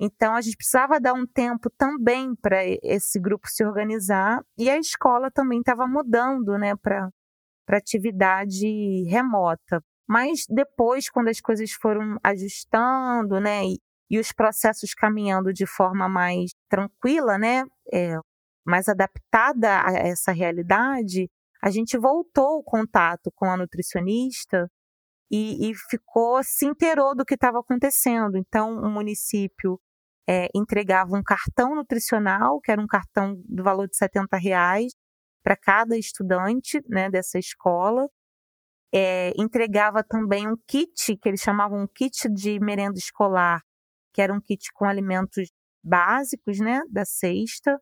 então, 0.00 0.34
a 0.34 0.40
gente 0.40 0.56
precisava 0.56 1.00
dar 1.00 1.12
um 1.12 1.26
tempo 1.26 1.68
também 1.76 2.34
para 2.36 2.60
esse 2.82 3.18
grupo 3.18 3.48
se 3.48 3.64
organizar 3.64 4.40
e 4.56 4.70
a 4.70 4.78
escola 4.78 5.30
também 5.30 5.58
estava 5.58 5.86
mudando 5.88 6.56
né, 6.56 6.76
para 6.76 7.10
atividade 7.70 8.66
remota. 9.08 9.82
Mas 10.08 10.44
depois, 10.48 11.10
quando 11.10 11.28
as 11.28 11.40
coisas 11.40 11.72
foram 11.72 12.16
ajustando 12.22 13.40
né, 13.40 13.64
e, 13.66 13.78
e 14.10 14.18
os 14.20 14.32
processos 14.32 14.94
caminhando 14.94 15.52
de 15.52 15.66
forma 15.66 16.08
mais 16.08 16.52
tranquila, 16.68 17.36
né, 17.36 17.64
é, 17.92 18.16
mais 18.68 18.88
adaptada 18.88 19.82
a 19.82 19.92
essa 19.92 20.30
realidade, 20.30 21.30
a 21.62 21.70
gente 21.70 21.96
voltou 21.98 22.58
o 22.58 22.62
contato 22.62 23.32
com 23.34 23.46
a 23.46 23.56
nutricionista 23.56 24.70
e, 25.30 25.70
e 25.70 25.74
ficou, 25.90 26.42
se 26.44 26.66
inteirou 26.66 27.16
do 27.16 27.24
que 27.24 27.34
estava 27.34 27.58
acontecendo. 27.58 28.36
Então, 28.36 28.76
o 28.76 28.90
município 28.90 29.80
é, 30.28 30.48
entregava 30.54 31.16
um 31.16 31.22
cartão 31.22 31.74
nutricional, 31.74 32.60
que 32.60 32.70
era 32.70 32.80
um 32.80 32.86
cartão 32.86 33.34
do 33.46 33.62
valor 33.62 33.88
de 33.88 33.96
70 33.96 34.36
reais 34.36 34.92
para 35.42 35.56
cada 35.56 35.96
estudante 35.96 36.80
né, 36.88 37.10
dessa 37.10 37.38
escola. 37.38 38.06
É, 38.92 39.32
entregava 39.36 40.04
também 40.04 40.46
um 40.46 40.56
kit, 40.66 41.16
que 41.16 41.28
eles 41.28 41.40
chamavam 41.40 41.82
um 41.82 41.86
kit 41.86 42.28
de 42.30 42.60
merenda 42.60 42.98
escolar, 42.98 43.62
que 44.12 44.22
era 44.22 44.32
um 44.32 44.40
kit 44.40 44.70
com 44.72 44.84
alimentos 44.84 45.50
básicos 45.82 46.58
né, 46.58 46.80
da 46.90 47.04
cesta, 47.04 47.78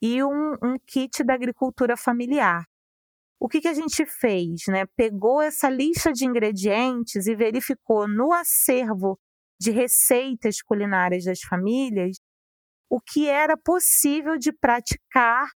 e 0.00 0.22
um, 0.22 0.52
um 0.62 0.76
kit 0.86 1.22
da 1.24 1.34
agricultura 1.34 1.96
familiar. 1.96 2.64
o 3.40 3.48
que, 3.48 3.60
que 3.60 3.68
a 3.68 3.74
gente 3.74 4.04
fez? 4.06 4.66
Né? 4.68 4.86
Pegou 4.96 5.40
essa 5.42 5.68
lista 5.70 6.12
de 6.12 6.26
ingredientes 6.26 7.26
e 7.26 7.34
verificou 7.34 8.06
no 8.08 8.32
acervo 8.32 9.18
de 9.60 9.70
receitas 9.70 10.62
culinárias 10.62 11.24
das 11.24 11.40
famílias 11.40 12.18
o 12.90 13.00
que 13.00 13.28
era 13.28 13.56
possível 13.56 14.36
de 14.36 14.52
praticar 14.52 15.48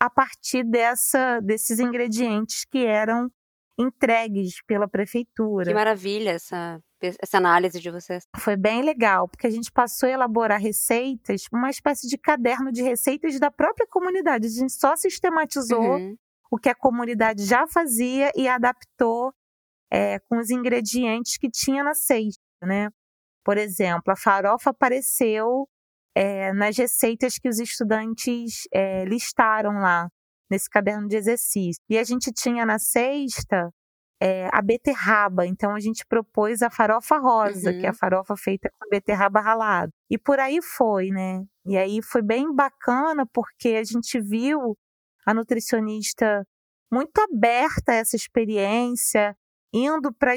a 0.00 0.08
partir 0.08 0.64
dessa, 0.64 1.40
desses 1.40 1.80
ingredientes 1.80 2.64
que 2.64 2.86
eram 2.86 3.28
entregues 3.78 4.62
pela 4.66 4.88
prefeitura. 4.88 5.66
Que 5.66 5.74
maravilha 5.74 6.30
essa, 6.30 6.80
essa 7.00 7.38
análise 7.38 7.80
de 7.80 7.90
vocês. 7.90 8.24
Foi 8.36 8.56
bem 8.56 8.82
legal, 8.82 9.28
porque 9.28 9.46
a 9.46 9.50
gente 9.50 9.70
passou 9.70 10.08
a 10.08 10.12
elaborar 10.12 10.60
receitas, 10.60 11.42
uma 11.52 11.70
espécie 11.70 12.08
de 12.08 12.16
caderno 12.16 12.72
de 12.72 12.82
receitas 12.82 13.38
da 13.38 13.50
própria 13.50 13.86
comunidade. 13.88 14.46
A 14.46 14.50
gente 14.50 14.72
só 14.72 14.96
sistematizou 14.96 15.96
uhum. 15.96 16.16
o 16.50 16.58
que 16.58 16.68
a 16.68 16.74
comunidade 16.74 17.44
já 17.44 17.66
fazia 17.66 18.30
e 18.34 18.48
adaptou 18.48 19.32
é, 19.90 20.18
com 20.20 20.38
os 20.38 20.50
ingredientes 20.50 21.36
que 21.36 21.50
tinha 21.50 21.84
na 21.84 21.94
cesta, 21.94 22.40
né? 22.62 22.88
Por 23.44 23.58
exemplo, 23.58 24.12
a 24.12 24.16
farofa 24.16 24.70
apareceu 24.70 25.68
é, 26.16 26.52
nas 26.52 26.76
receitas 26.76 27.38
que 27.38 27.48
os 27.48 27.60
estudantes 27.60 28.62
é, 28.72 29.04
listaram 29.04 29.74
lá 29.74 30.08
nesse 30.50 30.68
caderno 30.68 31.08
de 31.08 31.16
exercício. 31.16 31.82
E 31.88 31.98
a 31.98 32.04
gente 32.04 32.32
tinha 32.32 32.64
na 32.64 32.78
sexta 32.78 33.70
é, 34.20 34.48
a 34.52 34.62
beterraba, 34.62 35.46
então 35.46 35.74
a 35.74 35.80
gente 35.80 36.04
propôs 36.06 36.62
a 36.62 36.70
farofa 36.70 37.18
rosa, 37.18 37.70
uhum. 37.70 37.78
que 37.78 37.84
é 37.84 37.88
a 37.88 37.92
uhum. 37.92 37.98
farofa 37.98 38.36
feita 38.36 38.70
com 38.78 38.88
beterraba 38.88 39.40
ralada. 39.40 39.92
E 40.10 40.18
por 40.18 40.38
aí 40.38 40.60
foi, 40.62 41.10
né? 41.10 41.44
E 41.66 41.76
aí 41.76 42.00
foi 42.02 42.22
bem 42.22 42.54
bacana 42.54 43.26
porque 43.32 43.70
a 43.70 43.84
gente 43.84 44.20
viu 44.20 44.76
a 45.26 45.34
nutricionista 45.34 46.46
muito 46.90 47.18
aberta 47.18 47.92
a 47.92 47.96
essa 47.96 48.16
experiência, 48.16 49.36
indo 49.72 50.12
para 50.14 50.36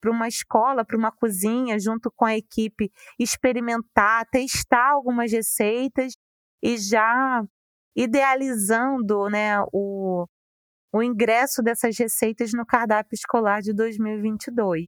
para 0.00 0.10
uma 0.10 0.26
escola, 0.26 0.82
para 0.82 0.96
uma 0.96 1.12
cozinha, 1.12 1.78
junto 1.78 2.10
com 2.10 2.24
a 2.24 2.34
equipe, 2.34 2.90
experimentar, 3.18 4.26
testar 4.30 4.92
algumas 4.92 5.30
receitas 5.30 6.14
e 6.62 6.78
já 6.78 7.44
idealizando 7.96 9.28
né, 9.28 9.60
o, 9.72 10.26
o 10.92 11.02
ingresso 11.02 11.62
dessas 11.62 11.96
receitas 11.98 12.52
no 12.52 12.64
cardápio 12.64 13.14
escolar 13.14 13.60
de 13.60 13.72
2022. 13.72 14.86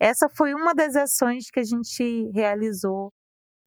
Essa 0.00 0.28
foi 0.28 0.54
uma 0.54 0.74
das 0.74 0.96
ações 0.96 1.50
que 1.50 1.60
a 1.60 1.64
gente 1.64 2.30
realizou 2.32 3.12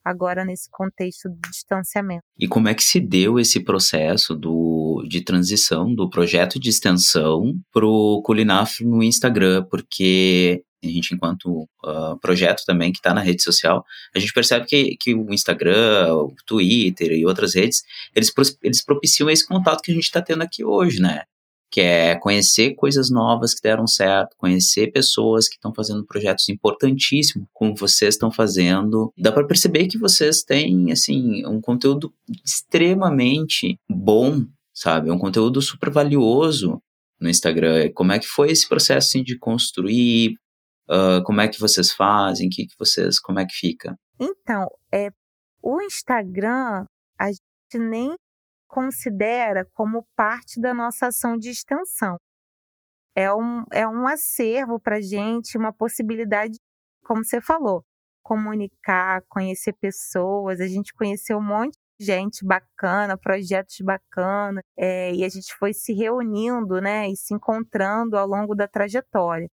agora 0.04 0.46
nesse 0.46 0.70
contexto 0.72 1.30
de 1.30 1.50
distanciamento. 1.50 2.24
E 2.38 2.48
como 2.48 2.70
é 2.70 2.74
que 2.74 2.84
se 2.84 3.00
deu 3.00 3.40
esse 3.40 3.60
processo 3.60 4.34
do, 4.34 5.06
de 5.08 5.22
transição 5.22 5.94
do 5.94 6.10
projeto 6.10 6.60
de 6.60 6.70
extensão 6.70 7.54
para 7.74 7.86
o 7.86 8.22
Culinafro 8.22 8.88
no 8.88 9.04
Instagram? 9.04 9.66
Porque 9.70 10.64
a 10.84 10.88
gente, 10.88 11.14
enquanto 11.14 11.68
uh, 11.84 12.20
projeto 12.22 12.64
também 12.66 12.92
que 12.92 13.00
está 13.00 13.14
na 13.14 13.22
rede 13.22 13.42
social, 13.42 13.84
a 14.16 14.20
gente 14.20 14.34
percebe 14.34 14.66
que, 14.66 14.96
que 15.00 15.16
o 15.16 15.34
Instagram, 15.34 16.14
o 16.14 16.36
Twitter 16.46 17.12
e 17.12 17.26
outras 17.26 17.56
redes, 17.56 17.84
eles, 18.16 18.32
eles 18.62 18.84
propiciam 18.84 19.30
esse 19.30 19.46
contato 19.46 19.82
que 19.82 19.92
a 19.92 19.96
gente 19.96 20.04
está 20.04 20.22
tendo 20.22 20.44
aqui 20.44 20.64
hoje, 20.64 21.02
né? 21.02 21.24
que 21.70 21.82
é 21.82 22.16
conhecer 22.16 22.76
coisas 22.76 23.10
novas 23.10 23.54
que 23.54 23.62
deram 23.62 23.86
certo, 23.86 24.36
conhecer 24.38 24.92
pessoas 24.92 25.50
que 25.50 25.56
estão 25.56 25.74
fazendo 25.74 26.06
projetos 26.06 26.48
importantíssimos, 26.50 27.48
como 27.54 27.76
vocês 27.76 28.16
estão 28.16 28.32
fazendo. 28.32 29.12
Dá 29.18 29.32
para 29.32 29.46
perceber 29.46 29.88
que 29.88 29.98
vocês 29.98 30.44
têm, 30.44 30.92
assim, 30.92 31.46
um 31.46 31.60
conteúdo 31.60 32.14
extremamente 32.46 33.78
bom, 33.90 34.46
sabe? 34.74 35.12
Um 35.12 35.20
conteúdo 35.20 35.62
super 35.62 35.90
valioso 35.90 36.82
no 37.20 37.30
Instagram. 37.30 37.92
Como 37.94 38.12
é 38.14 38.20
que 38.20 38.28
foi 38.28 38.50
esse 38.50 38.68
processo 38.68 39.10
assim, 39.10 39.24
de 39.24 39.38
construir? 39.38 40.38
Uh, 40.90 41.22
como 41.24 41.42
é 41.42 41.48
que 41.48 41.60
vocês 41.60 41.92
fazem? 41.92 42.50
Que, 42.50 42.66
que 42.66 42.76
vocês, 42.80 43.20
como 43.20 43.40
é 43.40 43.46
que 43.46 43.54
fica? 43.54 43.98
Então, 44.20 44.68
é, 44.94 45.10
o 45.62 45.82
Instagram, 45.82 46.86
a 47.20 47.28
gente 47.28 47.78
nem 47.78 48.16
considera 48.68 49.66
como 49.74 50.06
parte 50.16 50.60
da 50.62 50.74
nossa 50.74 51.08
ação 51.08 51.38
de 51.38 51.50
extensão. 51.50 52.18
É 53.16 53.34
um, 53.34 53.64
é 53.72 53.88
um 53.88 54.08
acervo 54.08 54.80
para 54.80 55.02
gente, 55.02 55.58
uma 55.58 55.74
possibilidade, 55.74 56.58
como 57.04 57.24
você 57.24 57.42
falou, 57.42 57.84
comunicar, 58.22 59.24
conhecer 59.28 59.74
pessoas. 59.74 60.62
A 60.62 60.68
gente 60.68 60.94
conheceu 60.94 61.38
um 61.38 61.44
monte 61.44 61.76
de 62.00 62.06
gente 62.06 62.46
bacana, 62.46 63.18
projetos 63.18 63.78
bacanas, 63.82 64.64
é, 64.78 65.14
e 65.14 65.24
a 65.24 65.30
gente 65.30 65.56
foi 65.56 65.74
se 65.74 65.94
reunindo 65.94 66.80
né, 66.80 67.10
e 67.10 67.16
se 67.18 67.34
encontrando 67.34 68.18
ao 68.18 68.28
longo 68.28 68.54
da 68.54 68.68
trajetória. 68.68 69.48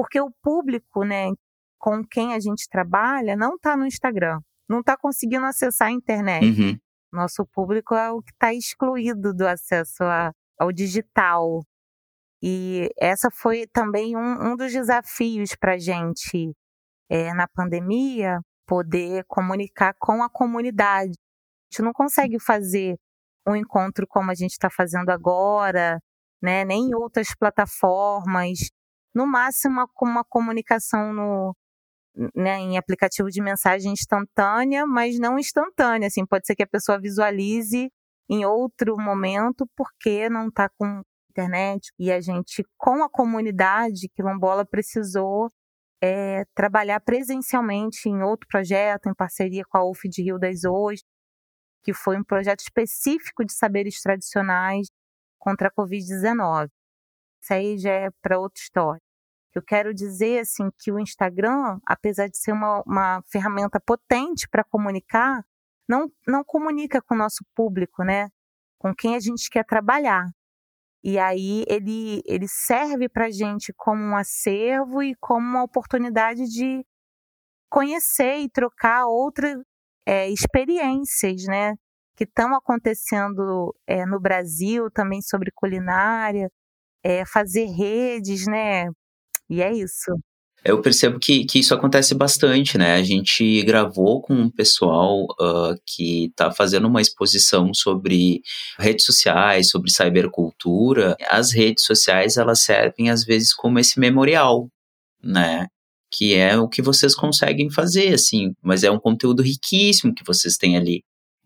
Porque 0.00 0.18
o 0.18 0.30
público 0.42 1.04
né, 1.04 1.30
com 1.78 2.02
quem 2.02 2.32
a 2.32 2.40
gente 2.40 2.66
trabalha 2.70 3.36
não 3.36 3.56
está 3.56 3.76
no 3.76 3.84
Instagram, 3.84 4.40
não 4.66 4.80
está 4.80 4.96
conseguindo 4.96 5.44
acessar 5.44 5.88
a 5.88 5.92
internet. 5.92 6.58
Uhum. 6.58 6.78
Nosso 7.12 7.44
público 7.44 7.94
é 7.94 8.10
o 8.10 8.22
que 8.22 8.32
está 8.32 8.54
excluído 8.54 9.34
do 9.34 9.46
acesso 9.46 10.02
a, 10.04 10.32
ao 10.58 10.72
digital. 10.72 11.60
E 12.42 12.88
essa 12.98 13.30
foi 13.30 13.66
também 13.66 14.16
um, 14.16 14.52
um 14.52 14.56
dos 14.56 14.72
desafios 14.72 15.54
para 15.54 15.74
a 15.74 15.78
gente 15.78 16.50
é, 17.10 17.34
na 17.34 17.46
pandemia, 17.46 18.40
poder 18.66 19.22
comunicar 19.28 19.92
com 19.98 20.22
a 20.22 20.30
comunidade. 20.30 21.12
A 21.12 21.74
gente 21.74 21.82
não 21.84 21.92
consegue 21.92 22.40
fazer 22.40 22.96
um 23.46 23.54
encontro 23.54 24.06
como 24.08 24.30
a 24.30 24.34
gente 24.34 24.52
está 24.52 24.70
fazendo 24.70 25.10
agora, 25.10 26.00
né? 26.42 26.64
nem 26.64 26.88
em 26.88 26.94
outras 26.94 27.34
plataformas. 27.38 28.70
No 29.14 29.26
máximo, 29.26 29.86
com 29.94 30.06
uma 30.06 30.24
comunicação 30.24 31.12
no, 31.12 31.56
né, 32.34 32.58
em 32.58 32.78
aplicativo 32.78 33.28
de 33.30 33.42
mensagem 33.42 33.92
instantânea, 33.92 34.86
mas 34.86 35.18
não 35.18 35.38
instantânea. 35.38 36.08
Assim, 36.08 36.26
pode 36.26 36.46
ser 36.46 36.54
que 36.54 36.62
a 36.62 36.66
pessoa 36.66 37.00
visualize 37.00 37.90
em 38.28 38.44
outro 38.44 38.96
momento 38.96 39.68
porque 39.76 40.28
não 40.28 40.48
está 40.48 40.68
com 40.68 41.02
internet. 41.30 41.92
E 41.98 42.12
a 42.12 42.20
gente, 42.20 42.64
com 42.76 43.02
a 43.02 43.10
comunidade 43.10 44.08
quilombola, 44.14 44.64
precisou 44.64 45.48
é, 46.02 46.44
trabalhar 46.54 47.00
presencialmente 47.00 48.08
em 48.08 48.22
outro 48.22 48.46
projeto, 48.48 49.08
em 49.08 49.14
parceria 49.14 49.64
com 49.68 49.78
a 49.78 49.84
UF 49.88 50.08
de 50.08 50.22
Rio 50.22 50.38
das 50.38 50.64
Ostras, 50.64 51.02
que 51.84 51.94
foi 51.94 52.18
um 52.18 52.24
projeto 52.24 52.60
específico 52.60 53.44
de 53.44 53.52
saberes 53.52 54.00
tradicionais 54.00 54.88
contra 55.38 55.68
a 55.68 55.72
Covid-19. 55.72 56.68
Isso 57.40 57.52
aí 57.54 57.78
já 57.78 57.90
é 57.90 58.10
para 58.22 58.38
outra 58.38 58.60
história. 58.60 59.00
Eu 59.54 59.62
quero 59.62 59.92
dizer 59.92 60.40
assim 60.40 60.70
que 60.78 60.92
o 60.92 60.98
Instagram, 60.98 61.80
apesar 61.84 62.28
de 62.28 62.38
ser 62.38 62.52
uma, 62.52 62.82
uma 62.86 63.22
ferramenta 63.30 63.80
potente 63.80 64.48
para 64.48 64.62
comunicar, 64.62 65.44
não, 65.88 66.08
não 66.26 66.44
comunica 66.44 67.02
com 67.02 67.14
o 67.14 67.18
nosso 67.18 67.44
público, 67.54 68.04
né? 68.04 68.28
Com 68.78 68.94
quem 68.94 69.16
a 69.16 69.20
gente 69.20 69.50
quer 69.50 69.64
trabalhar. 69.64 70.24
E 71.02 71.18
aí 71.18 71.64
ele, 71.66 72.22
ele 72.26 72.46
serve 72.46 73.08
para 73.08 73.26
a 73.26 73.30
gente 73.30 73.72
como 73.76 74.00
um 74.02 74.16
acervo 74.16 75.02
e 75.02 75.14
como 75.16 75.44
uma 75.44 75.64
oportunidade 75.64 76.44
de 76.46 76.84
conhecer 77.68 78.38
e 78.38 78.50
trocar 78.50 79.06
outras 79.06 79.56
é, 80.06 80.28
experiências, 80.30 81.44
né? 81.44 81.74
Que 82.16 82.24
estão 82.24 82.54
acontecendo 82.54 83.74
é, 83.86 84.06
no 84.06 84.20
Brasil 84.20 84.90
também 84.90 85.22
sobre 85.22 85.50
culinária, 85.52 86.50
é, 87.04 87.24
fazer 87.26 87.66
redes, 87.66 88.46
né? 88.46 88.86
E 89.48 89.62
é 89.62 89.72
isso. 89.72 90.12
Eu 90.62 90.82
percebo 90.82 91.18
que, 91.18 91.44
que 91.46 91.58
isso 91.60 91.72
acontece 91.74 92.14
bastante, 92.14 92.76
né? 92.76 92.94
A 92.94 93.02
gente 93.02 93.62
gravou 93.62 94.20
com 94.20 94.34
um 94.34 94.50
pessoal 94.50 95.24
uh, 95.40 95.74
que 95.86 96.26
está 96.26 96.50
fazendo 96.50 96.86
uma 96.86 97.00
exposição 97.00 97.72
sobre 97.72 98.42
redes 98.78 99.06
sociais, 99.06 99.70
sobre 99.70 99.90
cybercultura. 99.90 101.16
As 101.30 101.52
redes 101.52 101.84
sociais, 101.84 102.36
elas 102.36 102.60
servem 102.60 103.08
às 103.08 103.24
vezes 103.24 103.54
como 103.54 103.78
esse 103.78 103.98
memorial, 103.98 104.68
né? 105.22 105.66
Que 106.12 106.34
é 106.34 106.56
o 106.58 106.68
que 106.68 106.82
vocês 106.82 107.14
conseguem 107.14 107.70
fazer, 107.70 108.14
assim, 108.14 108.52
mas 108.62 108.84
é 108.84 108.90
um 108.90 109.00
conteúdo 109.00 109.42
riquíssimo 109.42 110.14
que 110.14 110.24
vocês 110.26 110.56
têm 110.58 110.76
ali. 110.76 111.02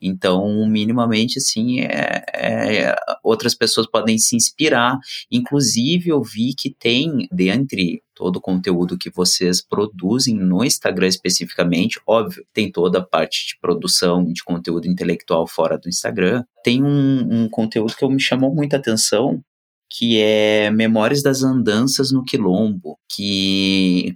Então, 0.06 0.66
minimamente, 0.68 1.38
assim, 1.38 1.80
é, 1.80 2.22
é, 2.34 2.96
outras 3.22 3.54
pessoas 3.54 3.86
podem 3.86 4.18
se 4.18 4.36
inspirar. 4.36 4.98
Inclusive, 5.30 6.10
eu 6.10 6.22
vi 6.22 6.54
que 6.54 6.70
tem, 6.70 7.26
dentre 7.32 8.02
todo 8.14 8.36
o 8.36 8.40
conteúdo 8.40 8.98
que 8.98 9.10
vocês 9.10 9.66
produzem 9.66 10.34
no 10.36 10.62
Instagram 10.62 11.08
especificamente, 11.08 11.98
óbvio, 12.06 12.44
tem 12.52 12.70
toda 12.70 12.98
a 12.98 13.04
parte 13.04 13.48
de 13.48 13.58
produção 13.58 14.30
de 14.30 14.44
conteúdo 14.44 14.86
intelectual 14.86 15.46
fora 15.46 15.78
do 15.78 15.88
Instagram. 15.88 16.44
Tem 16.62 16.82
um, 16.84 17.44
um 17.44 17.48
conteúdo 17.48 17.96
que 17.96 18.06
me 18.06 18.20
chamou 18.20 18.54
muita 18.54 18.76
atenção, 18.76 19.42
que 19.90 20.20
é 20.20 20.70
Memórias 20.70 21.22
das 21.22 21.42
Andanças 21.42 22.12
no 22.12 22.24
Quilombo, 22.24 22.98
que, 23.08 24.14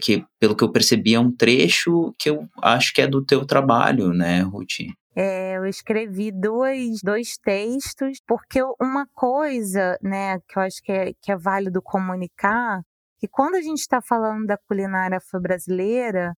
que 0.00 0.24
pelo 0.38 0.56
que 0.56 0.64
eu 0.64 0.72
percebi 0.72 1.14
é 1.14 1.20
um 1.20 1.30
trecho 1.30 2.14
que 2.18 2.28
eu 2.28 2.46
acho 2.60 2.92
que 2.92 3.00
é 3.00 3.06
do 3.06 3.24
teu 3.24 3.46
trabalho, 3.46 4.12
né, 4.12 4.42
Ruth? 4.42 4.80
É, 5.20 5.58
eu 5.58 5.66
escrevi 5.66 6.32
dois, 6.32 7.02
dois 7.04 7.36
textos, 7.36 8.22
porque 8.26 8.58
uma 8.80 9.06
coisa, 9.08 9.98
né, 10.02 10.40
que 10.48 10.58
eu 10.58 10.62
acho 10.62 10.82
que 10.82 10.90
é, 10.90 11.12
que 11.20 11.30
é 11.30 11.36
válido 11.36 11.82
comunicar, 11.82 12.80
que 13.18 13.28
quando 13.28 13.56
a 13.56 13.60
gente 13.60 13.80
está 13.80 14.00
falando 14.00 14.46
da 14.46 14.56
culinária 14.56 15.18
afro-brasileira, 15.18 16.32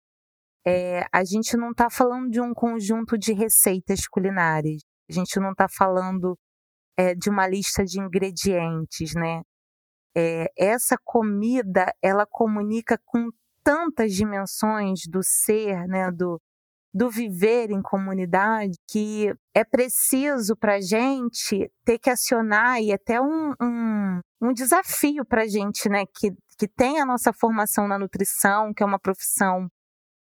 é, 0.65 1.05
a 1.13 1.23
gente 1.23 1.55
não 1.55 1.69
está 1.71 1.91
falando 1.91 2.31
de 2.31 2.41
um 2.41 2.55
conjunto 2.55 3.19
de 3.19 3.33
receitas 3.33 4.07
culinárias, 4.07 4.81
a 5.07 5.13
gente 5.13 5.39
não 5.39 5.51
está 5.51 5.67
falando 5.69 6.35
é, 6.97 7.13
de 7.13 7.29
uma 7.29 7.47
lista 7.47 7.85
de 7.85 8.01
ingredientes, 8.01 9.13
né? 9.13 9.43
É, 10.17 10.47
essa 10.57 10.97
comida, 11.03 11.93
ela 12.01 12.25
comunica 12.25 12.99
com 13.05 13.29
tantas 13.63 14.11
dimensões 14.13 15.01
do 15.07 15.19
ser, 15.21 15.85
né, 15.87 16.11
do, 16.11 16.41
do 16.93 17.09
viver 17.09 17.71
em 17.71 17.81
comunidade, 17.81 18.77
que 18.89 19.33
é 19.53 19.63
preciso 19.63 20.55
para 20.55 20.75
a 20.75 20.81
gente 20.81 21.71
ter 21.85 21.97
que 21.97 22.09
acionar 22.09 22.81
e 22.81 22.91
até 22.91 23.21
um, 23.21 23.53
um, 23.61 24.19
um 24.41 24.53
desafio 24.53 25.25
para 25.25 25.43
a 25.43 25.47
gente, 25.47 25.87
né, 25.87 26.05
que, 26.13 26.31
que 26.57 26.67
tem 26.67 26.99
a 26.99 27.05
nossa 27.05 27.31
formação 27.31 27.87
na 27.87 27.97
nutrição, 27.97 28.73
que 28.73 28.83
é 28.83 28.85
uma 28.85 28.99
profissão 28.99 29.67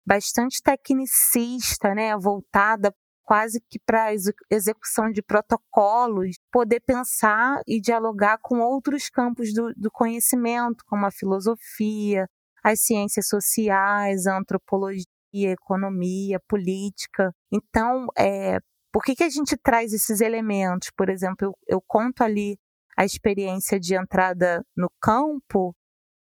bastante 0.06 0.62
tecnicista, 0.62 1.94
né, 1.94 2.16
voltada 2.16 2.92
quase 3.26 3.60
que 3.68 3.78
para 3.84 4.14
execução 4.48 5.10
de 5.10 5.20
protocolos, 5.20 6.36
poder 6.50 6.80
pensar 6.80 7.60
e 7.66 7.80
dialogar 7.80 8.38
com 8.40 8.60
outros 8.60 9.10
campos 9.10 9.52
do, 9.52 9.74
do 9.74 9.90
conhecimento, 9.90 10.84
como 10.86 11.04
a 11.04 11.10
filosofia, 11.10 12.28
as 12.62 12.80
ciências 12.80 13.26
sociais, 13.26 14.26
a 14.26 14.38
antropologia, 14.38 15.04
economia, 15.32 16.40
política. 16.48 17.32
Então, 17.52 18.06
é, 18.18 18.58
por 18.92 19.02
que, 19.02 19.14
que 19.14 19.24
a 19.24 19.28
gente 19.28 19.56
traz 19.56 19.92
esses 19.92 20.20
elementos? 20.20 20.90
Por 20.96 21.08
exemplo, 21.08 21.48
eu, 21.48 21.52
eu 21.68 21.82
conto 21.86 22.22
ali 22.22 22.58
a 22.96 23.04
experiência 23.04 23.78
de 23.78 23.94
entrada 23.94 24.64
no 24.76 24.90
campo, 25.00 25.74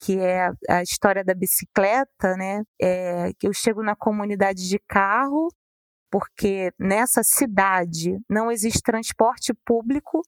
que 0.00 0.18
é 0.18 0.48
a 0.68 0.82
história 0.82 1.24
da 1.24 1.34
bicicleta, 1.34 2.36
né? 2.36 2.62
É, 2.80 3.30
eu 3.42 3.52
chego 3.52 3.82
na 3.82 3.96
comunidade 3.96 4.68
de 4.68 4.78
carro, 4.88 5.48
porque 6.10 6.72
nessa 6.78 7.22
cidade 7.22 8.18
não 8.28 8.50
existe 8.50 8.82
transporte 8.82 9.52
público. 9.64 10.22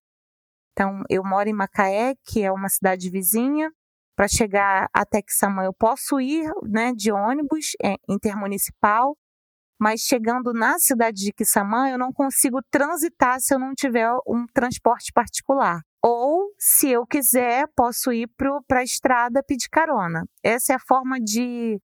Então, 0.73 1.03
eu 1.09 1.23
moro 1.25 1.49
em 1.49 1.53
Macaé, 1.53 2.15
que 2.25 2.43
é 2.43 2.51
uma 2.51 2.69
cidade 2.69 3.11
vizinha, 3.11 3.71
para 4.15 4.29
chegar 4.29 4.89
até 4.93 5.21
Quissamã, 5.21 5.65
eu 5.65 5.73
posso 5.73 6.21
ir 6.21 6.51
né, 6.63 6.93
de 6.93 7.11
ônibus 7.11 7.73
é, 7.83 7.97
intermunicipal, 8.09 9.17
mas 9.79 10.01
chegando 10.01 10.53
na 10.53 10.79
cidade 10.79 11.25
de 11.25 11.33
Quissamã, 11.33 11.91
eu 11.91 11.99
não 11.99 12.13
consigo 12.13 12.61
transitar 12.71 13.41
se 13.41 13.55
eu 13.55 13.59
não 13.59 13.75
tiver 13.75 14.09
um 14.27 14.47
transporte 14.47 15.13
particular. 15.13 15.81
Ou, 16.03 16.53
se 16.59 16.91
eu 16.91 17.07
quiser, 17.07 17.67
posso 17.75 18.13
ir 18.13 18.29
para 18.37 18.81
a 18.81 18.85
estrada 18.85 19.43
pedir 19.43 19.69
carona. 19.69 20.25
Essa 20.43 20.75
é 20.75 20.77
a 20.77 20.81
forma 20.87 21.19
de, 21.19 21.81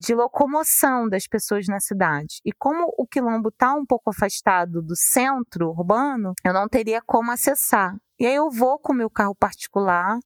de 0.00 0.14
locomoção 0.14 1.08
das 1.08 1.26
pessoas 1.26 1.66
na 1.68 1.78
cidade. 1.78 2.40
E 2.44 2.52
como 2.52 2.92
o 2.98 3.06
quilombo 3.06 3.50
está 3.50 3.74
um 3.74 3.84
pouco 3.86 4.10
afastado 4.10 4.82
do 4.82 4.96
centro 4.96 5.68
urbano, 5.68 6.32
eu 6.44 6.52
não 6.52 6.66
teria 6.66 7.00
como 7.02 7.30
acessar. 7.30 7.94
E 8.18 8.26
aí 8.26 8.34
eu 8.34 8.50
vou 8.50 8.78
com 8.78 8.92
o 8.92 8.96
meu 8.96 9.10
carro 9.10 9.34
particular, 9.34 10.18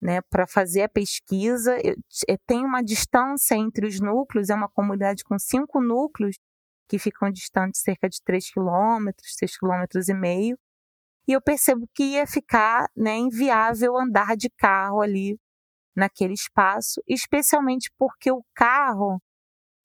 né, 0.00 0.20
para 0.22 0.46
fazer 0.46 0.82
a 0.82 0.88
pesquisa. 0.88 1.78
Eu, 1.82 1.94
eu, 2.28 2.38
tem 2.46 2.64
uma 2.64 2.82
distância 2.82 3.54
entre 3.54 3.86
os 3.86 4.00
núcleos, 4.00 4.50
é 4.50 4.54
uma 4.54 4.68
comunidade 4.68 5.24
com 5.24 5.38
cinco 5.38 5.80
núcleos 5.80 6.36
que 6.88 6.98
ficam 6.98 7.30
distantes 7.30 7.80
cerca 7.80 8.08
de 8.08 8.22
3 8.22 8.50
quilômetros, 8.50 9.34
6 9.36 9.58
quilômetros 9.58 10.08
e 10.08 10.14
meio. 10.14 10.58
E 11.28 11.32
eu 11.32 11.40
percebo 11.40 11.88
que 11.92 12.04
ia 12.04 12.26
ficar 12.26 12.88
né, 12.96 13.16
inviável 13.16 13.96
andar 13.96 14.36
de 14.36 14.48
carro 14.50 15.00
ali 15.00 15.38
naquele 15.94 16.34
espaço, 16.34 17.02
especialmente 17.08 17.90
porque 17.98 18.30
o 18.30 18.44
carro 18.54 19.20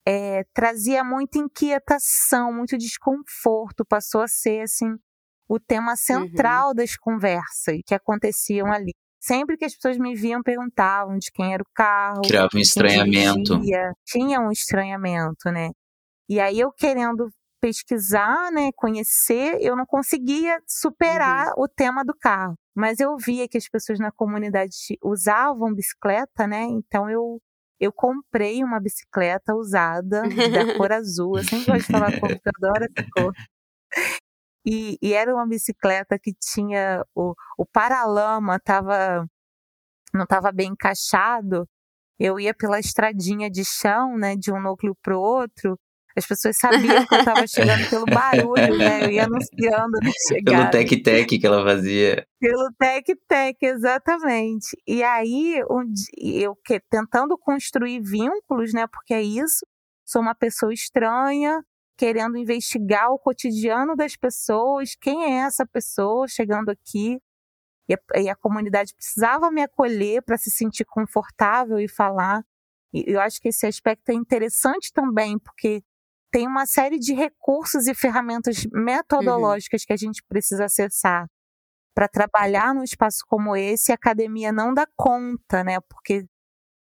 é, 0.06 0.44
trazia 0.54 1.04
muita 1.04 1.40
inquietação, 1.40 2.54
muito 2.54 2.78
desconforto, 2.78 3.86
passou 3.86 4.22
a 4.22 4.28
ser 4.28 4.62
assim 4.62 4.96
o 5.48 5.60
tema 5.60 5.96
central 5.96 6.70
uhum. 6.70 6.76
das 6.76 6.96
conversas 6.96 7.78
que 7.86 7.94
aconteciam 7.94 8.72
ali. 8.72 8.94
Sempre 9.22 9.56
que 9.56 9.66
as 9.66 9.76
pessoas 9.76 10.00
me 10.00 10.16
viam, 10.16 10.42
perguntavam 10.42 11.16
de 11.20 11.32
quem 11.32 11.54
era 11.54 11.62
o 11.62 11.74
carro. 11.76 12.22
Criava 12.24 12.50
um 12.56 12.60
estranhamento. 12.60 13.56
Dirigia. 13.56 13.94
Tinha 14.04 14.40
um 14.40 14.52
estranhamento, 14.52 15.52
né? 15.52 15.70
E 16.28 16.40
aí 16.40 16.60
eu 16.60 16.72
querendo 16.72 17.30
pesquisar, 17.62 18.52
né, 18.52 18.72
conhecer, 18.76 19.60
eu 19.62 19.76
não 19.76 19.86
conseguia 19.86 20.60
superar 20.68 21.50
uhum. 21.50 21.66
o 21.66 21.68
tema 21.68 22.04
do 22.04 22.16
carro. 22.20 22.56
Mas 22.76 23.00
eu 23.00 23.16
via 23.16 23.48
que 23.48 23.60
as 23.60 23.70
pessoas 23.70 24.00
na 24.00 24.12
comunidade 24.12 24.76
usavam 25.04 25.72
bicicleta, 25.72 26.48
né? 26.48 26.64
Então 26.64 27.08
eu 27.08 27.40
eu 27.80 27.92
comprei 27.92 28.64
uma 28.64 28.80
bicicleta 28.80 29.56
usada 29.56 30.22
da 30.22 30.78
cor 30.78 30.92
azul. 30.92 31.38
Eu 31.38 31.44
sempre 31.44 31.66
gosto 31.66 31.86
de 31.86 31.92
falar 31.92 32.20
cor, 32.20 32.30
porque 32.30 32.50
eu 32.50 32.68
adoro 32.70 32.86
essa 32.86 33.08
cor. 33.12 33.34
E, 34.66 34.98
e 35.02 35.14
era 35.14 35.34
uma 35.34 35.48
bicicleta 35.48 36.20
que 36.20 36.34
tinha 36.40 37.04
o, 37.16 37.34
o 37.58 37.66
paralama 37.66 38.60
tava, 38.60 39.26
não 40.14 40.24
estava 40.24 40.52
bem 40.52 40.70
encaixado. 40.70 41.68
Eu 42.20 42.40
ia 42.40 42.54
pela 42.54 42.80
estradinha 42.80 43.50
de 43.50 43.66
chão, 43.66 44.18
né, 44.18 44.36
de 44.36 44.52
um 44.52 44.62
núcleo 44.62 44.96
para 45.02 45.18
o 45.18 45.22
outro. 45.22 45.78
As 46.16 46.28
pessoas 46.28 46.58
sabiam 46.58 47.06
que 47.06 47.16
eu 47.16 47.20
estava 47.20 47.48
chegando 47.48 47.90
pelo 47.90 48.06
barulho, 48.06 48.78
né? 48.78 49.06
Eu 49.06 49.12
ia 49.12 49.24
anunciando 49.24 49.98
a 49.98 50.12
chegada. 50.28 50.70
Pelo 50.70 50.86
tec-tec 50.86 51.40
que 51.40 51.48
ela 51.48 51.64
fazia. 51.64 52.28
Pelo 52.40 52.70
tec-tec, 52.78 53.58
exatamente. 53.62 54.78
E 54.86 55.02
aí, 55.04 55.64
um, 55.70 55.86
eu 56.18 56.56
que, 56.66 56.82
tentando 56.90 57.38
construir 57.38 58.02
vínculos, 58.02 58.74
né? 58.74 58.86
Porque 58.88 59.14
é 59.14 59.22
isso. 59.22 59.66
Sou 60.06 60.22
uma 60.22 60.36
pessoa 60.36 60.74
estranha, 60.74 61.62
querendo 62.02 62.36
investigar 62.36 63.12
o 63.12 63.20
cotidiano 63.20 63.96
das 63.96 64.16
pessoas, 64.16 64.96
quem 65.00 65.24
é 65.24 65.46
essa 65.46 65.68
pessoa 65.68 66.28
chegando 66.28 66.70
aqui. 66.70 67.22
E 67.88 67.94
a, 67.94 68.22
e 68.22 68.28
a 68.28 68.36
comunidade 68.36 68.96
precisava 68.96 69.52
me 69.52 69.62
acolher 69.62 70.24
para 70.24 70.36
se 70.36 70.50
sentir 70.50 70.84
confortável 70.84 71.78
e 71.78 71.88
falar. 71.88 72.44
E 72.92 73.04
eu 73.06 73.22
acho 73.22 73.40
que 73.40 73.50
esse 73.50 73.68
aspecto 73.68 74.10
é 74.10 74.16
interessante 74.16 74.92
também, 74.92 75.38
porque 75.38 75.84
tem 76.32 76.48
uma 76.48 76.66
série 76.66 76.98
de 76.98 77.14
recursos 77.14 77.86
e 77.86 77.94
ferramentas 77.94 78.66
metodológicas 78.74 79.84
uhum. 79.84 79.86
que 79.86 79.94
a 79.94 79.98
gente 79.98 80.24
precisa 80.24 80.66
acessar 80.66 81.28
para 81.94 82.08
trabalhar 82.08 82.74
num 82.74 82.84
espaço 82.84 83.20
como 83.28 83.56
esse. 83.56 83.92
A 83.92 83.96
academia 83.96 84.52
não 84.52 84.74
dá 84.74 84.88
conta, 84.98 85.64
né? 85.64 85.80
Porque 85.82 86.26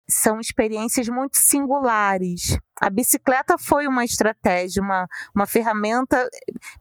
são 0.08 0.40
experiências 0.40 1.08
muito 1.08 1.36
singulares. 1.36 2.58
A 2.80 2.90
bicicleta 2.90 3.56
foi 3.58 3.86
uma 3.86 4.04
estratégia, 4.04 4.82
uma, 4.82 5.06
uma 5.34 5.46
ferramenta 5.46 6.28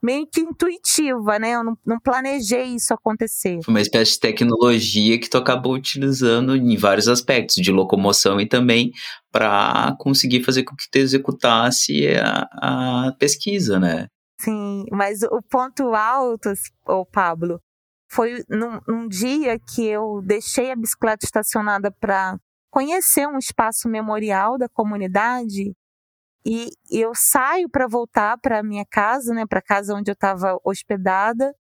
meio 0.01 0.27
que 0.27 0.41
intuitiva, 0.41 1.39
né? 1.39 1.55
Eu 1.55 1.63
não, 1.63 1.77
não 1.85 1.99
planejei 1.99 2.65
isso 2.75 2.93
acontecer. 2.93 3.59
Foi 3.63 3.73
uma 3.73 3.81
espécie 3.81 4.11
de 4.11 4.19
tecnologia 4.19 5.19
que 5.19 5.29
tu 5.29 5.37
acabou 5.37 5.73
utilizando 5.73 6.55
em 6.55 6.77
vários 6.77 7.07
aspectos, 7.07 7.55
de 7.55 7.71
locomoção 7.71 8.39
e 8.39 8.47
também 8.47 8.91
para 9.31 9.95
conseguir 9.99 10.43
fazer 10.43 10.63
com 10.63 10.75
que 10.75 10.89
tu 10.91 10.97
executasse 10.97 12.07
a, 12.17 13.07
a 13.07 13.11
pesquisa, 13.17 13.79
né? 13.79 14.07
Sim, 14.39 14.85
mas 14.91 15.23
o 15.23 15.41
ponto 15.49 15.95
alto, 15.95 16.51
o 16.87 17.05
Pablo, 17.05 17.59
foi 18.11 18.43
num, 18.49 18.79
num 18.87 19.07
dia 19.07 19.57
que 19.59 19.85
eu 19.85 20.21
deixei 20.23 20.71
a 20.71 20.75
bicicleta 20.75 21.25
estacionada 21.25 21.89
para 21.89 22.37
conhecer 22.75 23.25
um 23.25 23.37
espaço 23.37 23.87
memorial 23.87 24.57
da 24.57 24.67
comunidade 24.67 25.73
e 26.45 26.69
eu 26.91 27.13
saio 27.15 27.69
para 27.69 27.87
voltar 27.87 28.37
para 28.37 28.61
minha 28.61 28.85
casa, 28.85 29.33
né, 29.33 29.45
para 29.47 29.61
casa 29.61 29.95
onde 29.95 30.11
eu 30.11 30.13
estava 30.13 30.59
hospedada 30.61 31.55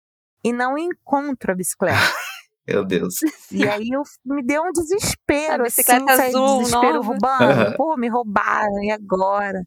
e 0.41 0.53
não 0.53 0.77
encontro 0.77 1.51
a 1.51 1.55
bicicleta. 1.55 1.99
Meu 2.65 2.85
Deus. 2.85 3.15
E 3.51 3.67
aí 3.67 3.89
eu, 3.91 4.03
me 4.23 4.41
deu 4.41 4.63
um 4.63 4.71
desespero, 4.71 5.63
a 5.63 5.65
bicicleta 5.65 6.13
assim, 6.13 6.27
azul, 6.27 6.59
desespero 6.59 6.93
nova. 6.93 7.07
roubando. 7.07 7.75
Pô, 7.75 7.97
me 7.97 8.07
roubaram, 8.07 8.81
e 8.81 8.89
agora? 8.89 9.61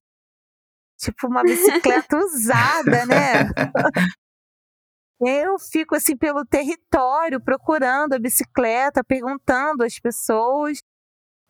Tipo 0.96 1.26
uma 1.26 1.42
bicicleta 1.42 2.16
usada, 2.16 3.04
né? 3.04 3.50
Eu 5.20 5.58
fico 5.58 5.94
assim 5.94 6.16
pelo 6.16 6.44
território 6.46 7.38
procurando 7.38 8.14
a 8.14 8.18
bicicleta, 8.18 9.04
perguntando 9.04 9.84
às 9.84 9.98
pessoas. 9.98 10.78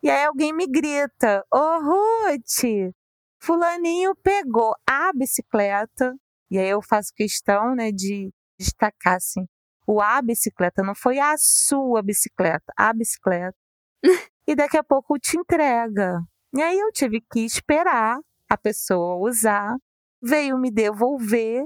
E 0.04 0.10
aí 0.10 0.24
alguém 0.24 0.52
me 0.52 0.66
grita: 0.66 1.42
Ô 1.50 1.56
oh, 1.56 1.80
Ruth, 1.80 2.92
Fulaninho 3.40 4.14
pegou 4.16 4.74
a 4.86 5.10
bicicleta. 5.14 6.14
E 6.50 6.58
aí 6.58 6.68
eu 6.68 6.82
faço 6.82 7.10
questão 7.16 7.74
né, 7.74 7.90
de 7.90 8.30
destacar 8.58 9.14
assim: 9.14 9.46
o 9.86 10.02
a 10.02 10.20
bicicleta 10.20 10.82
não 10.82 10.94
foi 10.94 11.18
a 11.18 11.34
sua 11.38 12.02
bicicleta, 12.02 12.70
a 12.76 12.92
bicicleta. 12.92 13.56
e 14.46 14.54
daqui 14.54 14.76
a 14.76 14.84
pouco 14.84 15.18
te 15.18 15.38
entrega. 15.38 16.20
E 16.54 16.60
aí 16.60 16.78
eu 16.78 16.92
tive 16.92 17.22
que 17.32 17.40
esperar 17.40 18.18
a 18.50 18.58
pessoa 18.58 19.26
usar, 19.26 19.74
veio 20.22 20.58
me 20.58 20.70
devolver. 20.70 21.64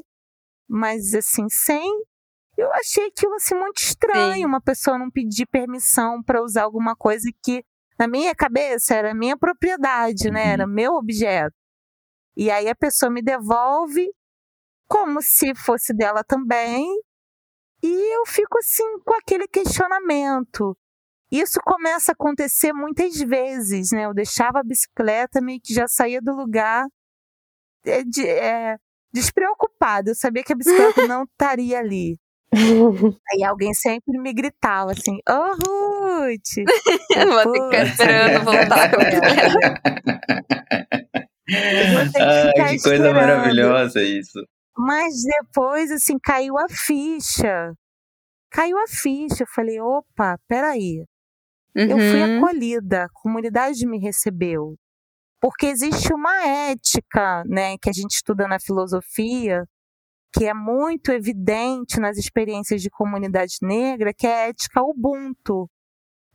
mas 0.69 1.13
assim, 1.13 1.49
sem. 1.51 2.05
Eu 2.57 2.73
achei 2.75 3.07
aquilo 3.09 3.35
assim 3.35 3.57
muito 3.57 3.79
estranho, 3.79 4.35
Sim. 4.35 4.45
uma 4.45 4.61
pessoa 4.61 4.97
não 4.97 5.11
pedir 5.11 5.47
permissão 5.47 6.23
para 6.23 6.41
usar 6.41 6.63
alguma 6.63 6.95
coisa 6.95 7.29
que 7.43 7.65
na 7.99 8.07
minha 8.07 8.35
cabeça 8.35 8.95
era 8.95 9.15
minha 9.15 9.37
propriedade, 9.37 10.31
né? 10.31 10.45
Uhum. 10.45 10.51
Era 10.53 10.67
meu 10.67 10.93
objeto. 10.95 11.55
E 12.37 12.51
aí 12.51 12.69
a 12.69 12.75
pessoa 12.75 13.11
me 13.11 13.21
devolve 13.21 14.09
como 14.89 15.21
se 15.21 15.55
fosse 15.55 15.93
dela 15.93 16.23
também. 16.23 16.87
E 17.83 18.17
eu 18.17 18.27
fico 18.27 18.59
assim 18.59 18.99
com 19.05 19.15
aquele 19.15 19.49
questionamento. 19.49 20.77
Isso 21.31 21.61
começa 21.65 22.13
a 22.13 22.15
acontecer 22.15 22.73
muitas 22.73 23.17
vezes, 23.19 23.91
né? 23.93 24.07
Eu 24.07 24.15
deixava 24.15 24.61
a 24.61 24.65
bicicleta, 24.65 25.41
meio 25.41 25.61
que 25.63 25.75
já 25.75 25.87
saía 25.87 26.23
do 26.23 26.35
lugar 26.35 26.87
é, 27.85 28.03
de, 28.03 28.27
é, 28.27 28.79
despreocupada. 29.13 30.11
Eu 30.11 30.15
sabia 30.15 30.43
que 30.43 30.53
a 30.53 30.57
bicicleta 30.57 31.07
não 31.07 31.25
estaria 31.25 31.79
ali. 31.79 32.19
Aí 33.33 33.43
alguém 33.45 33.73
sempre 33.75 34.19
me 34.19 34.33
gritava 34.33 34.93
assim: 34.93 35.19
Ô 35.29 35.55
Ruth! 35.55 36.57
Eu 37.17 37.33
vou 37.33 37.55
ficar 37.55 37.83
esperando 37.85 38.45
voltar 38.45 38.91
que 38.91 38.97
Ai, 42.21 42.49
ficar 42.53 42.69
que 42.71 42.83
coisa 42.83 43.13
maravilhosa 43.13 44.03
isso. 44.03 44.39
Mas 44.77 45.15
depois, 45.25 45.91
assim, 45.91 46.19
caiu 46.23 46.57
a 46.59 46.67
ficha. 46.69 47.73
Caiu 48.51 48.77
a 48.79 48.87
ficha. 48.89 49.43
Eu 49.45 49.47
falei: 49.55 49.81
opa, 49.81 50.39
peraí. 50.49 51.05
Eu 51.75 51.99
fui 51.99 52.23
Uhum. 52.23 52.39
acolhida, 52.39 53.05
a 53.05 53.09
comunidade 53.23 53.87
me 53.87 53.99
recebeu. 54.01 54.75
Porque 55.41 55.67
existe 55.67 56.13
uma 56.13 56.45
ética, 56.47 57.45
né, 57.47 57.77
que 57.81 57.89
a 57.89 57.93
gente 57.93 58.17
estuda 58.17 58.49
na 58.49 58.59
filosofia, 58.61 59.65
que 60.39 60.45
é 60.45 60.55
muito 60.55 61.11
evidente 61.11 61.99
nas 61.99 62.17
experiências 62.17 62.81
de 62.81 62.89
comunidade 62.89 63.57
negra, 63.61 64.15
que 64.15 64.25
é 64.25 64.45
a 64.45 64.49
ética 64.51 64.81
Ubuntu. 64.81 65.69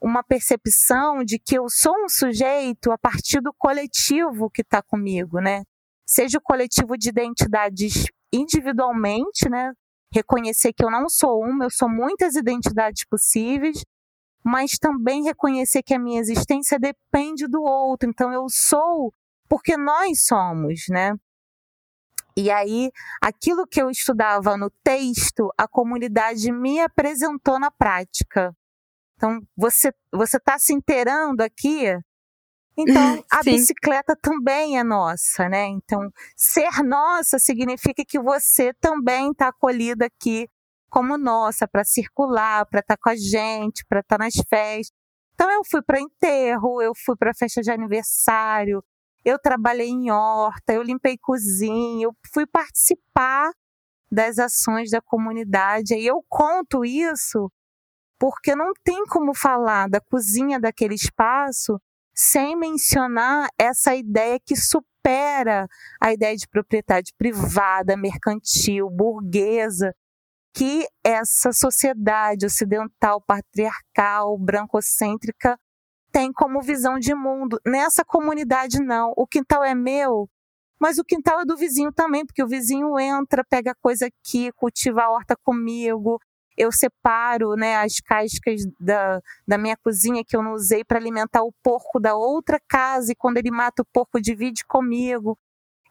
Uma 0.01 0.21
percepção 0.21 1.23
de 1.23 1.39
que 1.39 1.57
eu 1.57 1.69
sou 1.69 1.95
um 2.03 2.09
sujeito 2.09 2.91
a 2.91 2.97
partir 2.97 3.39
do 3.39 3.53
coletivo 3.53 4.49
que 4.49 4.61
está 4.61 4.81
comigo, 4.81 5.39
né? 5.39 5.63
Seja 6.05 6.37
o 6.37 6.41
coletivo 6.41 6.97
de 6.97 7.07
identidades 7.07 8.03
individualmente, 8.33 9.49
né? 9.49 9.71
Reconhecer 10.13 10.73
que 10.73 10.83
eu 10.83 10.91
não 10.91 11.07
sou 11.07 11.41
uma, 11.41 11.63
eu 11.63 11.71
sou 11.71 11.87
muitas 11.87 12.35
identidades 12.35 13.05
possíveis, 13.05 13.85
mas 14.43 14.77
também 14.77 15.23
reconhecer 15.23 15.81
que 15.81 15.93
a 15.93 15.99
minha 15.99 16.19
existência 16.19 16.77
depende 16.77 17.47
do 17.47 17.63
outro. 17.63 18.09
Então 18.09 18.33
eu 18.33 18.49
sou 18.49 19.13
porque 19.47 19.77
nós 19.77 20.25
somos, 20.25 20.87
né? 20.89 21.13
E 22.35 22.49
aí, 22.49 22.91
aquilo 23.21 23.67
que 23.67 23.81
eu 23.81 23.89
estudava 23.89 24.57
no 24.57 24.69
texto, 24.83 25.49
a 25.57 25.67
comunidade 25.67 26.51
me 26.51 26.79
apresentou 26.79 27.59
na 27.59 27.69
prática. 27.69 28.55
Então, 29.15 29.39
você 29.55 29.93
você 30.11 30.37
está 30.37 30.57
se 30.57 30.73
inteirando 30.73 31.43
aqui? 31.43 31.95
Então, 32.77 33.23
a 33.31 33.43
Sim. 33.43 33.51
bicicleta 33.51 34.15
também 34.15 34.79
é 34.79 34.83
nossa, 34.83 35.47
né? 35.47 35.67
Então, 35.67 36.11
ser 36.35 36.83
nossa 36.83 37.37
significa 37.39 38.03
que 38.07 38.19
você 38.19 38.73
também 38.73 39.31
está 39.31 39.49
acolhida 39.49 40.05
aqui 40.05 40.47
como 40.89 41.17
nossa, 41.17 41.67
para 41.67 41.83
circular, 41.83 42.65
para 42.67 42.79
estar 42.79 42.97
com 42.97 43.09
a 43.09 43.15
gente, 43.15 43.85
para 43.87 44.01
estar 44.01 44.17
nas 44.19 44.35
festas. 44.47 44.91
Então, 45.33 45.51
eu 45.51 45.63
fui 45.65 45.81
para 45.81 45.99
enterro, 45.99 46.81
eu 46.81 46.93
fui 46.95 47.15
para 47.15 47.33
festa 47.33 47.61
de 47.61 47.71
aniversário, 47.71 48.83
eu 49.25 49.39
trabalhei 49.39 49.89
em 49.89 50.11
horta, 50.11 50.73
eu 50.73 50.83
limpei 50.83 51.17
cozinha, 51.17 52.05
eu 52.05 52.15
fui 52.33 52.45
participar 52.45 53.51
das 54.11 54.37
ações 54.37 54.91
da 54.91 55.01
comunidade. 55.01 55.95
E 55.95 56.05
eu 56.05 56.23
conto 56.29 56.85
isso 56.85 57.51
porque 58.19 58.55
não 58.55 58.71
tem 58.83 59.05
como 59.05 59.33
falar 59.35 59.89
da 59.89 59.99
cozinha 59.99 60.59
daquele 60.59 60.95
espaço 60.95 61.79
sem 62.15 62.55
mencionar 62.55 63.49
essa 63.57 63.95
ideia 63.95 64.39
que 64.45 64.55
supera 64.55 65.67
a 65.99 66.13
ideia 66.13 66.35
de 66.35 66.47
propriedade 66.47 67.11
privada, 67.17 67.97
mercantil, 67.97 68.89
burguesa, 68.89 69.93
que 70.53 70.85
essa 71.03 71.51
sociedade 71.51 72.45
ocidental, 72.45 73.21
patriarcal, 73.21 74.37
brancocêntrica 74.37 75.57
tem 76.13 76.31
como 76.31 76.61
visão 76.61 76.99
de 76.99 77.13
mundo. 77.15 77.59
Nessa 77.65 78.05
comunidade, 78.05 78.79
não. 78.79 79.11
O 79.17 79.25
quintal 79.25 79.63
é 79.63 79.73
meu, 79.73 80.29
mas 80.79 80.99
o 80.99 81.03
quintal 81.03 81.41
é 81.41 81.45
do 81.45 81.57
vizinho 81.57 81.91
também, 81.91 82.25
porque 82.25 82.43
o 82.43 82.47
vizinho 82.47 82.99
entra, 82.99 83.43
pega 83.43 83.75
coisa 83.81 84.07
aqui, 84.07 84.51
cultiva 84.53 85.01
a 85.01 85.09
horta 85.09 85.35
comigo. 85.35 86.19
Eu 86.55 86.71
separo 86.71 87.55
né, 87.55 87.77
as 87.77 87.99
cascas 87.99 88.61
da, 88.79 89.19
da 89.47 89.57
minha 89.57 89.75
cozinha 89.75 90.23
que 90.23 90.37
eu 90.37 90.43
não 90.43 90.53
usei 90.53 90.83
para 90.83 90.99
alimentar 90.99 91.41
o 91.41 91.51
porco 91.63 91.99
da 91.99 92.15
outra 92.15 92.59
casa, 92.69 93.11
e 93.11 93.15
quando 93.15 93.37
ele 93.37 93.49
mata 93.49 93.81
o 93.81 93.85
porco, 93.91 94.21
divide 94.21 94.63
comigo. 94.65 95.35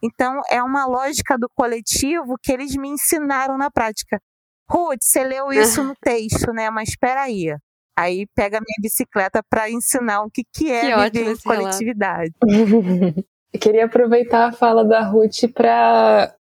Então, 0.01 0.41
é 0.49 0.63
uma 0.63 0.85
lógica 0.85 1.37
do 1.37 1.49
coletivo 1.53 2.37
que 2.41 2.51
eles 2.51 2.75
me 2.77 2.87
ensinaram 2.87 3.57
na 3.57 3.69
prática. 3.69 4.21
Ruth, 4.69 5.01
você 5.01 5.23
leu 5.23 5.51
isso 5.51 5.83
no 5.83 5.95
texto, 6.01 6.53
né? 6.53 6.69
Mas 6.69 6.89
espera 6.89 7.23
aí. 7.23 7.53
Aí 7.97 8.25
pega 8.35 8.57
a 8.57 8.61
minha 8.61 8.81
bicicleta 8.81 9.41
para 9.47 9.69
ensinar 9.69 10.23
o 10.23 10.29
que, 10.29 10.43
que 10.51 10.71
é 10.71 10.81
Que 10.81 10.87
viver 10.87 10.97
ótimo 10.97 11.31
em 11.31 11.37
coletividade. 11.37 12.33
Eu 13.53 13.59
queria 13.59 13.85
aproveitar 13.85 14.49
a 14.49 14.51
fala 14.51 14.83
da 14.83 15.01
Ruth 15.01 15.51
para 15.53 16.33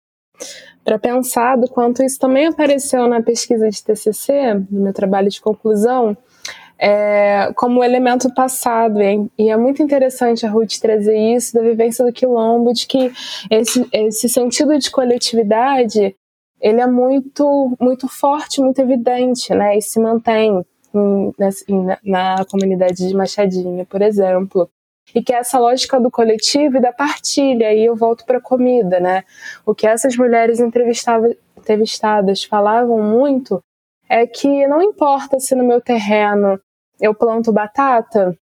para 0.84 0.98
pensar 0.98 1.56
do 1.56 1.68
quanto 1.68 2.02
isso 2.02 2.18
também 2.18 2.46
apareceu 2.46 3.06
na 3.06 3.22
pesquisa 3.22 3.70
de 3.70 3.84
TCC, 3.84 4.54
no 4.68 4.82
meu 4.82 4.92
trabalho 4.92 5.30
de 5.30 5.40
conclusão, 5.40 6.16
é, 6.76 7.52
como 7.54 7.84
elemento 7.84 8.34
passado. 8.34 9.00
hein? 9.00 9.30
E 9.38 9.48
é 9.48 9.56
muito 9.56 9.80
interessante 9.80 10.44
a 10.44 10.50
Ruth 10.50 10.78
trazer 10.80 11.16
isso 11.16 11.54
da 11.54 11.62
vivência 11.62 12.04
do 12.04 12.12
quilombo, 12.12 12.72
de 12.72 12.88
que 12.88 13.12
esse, 13.48 13.86
esse 13.92 14.28
sentido 14.28 14.76
de 14.76 14.90
coletividade 14.90 16.16
ele 16.60 16.80
é 16.80 16.86
muito 16.86 17.76
muito 17.80 18.06
forte, 18.08 18.60
muito 18.60 18.80
evidente, 18.80 19.52
né? 19.52 19.76
E 19.76 19.82
se 19.82 19.98
mantém 19.98 20.64
na, 20.94 21.98
na 22.04 22.44
comunidade 22.44 23.08
de 23.08 23.14
Machadinha, 23.14 23.84
por 23.86 24.02
exemplo 24.02 24.68
e 25.14 25.22
que 25.22 25.32
é 25.32 25.38
essa 25.38 25.58
lógica 25.58 26.00
do 26.00 26.10
coletivo 26.10 26.76
e 26.76 26.80
da 26.80 26.92
partilha. 26.92 27.68
Aí 27.68 27.84
eu 27.84 27.96
volto 27.96 28.24
para 28.24 28.38
a 28.38 28.42
comida, 28.42 29.00
né? 29.00 29.24
O 29.64 29.74
que 29.74 29.86
essas 29.86 30.16
mulheres 30.16 30.58
entrevistadas 30.60 32.44
falavam 32.44 33.02
muito 33.02 33.62
é 34.08 34.26
que 34.26 34.66
não 34.66 34.82
importa 34.82 35.40
se 35.40 35.54
no 35.54 35.64
meu 35.64 35.80
terreno 35.80 36.60
eu 37.00 37.14
planto 37.14 37.52
batata 37.52 38.36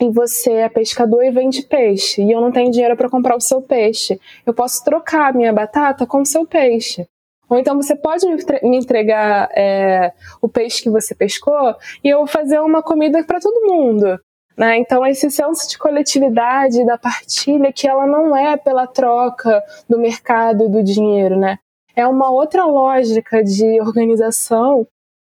e 0.00 0.10
você 0.10 0.52
é 0.52 0.68
pescador 0.68 1.24
e 1.24 1.30
vende 1.30 1.62
peixe 1.62 2.22
e 2.22 2.30
eu 2.30 2.40
não 2.40 2.52
tenho 2.52 2.70
dinheiro 2.70 2.96
para 2.96 3.10
comprar 3.10 3.36
o 3.36 3.40
seu 3.40 3.60
peixe, 3.60 4.20
eu 4.46 4.54
posso 4.54 4.84
trocar 4.84 5.30
a 5.30 5.32
minha 5.32 5.52
batata 5.52 6.06
com 6.06 6.20
o 6.20 6.26
seu 6.26 6.46
peixe. 6.46 7.08
Ou 7.48 7.58
então 7.58 7.76
você 7.76 7.96
pode 7.96 8.26
me 8.26 8.32
entre- 8.34 8.60
me 8.62 8.76
entregar 8.76 9.48
é, 9.56 10.12
o 10.40 10.48
peixe 10.48 10.82
que 10.82 10.90
você 10.90 11.14
pescou 11.14 11.74
e 12.04 12.08
eu 12.08 12.18
vou 12.18 12.26
fazer 12.26 12.60
uma 12.60 12.82
comida 12.82 13.24
para 13.24 13.40
todo 13.40 13.66
mundo. 13.66 14.18
Né? 14.56 14.76
Então, 14.78 15.06
esse 15.06 15.30
senso 15.30 15.68
de 15.68 15.78
coletividade, 15.78 16.84
da 16.84 16.98
partilha, 16.98 17.72
que 17.72 17.86
ela 17.86 18.06
não 18.06 18.36
é 18.36 18.56
pela 18.56 18.88
troca 18.88 19.62
do 19.88 19.98
mercado 19.98 20.68
do 20.68 20.82
dinheiro, 20.82 21.38
né? 21.38 21.58
É 21.94 22.04
uma 22.04 22.28
outra 22.30 22.64
lógica 22.64 23.42
de 23.42 23.80
organização 23.80 24.84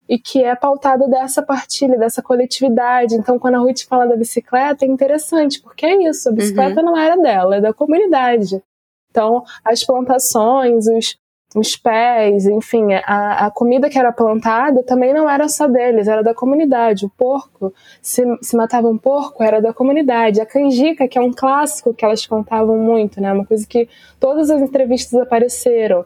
e 0.08 0.16
que 0.16 0.44
é 0.44 0.54
pautada 0.54 1.08
dessa 1.08 1.42
partilha, 1.42 1.98
dessa 1.98 2.22
coletividade. 2.22 3.16
Então, 3.16 3.36
quando 3.36 3.56
a 3.56 3.58
Ruth 3.58 3.82
fala 3.88 4.06
da 4.06 4.16
bicicleta, 4.16 4.84
é 4.84 4.88
interessante, 4.88 5.60
porque 5.60 5.84
é 5.84 6.08
isso, 6.08 6.28
a 6.28 6.32
bicicleta 6.32 6.80
não 6.80 6.96
era 6.96 7.16
dela, 7.16 7.56
é 7.56 7.60
da 7.60 7.74
comunidade. 7.74 8.62
Então, 9.10 9.42
as 9.64 9.82
plantações, 9.82 10.86
os, 10.86 11.16
os 11.56 11.74
pés, 11.74 12.46
enfim, 12.46 12.92
a, 13.04 13.46
a 13.46 13.50
comida 13.50 13.88
que 13.88 13.98
era 13.98 14.12
plantada 14.12 14.82
também 14.82 15.14
não 15.14 15.28
era 15.28 15.48
só 15.48 15.66
deles, 15.66 16.06
era 16.06 16.22
da 16.22 16.34
comunidade. 16.34 17.06
O 17.06 17.10
porco, 17.10 17.72
se, 18.02 18.22
se 18.42 18.56
matava 18.56 18.88
um 18.88 18.98
porco, 18.98 19.42
era 19.42 19.60
da 19.60 19.72
comunidade. 19.72 20.40
A 20.40 20.46
canjica, 20.46 21.08
que 21.08 21.18
é 21.18 21.20
um 21.20 21.32
clássico 21.32 21.94
que 21.94 22.04
elas 22.04 22.26
contavam 22.26 22.76
muito, 22.78 23.20
né? 23.20 23.32
Uma 23.32 23.46
coisa 23.46 23.66
que 23.66 23.88
todas 24.20 24.50
as 24.50 24.60
entrevistas 24.60 25.18
apareceram. 25.20 26.04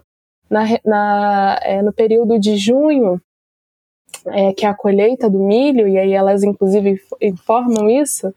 Na, 0.48 0.64
na, 0.84 1.60
é, 1.62 1.80
no 1.80 1.92
período 1.92 2.38
de 2.38 2.56
junho, 2.56 3.20
é, 4.26 4.52
que 4.52 4.66
é 4.66 4.68
a 4.68 4.74
colheita 4.74 5.30
do 5.30 5.38
milho, 5.38 5.86
e 5.86 5.96
aí 5.96 6.12
elas 6.12 6.42
inclusive 6.42 6.90
inf- 6.90 7.12
informam 7.20 7.88
isso, 7.88 8.34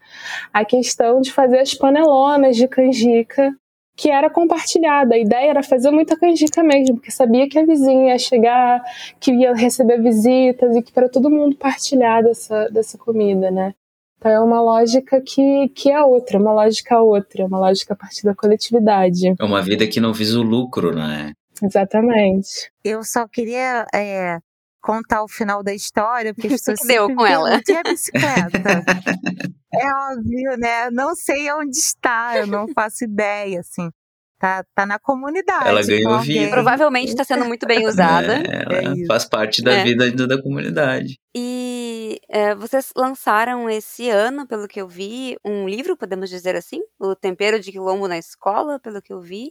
a 0.52 0.64
questão 0.64 1.20
de 1.20 1.32
fazer 1.32 1.58
as 1.58 1.74
panelonas 1.74 2.56
de 2.56 2.68
canjica 2.68 3.52
que 3.96 4.10
era 4.10 4.28
compartilhada. 4.28 5.14
A 5.14 5.18
ideia 5.18 5.50
era 5.50 5.62
fazer 5.62 5.90
muita 5.90 6.16
canjica 6.16 6.62
mesmo, 6.62 6.96
porque 6.96 7.10
sabia 7.10 7.48
que 7.48 7.58
a 7.58 7.64
vizinha 7.64 8.12
ia 8.12 8.18
chegar, 8.18 8.82
que 9.20 9.32
ia 9.32 9.54
receber 9.54 10.00
visitas 10.02 10.74
e 10.76 10.82
que 10.82 10.92
para 10.92 11.08
todo 11.08 11.30
mundo 11.30 11.56
partilhar 11.56 12.22
dessa, 12.22 12.68
dessa 12.70 12.98
comida, 12.98 13.50
né? 13.50 13.74
Então 14.18 14.32
é 14.32 14.40
uma 14.40 14.60
lógica 14.60 15.20
que, 15.20 15.68
que 15.74 15.90
é 15.90 16.02
outra, 16.02 16.38
uma 16.38 16.52
lógica 16.52 16.98
outra, 17.00 17.44
uma 17.44 17.58
lógica 17.58 17.92
a 17.92 17.96
partir 17.96 18.24
da 18.24 18.34
coletividade. 18.34 19.34
É 19.38 19.44
uma 19.44 19.60
vida 19.60 19.86
que 19.86 20.00
não 20.00 20.14
visa 20.14 20.40
o 20.40 20.42
lucro, 20.42 20.94
né? 20.94 21.32
Exatamente. 21.62 22.70
Eu 22.82 23.04
só 23.04 23.28
queria 23.28 23.86
é, 23.94 24.38
contar 24.84 25.22
o 25.22 25.28
final 25.28 25.62
da 25.62 25.72
história, 25.72 26.34
porque 26.34 26.48
as 26.48 26.52
pessoas 26.60 26.80
que 26.80 26.86
deu 26.86 27.06
com 27.14 27.24
ela? 27.26 27.48
perguntam, 27.48 27.74
"E 27.74 27.78
a 27.78 27.82
bicicleta? 27.82 28.84
é 29.72 29.86
óbvio, 30.12 30.56
né? 30.58 30.90
Não 30.90 31.14
sei 31.16 31.50
onde 31.52 31.78
está, 31.78 32.36
eu 32.38 32.46
não 32.46 32.66
faço 32.74 33.04
ideia, 33.04 33.60
assim. 33.60 33.88
Tá, 34.38 34.62
tá 34.74 34.84
na 34.84 34.98
comunidade. 34.98 35.68
Ela 35.68 35.80
ganhou 35.86 36.18
vida. 36.18 36.50
Provavelmente 36.50 37.08
está 37.08 37.24
sendo 37.24 37.46
muito 37.46 37.66
bem 37.66 37.86
usada. 37.88 38.34
É, 38.42 38.62
ela 38.82 38.92
É 39.02 39.06
faz 39.06 39.24
parte 39.24 39.62
da 39.62 39.72
É. 39.72 39.84
vida 39.84 40.04
ainda 40.04 40.26
da 40.26 40.42
comunidade. 40.42 41.18
E 41.34 42.20
é, 42.28 42.54
vocês 42.54 42.90
lançaram 42.94 43.70
esse 43.70 44.10
ano, 44.10 44.46
pelo 44.46 44.68
que 44.68 44.80
eu 44.80 44.86
vi, 44.88 45.36
um 45.44 45.66
livro, 45.66 45.96
podemos 45.96 46.28
dizer 46.28 46.56
assim? 46.56 46.80
O 46.98 47.14
Tempero 47.16 47.58
de 47.58 47.72
Quilombo 47.72 48.06
na 48.06 48.18
Escola, 48.18 48.78
pelo 48.78 49.00
que 49.00 49.12
eu 49.14 49.20
vi. 49.22 49.50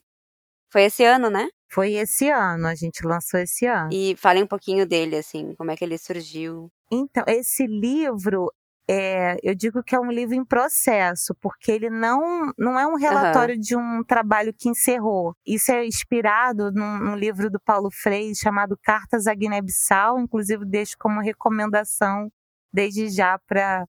Foi 0.72 0.84
esse 0.84 1.04
ano, 1.04 1.30
né? 1.30 1.48
Foi 1.74 1.94
esse 1.94 2.30
ano, 2.30 2.68
a 2.68 2.76
gente 2.76 3.04
lançou 3.04 3.40
esse 3.40 3.66
ano. 3.66 3.90
E 3.92 4.16
falem 4.16 4.44
um 4.44 4.48
pouquinho 4.48 4.86
dele, 4.86 5.16
assim, 5.16 5.56
como 5.56 5.72
é 5.72 5.76
que 5.76 5.84
ele 5.84 5.98
surgiu. 5.98 6.72
Então, 6.92 7.24
esse 7.28 7.66
livro, 7.66 8.52
é, 8.88 9.38
eu 9.42 9.56
digo 9.56 9.82
que 9.82 9.96
é 9.96 10.00
um 10.00 10.12
livro 10.12 10.36
em 10.36 10.46
processo, 10.46 11.34
porque 11.42 11.72
ele 11.72 11.90
não, 11.90 12.52
não 12.60 12.80
é 12.80 12.86
um 12.86 12.96
relatório 12.96 13.58
de 13.60 13.76
um 13.76 14.04
trabalho 14.04 14.54
que 14.54 14.70
encerrou. 14.70 15.34
Isso 15.44 15.72
é 15.72 15.84
inspirado 15.84 16.72
num, 16.72 17.00
num 17.00 17.16
livro 17.16 17.50
do 17.50 17.60
Paulo 17.60 17.90
Freire 17.92 18.36
chamado 18.36 18.78
Cartas 18.84 19.26
à 19.26 19.34
Guiné-Bissau, 19.34 20.20
inclusive 20.20 20.66
deixo 20.66 20.96
como 21.00 21.22
recomendação 21.22 22.30
desde 22.72 23.10
já 23.10 23.40
para 23.48 23.86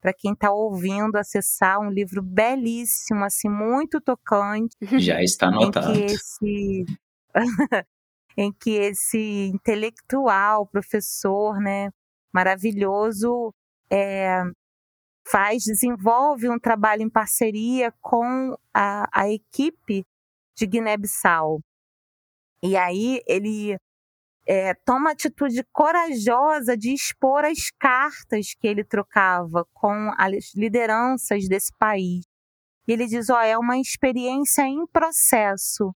para 0.00 0.12
quem 0.12 0.32
está 0.32 0.52
ouvindo 0.52 1.16
acessar 1.16 1.80
um 1.80 1.90
livro 1.90 2.22
belíssimo, 2.22 3.24
assim, 3.24 3.48
muito 3.48 4.00
tocante, 4.00 4.76
Já 4.98 5.20
está 5.20 5.48
anotado. 5.48 5.90
em 5.90 6.06
que 6.06 6.12
esse 6.12 6.84
em 8.36 8.52
que 8.52 8.70
esse 8.70 9.50
intelectual, 9.52 10.66
professor, 10.66 11.60
né, 11.60 11.90
maravilhoso, 12.32 13.52
é, 13.90 14.42
faz, 15.26 15.64
desenvolve 15.64 16.48
um 16.48 16.58
trabalho 16.58 17.02
em 17.02 17.10
parceria 17.10 17.92
com 18.00 18.56
a, 18.72 19.08
a 19.12 19.28
equipe 19.28 20.04
de 20.56 20.66
Guiné-Bissau. 20.66 21.60
E 22.62 22.76
aí 22.76 23.20
ele 23.26 23.76
é, 24.46 24.74
toma 24.74 25.10
a 25.10 25.12
atitude 25.12 25.62
corajosa 25.72 26.76
de 26.76 26.92
expor 26.92 27.44
as 27.44 27.70
cartas 27.78 28.54
que 28.54 28.66
ele 28.66 28.82
trocava 28.82 29.66
com 29.74 30.10
as 30.16 30.54
lideranças 30.54 31.46
desse 31.46 31.70
país. 31.78 32.24
E 32.88 32.92
ele 32.92 33.06
diz: 33.06 33.28
ó, 33.30 33.40
é 33.42 33.56
uma 33.58 33.78
experiência 33.78 34.62
em 34.62 34.86
processo. 34.86 35.94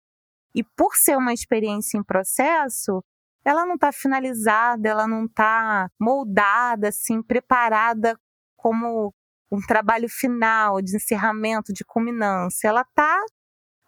E 0.54 0.62
por 0.62 0.94
ser 0.96 1.16
uma 1.16 1.32
experiência 1.32 1.98
em 1.98 2.02
processo, 2.02 3.02
ela 3.44 3.66
não 3.66 3.74
está 3.74 3.92
finalizada, 3.92 4.88
ela 4.88 5.06
não 5.06 5.24
está 5.24 5.88
moldada, 5.98 6.88
assim, 6.88 7.22
preparada 7.22 8.18
como 8.56 9.12
um 9.50 9.60
trabalho 9.60 10.08
final, 10.08 10.80
de 10.80 10.96
encerramento, 10.96 11.72
de 11.72 11.84
culminância. 11.84 12.68
Ela 12.68 12.82
está, 12.82 13.18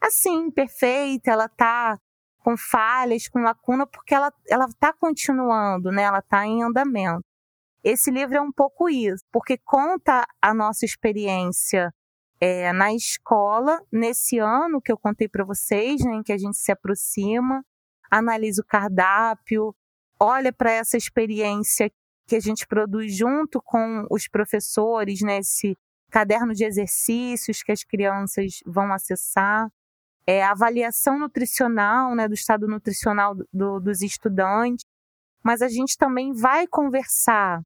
assim, 0.01 0.51
perfeita, 0.51 1.31
ela 1.31 1.47
está 1.47 1.99
com 2.41 2.57
falhas, 2.57 3.27
com 3.29 3.41
lacuna, 3.41 3.87
porque 3.87 4.15
ela 4.15 4.31
está 4.69 4.93
continuando, 4.93 5.91
né? 5.91 6.03
ela 6.03 6.19
está 6.19 6.47
em 6.47 6.63
andamento. 6.63 7.25
Esse 7.83 8.11
livro 8.11 8.37
é 8.37 8.41
um 8.41 8.53
pouco 8.53 8.89
isso, 8.89 9.25
porque 9.33 9.59
conta 9.59 10.27
a 10.41 10.53
nossa 10.53 10.85
experiência 10.85 11.91
é, 12.41 12.73
na 12.73 12.93
escola, 12.93 13.81
nesse 13.91 14.39
ano 14.39 14.81
que 14.81 14.93
eu 14.93 14.99
contei 14.99 15.29
para 15.29 15.45
vocês, 15.45 16.05
né, 16.05 16.15
em 16.15 16.23
que 16.23 16.33
a 16.33 16.39
gente 16.39 16.57
se 16.57 16.73
aproxima, 16.73 17.65
analisa 18.11 18.63
o 18.63 18.67
cardápio, 18.67 19.75
olha 20.19 20.53
para 20.53 20.71
essa 20.71 20.97
experiência 20.97 21.91
que 22.27 22.37
a 22.37 22.41
gente 22.41 22.67
produz 22.67 23.15
junto 23.15 23.61
com 23.61 24.07
os 24.11 24.29
professores, 24.29 25.21
né, 25.21 25.39
esse 25.39 25.77
caderno 26.11 26.55
de 26.55 26.65
exercícios 26.65 27.63
que 27.63 27.73
as 27.73 27.83
crianças 27.83 28.61
vão 28.65 28.93
acessar, 28.93 29.69
é, 30.27 30.43
avaliação 30.43 31.19
nutricional, 31.19 32.15
né, 32.15 32.29
do 32.29 32.35
estado 32.35 32.67
nutricional 32.67 33.35
do, 33.53 33.81
dos 33.81 34.01
estudantes, 34.01 34.85
mas 35.43 35.61
a 35.61 35.69
gente 35.69 35.99
também 35.99 36.33
vai 36.33 36.67
conversar 36.67 37.63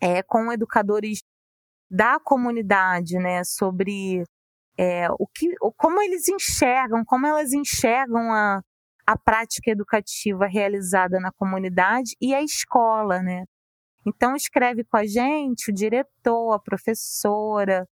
é, 0.00 0.22
com 0.22 0.50
educadores 0.52 1.22
da 1.90 2.18
comunidade, 2.20 3.16
né, 3.18 3.44
sobre 3.44 4.24
é, 4.78 5.08
o 5.18 5.26
que, 5.26 5.54
como 5.76 6.02
eles 6.02 6.28
enxergam, 6.28 7.04
como 7.04 7.26
elas 7.26 7.52
enxergam 7.52 8.32
a, 8.32 8.60
a 9.06 9.18
prática 9.18 9.70
educativa 9.70 10.46
realizada 10.46 11.18
na 11.20 11.32
comunidade 11.32 12.16
e 12.20 12.34
a 12.34 12.42
escola, 12.42 13.22
né? 13.22 13.44
Então 14.06 14.36
escreve 14.36 14.84
com 14.84 14.96
a 14.98 15.06
gente 15.06 15.70
o 15.70 15.74
diretor, 15.74 16.52
a 16.52 16.58
professora, 16.60 17.86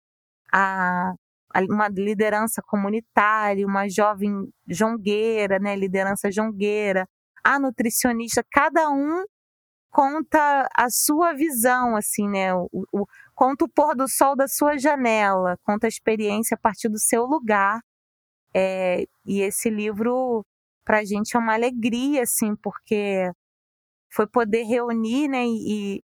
a, 0.52 1.14
a 1.54 1.60
uma 1.70 1.88
liderança 1.88 2.62
comunitária, 2.62 3.66
uma 3.66 3.88
jovem 3.88 4.48
jongueira, 4.68 5.58
né, 5.58 5.76
liderança 5.76 6.30
jongueira, 6.30 7.08
a 7.44 7.58
nutricionista, 7.58 8.44
cada 8.50 8.90
um 8.90 9.24
conta 9.90 10.68
a 10.76 10.90
sua 10.90 11.32
visão, 11.34 11.96
assim, 11.96 12.28
né? 12.28 12.52
O, 12.54 12.68
o, 12.92 13.06
conta 13.34 13.64
o 13.64 13.68
pôr 13.68 13.96
do 13.96 14.08
sol 14.08 14.36
da 14.36 14.48
sua 14.48 14.78
janela, 14.78 15.58
conta 15.64 15.86
a 15.86 15.88
experiência 15.88 16.54
a 16.54 16.58
partir 16.58 16.88
do 16.88 16.98
seu 16.98 17.24
lugar. 17.24 17.80
É, 18.54 19.04
e 19.26 19.40
esse 19.42 19.68
livro, 19.70 20.44
para 20.84 20.98
a 20.98 21.04
gente, 21.04 21.36
é 21.36 21.38
uma 21.38 21.54
alegria, 21.54 22.22
assim, 22.22 22.54
porque 22.56 23.30
foi 24.10 24.26
poder 24.26 24.62
reunir 24.64 25.28
né, 25.28 25.44
e, 25.44 25.96
e 25.98 26.04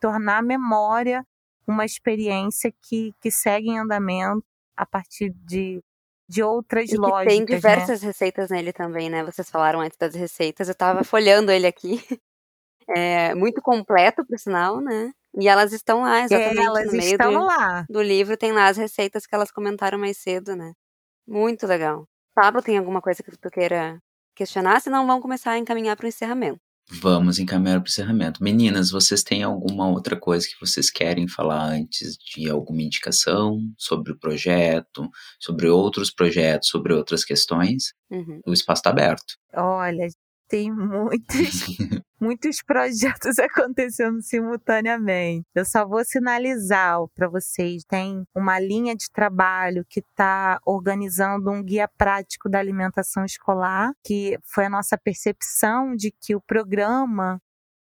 tornar 0.00 0.38
a 0.38 0.42
memória 0.42 1.24
uma 1.66 1.84
experiência 1.84 2.72
que, 2.82 3.12
que 3.20 3.30
segue 3.30 3.70
em 3.70 3.78
andamento 3.78 4.44
a 4.76 4.84
partir 4.84 5.30
de, 5.44 5.80
de 6.28 6.42
outras 6.42 6.90
E 6.90 6.96
lógicas. 6.96 7.32
tem 7.32 7.40
né? 7.40 7.46
diversas 7.46 8.02
receitas 8.02 8.50
nele 8.50 8.72
também, 8.72 9.08
né? 9.08 9.24
Vocês 9.24 9.48
falaram 9.48 9.80
antes 9.80 9.96
das 9.96 10.14
receitas, 10.14 10.68
eu 10.68 10.74
tava 10.74 11.04
folhando 11.04 11.50
ele 11.50 11.66
aqui. 11.66 11.96
É 12.86 13.34
muito 13.34 13.62
completo, 13.62 14.26
por 14.26 14.38
sinal, 14.38 14.78
né? 14.78 15.10
E 15.38 15.48
elas 15.48 15.72
estão 15.72 16.02
lá, 16.02 16.24
exatamente 16.24 16.58
Elas 16.58 16.86
no 16.86 16.92
meio 16.92 17.12
estão 17.12 17.32
do, 17.32 17.44
lá. 17.44 17.84
do 17.88 18.02
livro, 18.02 18.36
tem 18.36 18.52
lá 18.52 18.68
as 18.68 18.76
receitas 18.76 19.26
que 19.26 19.34
elas 19.34 19.50
comentaram 19.50 19.98
mais 19.98 20.18
cedo, 20.18 20.54
né? 20.54 20.72
Muito 21.26 21.66
legal. 21.66 22.06
Pablo, 22.34 22.62
tem 22.62 22.78
alguma 22.78 23.00
coisa 23.00 23.22
que 23.22 23.36
tu 23.36 23.50
queira 23.50 23.98
questionar? 24.34 24.80
Senão 24.80 25.06
vamos 25.06 25.22
começar 25.22 25.52
a 25.52 25.58
encaminhar 25.58 25.96
para 25.96 26.04
o 26.06 26.08
encerramento. 26.08 26.60
Vamos 26.90 27.38
encaminhar 27.38 27.80
para 27.80 27.86
o 27.86 27.90
encerramento. 27.90 28.42
Meninas, 28.42 28.90
vocês 28.90 29.22
têm 29.22 29.42
alguma 29.42 29.88
outra 29.88 30.18
coisa 30.18 30.46
que 30.46 30.60
vocês 30.60 30.90
querem 30.90 31.26
falar 31.26 31.64
antes 31.64 32.16
de 32.16 32.50
alguma 32.50 32.82
indicação 32.82 33.58
sobre 33.78 34.12
o 34.12 34.18
projeto, 34.18 35.08
sobre 35.40 35.66
outros 35.68 36.10
projetos, 36.10 36.68
sobre 36.68 36.92
outras 36.92 37.24
questões? 37.24 37.94
Uhum. 38.10 38.40
O 38.46 38.52
espaço 38.52 38.80
está 38.80 38.90
aberto. 38.90 39.34
Olha, 39.54 40.06
tem 40.48 40.72
muitos, 40.72 41.26
muitos 42.20 42.62
projetos 42.62 43.38
acontecendo 43.40 44.20
simultaneamente. 44.22 45.46
Eu 45.54 45.64
só 45.64 45.86
vou 45.86 46.04
sinalizar 46.04 46.98
para 47.14 47.28
vocês: 47.28 47.84
tem 47.84 48.24
uma 48.34 48.58
linha 48.58 48.94
de 48.94 49.10
trabalho 49.10 49.84
que 49.88 50.00
está 50.00 50.58
organizando 50.64 51.50
um 51.50 51.62
guia 51.62 51.88
prático 51.88 52.48
da 52.48 52.58
alimentação 52.58 53.24
escolar, 53.24 53.92
que 54.04 54.38
foi 54.44 54.66
a 54.66 54.70
nossa 54.70 54.98
percepção 54.98 55.94
de 55.94 56.10
que 56.10 56.34
o 56.34 56.40
programa, 56.40 57.40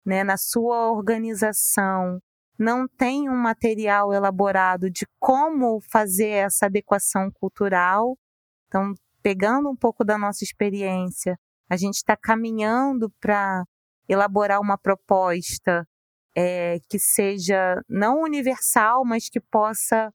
né, 0.06 0.24
na 0.24 0.38
sua 0.38 0.92
organização, 0.92 2.20
não 2.58 2.88
tem 2.88 3.30
um 3.30 3.36
material 3.36 4.14
elaborado 4.14 4.90
de 4.90 5.06
como 5.20 5.80
fazer 5.82 6.30
essa 6.30 6.66
adequação 6.66 7.30
cultural. 7.32 8.18
Então, 8.68 8.94
pegando 9.22 9.70
um 9.70 9.76
pouco 9.76 10.04
da 10.04 10.18
nossa 10.18 10.44
experiência, 10.44 11.38
a 11.70 11.76
gente 11.76 11.96
está 11.96 12.16
caminhando 12.16 13.10
para 13.20 13.64
elaborar 14.08 14.62
uma 14.62 14.78
proposta 14.78 15.86
é, 16.36 16.80
que 16.90 17.00
seja 17.00 17.82
não 17.90 18.22
universal, 18.22 19.04
mas 19.04 19.30
que 19.30 19.40
possa 19.40 20.14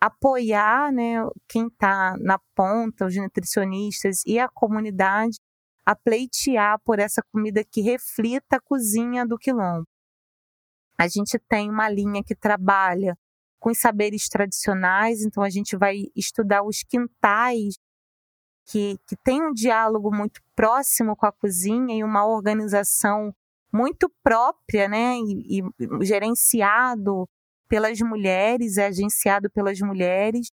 apoiar 0.00 0.92
né, 0.92 1.16
quem 1.48 1.66
está 1.66 2.16
na 2.18 2.38
ponta, 2.54 3.06
os 3.06 3.16
nutricionistas 3.16 4.20
e 4.26 4.38
a 4.38 4.48
comunidade, 4.48 5.38
a 5.86 5.96
pleitear 5.96 6.78
por 6.84 6.98
essa 6.98 7.22
comida 7.32 7.64
que 7.64 7.80
reflita 7.80 8.56
a 8.56 8.60
cozinha 8.60 9.26
do 9.26 9.38
quilombo. 9.38 9.86
A 10.98 11.08
gente 11.08 11.38
tem 11.48 11.70
uma 11.70 11.88
linha 11.88 12.22
que 12.22 12.34
trabalha 12.34 13.16
com 13.58 13.70
os 13.70 13.80
saberes 13.80 14.28
tradicionais, 14.28 15.22
então 15.22 15.42
a 15.42 15.50
gente 15.50 15.76
vai 15.76 16.04
estudar 16.14 16.62
os 16.62 16.82
quintais 16.82 17.74
que, 18.66 18.98
que 19.06 19.16
tem 19.16 19.42
um 19.42 19.52
diálogo 19.52 20.14
muito 20.14 20.40
próximo 20.56 21.16
com 21.16 21.26
a 21.26 21.32
cozinha 21.32 21.96
e 21.96 22.04
uma 22.04 22.26
organização 22.26 23.34
muito 23.72 24.08
própria, 24.22 24.88
né, 24.88 25.16
e, 25.18 25.60
e 25.60 26.04
gerenciado 26.04 27.28
pelas 27.68 28.00
mulheres, 28.00 28.76
é 28.76 28.86
agenciado 28.86 29.50
pelas 29.50 29.80
mulheres. 29.80 30.48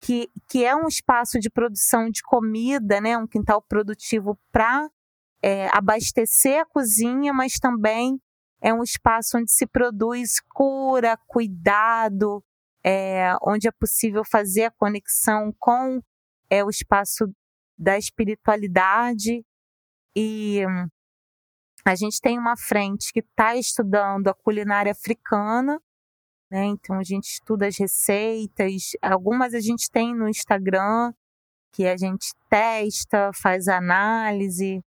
que, 0.00 0.30
que 0.48 0.64
é 0.64 0.74
um 0.74 0.88
espaço 0.88 1.38
de 1.38 1.50
produção 1.50 2.10
de 2.10 2.22
comida, 2.22 3.00
né, 3.00 3.16
um 3.18 3.26
quintal 3.26 3.62
produtivo 3.62 4.38
para 4.52 4.90
é, 5.42 5.68
abastecer 5.76 6.60
a 6.60 6.66
cozinha, 6.66 7.32
mas 7.32 7.54
também 7.60 8.20
é 8.60 8.72
um 8.74 8.82
espaço 8.82 9.38
onde 9.38 9.50
se 9.52 9.66
produz 9.66 10.40
cura, 10.54 11.18
cuidado, 11.26 12.42
é, 12.84 13.34
onde 13.42 13.68
é 13.68 13.72
possível 13.72 14.24
fazer 14.24 14.64
a 14.64 14.70
conexão 14.70 15.52
com 15.58 16.00
é, 16.50 16.64
o 16.64 16.68
espaço 16.68 17.32
da 17.78 17.96
espiritualidade. 17.96 19.44
E 20.14 20.66
hum, 20.66 20.88
a 21.84 21.94
gente 21.94 22.20
tem 22.20 22.38
uma 22.38 22.56
frente 22.56 23.12
que 23.12 23.20
está 23.20 23.56
estudando 23.56 24.28
a 24.28 24.34
culinária 24.34 24.92
africana, 24.92 25.80
né? 26.50 26.66
Então 26.66 26.98
a 26.98 27.04
gente 27.04 27.24
estuda 27.24 27.66
as 27.66 27.78
receitas, 27.78 28.90
algumas 29.00 29.54
a 29.54 29.60
gente 29.60 29.88
tem 29.90 30.14
no 30.14 30.28
Instagram, 30.28 31.12
que 31.72 31.86
a 31.86 31.96
gente 31.96 32.34
testa, 32.48 33.30
faz 33.32 33.68
análise. 33.68 34.82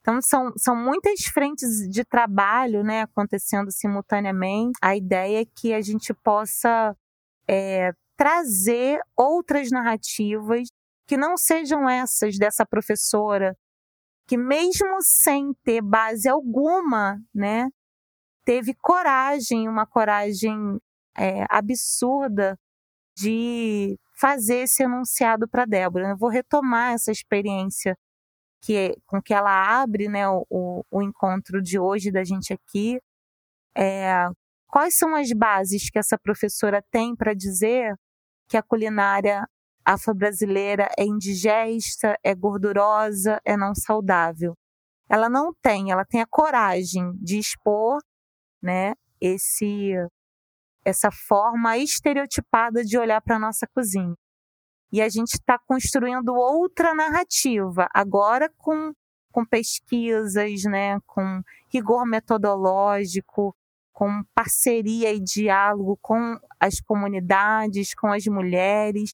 Então 0.00 0.20
são, 0.22 0.52
são 0.56 0.74
muitas 0.74 1.24
frentes 1.24 1.68
de 1.90 2.04
trabalho 2.04 2.82
né, 2.82 3.02
acontecendo 3.02 3.70
simultaneamente. 3.70 4.78
A 4.80 4.96
ideia 4.96 5.42
é 5.42 5.44
que 5.44 5.74
a 5.74 5.80
gente 5.82 6.14
possa 6.14 6.96
é, 7.46 7.92
trazer 8.16 9.00
outras 9.16 9.70
narrativas 9.70 10.68
que 11.10 11.16
não 11.16 11.36
sejam 11.36 11.90
essas 11.90 12.38
dessa 12.38 12.64
professora, 12.64 13.58
que 14.28 14.36
mesmo 14.36 15.02
sem 15.02 15.52
ter 15.64 15.82
base 15.82 16.28
alguma, 16.28 17.20
né, 17.34 17.68
teve 18.44 18.74
coragem, 18.74 19.68
uma 19.68 19.84
coragem 19.84 20.56
é, 21.18 21.44
absurda 21.50 22.56
de 23.16 23.98
fazer 24.20 24.58
esse 24.58 24.84
enunciado 24.84 25.48
para 25.48 25.64
Débora. 25.64 26.10
Eu 26.10 26.16
vou 26.16 26.28
retomar 26.28 26.92
essa 26.92 27.10
experiência 27.10 27.96
que 28.62 28.76
é, 28.76 28.94
com 29.04 29.20
que 29.20 29.34
ela 29.34 29.82
abre 29.82 30.08
né, 30.08 30.28
o, 30.28 30.84
o 30.88 31.02
encontro 31.02 31.60
de 31.60 31.76
hoje 31.76 32.12
da 32.12 32.22
gente 32.22 32.52
aqui. 32.52 33.00
É, 33.76 34.28
quais 34.68 34.96
são 34.96 35.16
as 35.16 35.32
bases 35.32 35.90
que 35.90 35.98
essa 35.98 36.16
professora 36.16 36.80
tem 36.88 37.16
para 37.16 37.34
dizer 37.34 37.96
que 38.48 38.56
a 38.56 38.62
culinária 38.62 39.44
afro-brasileira 39.84 40.88
é 40.98 41.04
indigesta, 41.04 42.16
é 42.22 42.34
gordurosa, 42.34 43.40
é 43.44 43.56
não 43.56 43.74
saudável? 43.74 44.54
Ela 45.08 45.28
não 45.28 45.52
tem, 45.62 45.90
ela 45.90 46.04
tem 46.04 46.20
a 46.20 46.26
coragem 46.26 47.12
de 47.14 47.38
expor 47.38 48.00
né, 48.62 48.94
esse 49.20 49.94
essa 50.82 51.10
forma 51.10 51.76
estereotipada 51.76 52.82
de 52.82 52.96
olhar 52.98 53.20
para 53.20 53.38
nossa 53.38 53.66
cozinha. 53.66 54.14
E 54.90 55.00
a 55.02 55.08
gente 55.08 55.34
está 55.34 55.58
construindo 55.58 56.34
outra 56.34 56.94
narrativa, 56.94 57.86
agora 57.92 58.50
com, 58.56 58.92
com 59.30 59.44
pesquisas, 59.44 60.64
né, 60.64 60.98
com 61.06 61.42
rigor 61.68 62.06
metodológico, 62.06 63.54
com 63.92 64.24
parceria 64.34 65.12
e 65.12 65.20
diálogo 65.20 65.98
com 66.00 66.38
as 66.58 66.80
comunidades, 66.80 67.94
com 67.94 68.10
as 68.10 68.24
mulheres, 68.26 69.12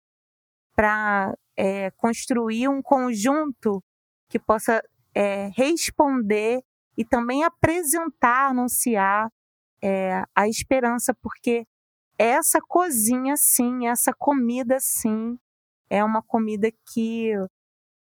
para 0.76 1.34
é, 1.56 1.90
construir 1.92 2.68
um 2.68 2.82
conjunto 2.82 3.82
que 4.28 4.38
possa 4.38 4.82
é, 5.14 5.50
responder 5.56 6.60
e 6.96 7.04
também 7.04 7.42
apresentar, 7.42 8.50
anunciar 8.50 9.28
é, 9.82 10.22
a 10.34 10.46
esperança, 10.48 11.14
porque 11.14 11.66
essa 12.18 12.60
cozinha, 12.60 13.36
sim, 13.36 13.86
essa 13.86 14.12
comida, 14.12 14.78
sim, 14.78 15.38
é 15.88 16.04
uma 16.04 16.22
comida 16.22 16.70
que 16.92 17.32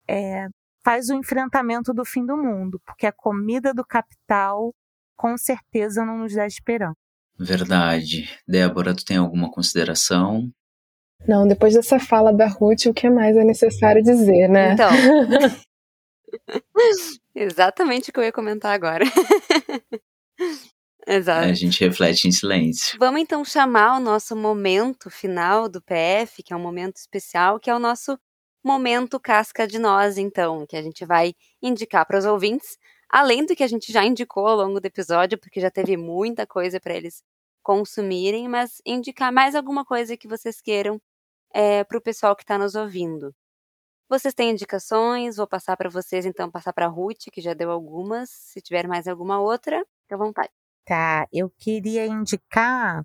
é, 0.07 0.49
faz 0.85 1.09
o 1.09 1.15
enfrentamento 1.15 1.93
do 1.93 2.05
fim 2.05 2.25
do 2.25 2.37
mundo, 2.37 2.81
porque 2.85 3.07
a 3.07 3.13
comida 3.13 3.75
do 3.75 3.85
capital 3.85 4.75
com 5.17 5.37
certeza 5.37 6.05
não 6.05 6.19
nos 6.19 6.35
dá 6.35 6.47
esperança. 6.47 6.97
Verdade. 7.39 8.29
Débora, 8.47 8.95
tu 8.95 9.05
tem 9.05 9.17
alguma 9.17 9.51
consideração? 9.51 10.51
Não, 11.27 11.47
depois 11.47 11.75
dessa 11.75 11.99
fala 11.99 12.33
da 12.33 12.47
Ruth, 12.47 12.87
o 12.87 12.95
que 12.95 13.11
mais 13.11 13.37
é 13.37 13.45
necessário 13.45 14.03
dizer, 14.03 14.49
né? 14.49 14.73
Então. 14.73 14.91
Exatamente 17.35 18.11
o 18.11 18.13
que 18.13 18.21
eu 18.21 18.25
ia 18.25 18.33
comentar 18.33 18.73
agora. 18.73 19.05
Exato. 21.07 21.49
A 21.49 21.55
gente 21.55 21.83
reflete 21.83 22.29
em 22.29 22.33
silêncio. 22.33 22.99
Vamos 22.99 23.21
então 23.21 23.43
chamar 23.45 23.97
o 23.97 24.01
nosso 24.01 24.37
momento 24.37 25.09
final 25.09 25.69
do 25.69 25.81
PF, 25.81 26.43
que 26.43 26.53
é 26.53 26.57
um 26.57 26.61
momento 26.61 26.97
especial, 26.97 27.59
que 27.59 27.71
é 27.71 27.75
o 27.75 27.79
nosso 27.79 28.19
momento 28.63 29.19
casca 29.19 29.67
de 29.67 29.79
nós, 29.79 30.19
então, 30.19 30.67
que 30.67 30.77
a 30.77 30.83
gente 30.83 31.07
vai 31.07 31.33
indicar 31.63 32.05
para 32.05 32.19
os 32.19 32.27
ouvintes, 32.27 32.77
além 33.09 33.47
do 33.47 33.57
que 33.57 33.63
a 33.63 33.67
gente 33.69 33.91
já 33.91 34.05
indicou 34.05 34.47
ao 34.47 34.57
longo 34.57 34.81
do 34.81 34.87
episódio, 34.87 35.39
porque 35.39 35.61
já 35.61 35.71
teve 35.71 35.97
muita 35.97 36.47
coisa 36.47 36.79
para 36.79 36.95
eles 36.95 37.23
consumirem, 37.69 38.49
mas 38.49 38.81
indicar 38.87 39.31
mais 39.31 39.55
alguma 39.55 39.85
coisa 39.85 40.17
que 40.17 40.27
vocês 40.27 40.59
queiram 40.59 40.99
é, 41.53 41.85
para 41.85 41.99
o 41.99 42.01
pessoal 42.01 42.35
que 42.35 42.43
está 42.43 42.57
nos 42.57 42.75
ouvindo. 42.75 43.35
Vocês 44.09 44.33
têm 44.33 44.53
indicações? 44.53 45.37
Vou 45.37 45.47
passar 45.47 45.77
para 45.77 45.91
vocês, 45.91 46.25
então, 46.25 46.51
passar 46.51 46.73
para 46.73 46.87
a 46.87 46.89
Ruth, 46.89 47.25
que 47.31 47.43
já 47.43 47.53
deu 47.53 47.71
algumas. 47.71 48.31
Se 48.31 48.63
tiver 48.63 48.89
mais 48.89 49.07
alguma 49.07 49.39
outra, 49.39 49.85
fique 50.01 50.15
à 50.15 50.17
vontade. 50.17 50.49
Tá, 50.87 51.29
eu 51.31 51.51
queria 51.59 52.07
indicar 52.07 53.03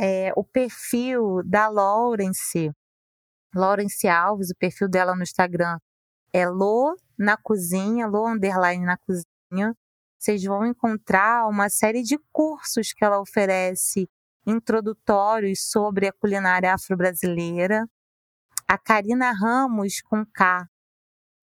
é, 0.00 0.32
o 0.34 0.42
perfil 0.42 1.42
da 1.44 1.68
Lawrence, 1.68 2.70
Lawrence 3.54 4.08
Alves, 4.08 4.48
o 4.52 4.56
perfil 4.56 4.88
dela 4.88 5.14
no 5.14 5.22
Instagram 5.22 5.76
é 6.32 6.48
Lo 6.48 6.96
na 7.18 7.36
cozinha, 7.36 8.06
Lo 8.06 8.26
underline 8.26 8.86
na 8.86 8.96
cozinha. 8.96 9.74
Vocês 10.22 10.44
vão 10.44 10.64
encontrar 10.64 11.48
uma 11.48 11.68
série 11.68 12.00
de 12.00 12.16
cursos 12.30 12.92
que 12.92 13.04
ela 13.04 13.20
oferece 13.20 14.08
introdutórios 14.46 15.68
sobre 15.68 16.06
a 16.06 16.12
culinária 16.12 16.72
afro-brasileira. 16.72 17.88
A 18.68 18.78
Karina 18.78 19.32
Ramos 19.32 20.00
com 20.00 20.24
K 20.24 20.64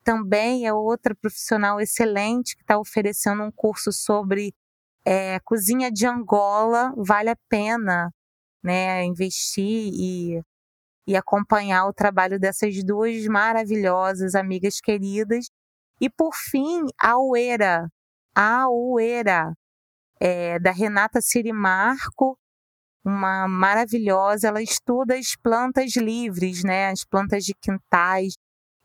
também 0.01 0.65
é 0.65 0.73
outra 0.73 1.13
profissional 1.13 1.81
excelente 1.81 2.55
que 2.55 2.61
está 2.61 2.79
oferecendo 2.79 3.43
um 3.43 3.51
curso 3.51 3.91
sobre 3.91 4.55
é, 5.03 5.41
cozinha 5.41 5.91
de 5.91 6.07
Angola 6.07 6.93
vale 6.95 7.31
a 7.31 7.37
pena 7.49 8.13
né, 8.63 9.03
investir 9.03 9.91
e, 9.93 10.41
e 11.05 11.17
acompanhar 11.17 11.85
o 11.85 11.93
trabalho 11.93 12.39
dessas 12.39 12.81
duas 12.81 13.27
maravilhosas 13.27 14.35
amigas 14.35 14.79
queridas. 14.79 15.49
E 15.99 16.09
por 16.09 16.33
fim, 16.33 16.85
a 16.97 17.19
Uera, 17.19 17.89
a 18.35 18.65
é, 20.19 20.59
da 20.59 20.71
Renata 20.71 21.21
Sirimarco, 21.21 22.37
uma 23.03 23.47
maravilhosa, 23.47 24.47
ela 24.47 24.61
estuda 24.61 25.15
as 25.15 25.35
plantas 25.41 25.95
livres, 25.95 26.63
né, 26.63 26.89
as 26.89 27.05
plantas 27.05 27.43
de 27.43 27.53
quintais, 27.53 28.33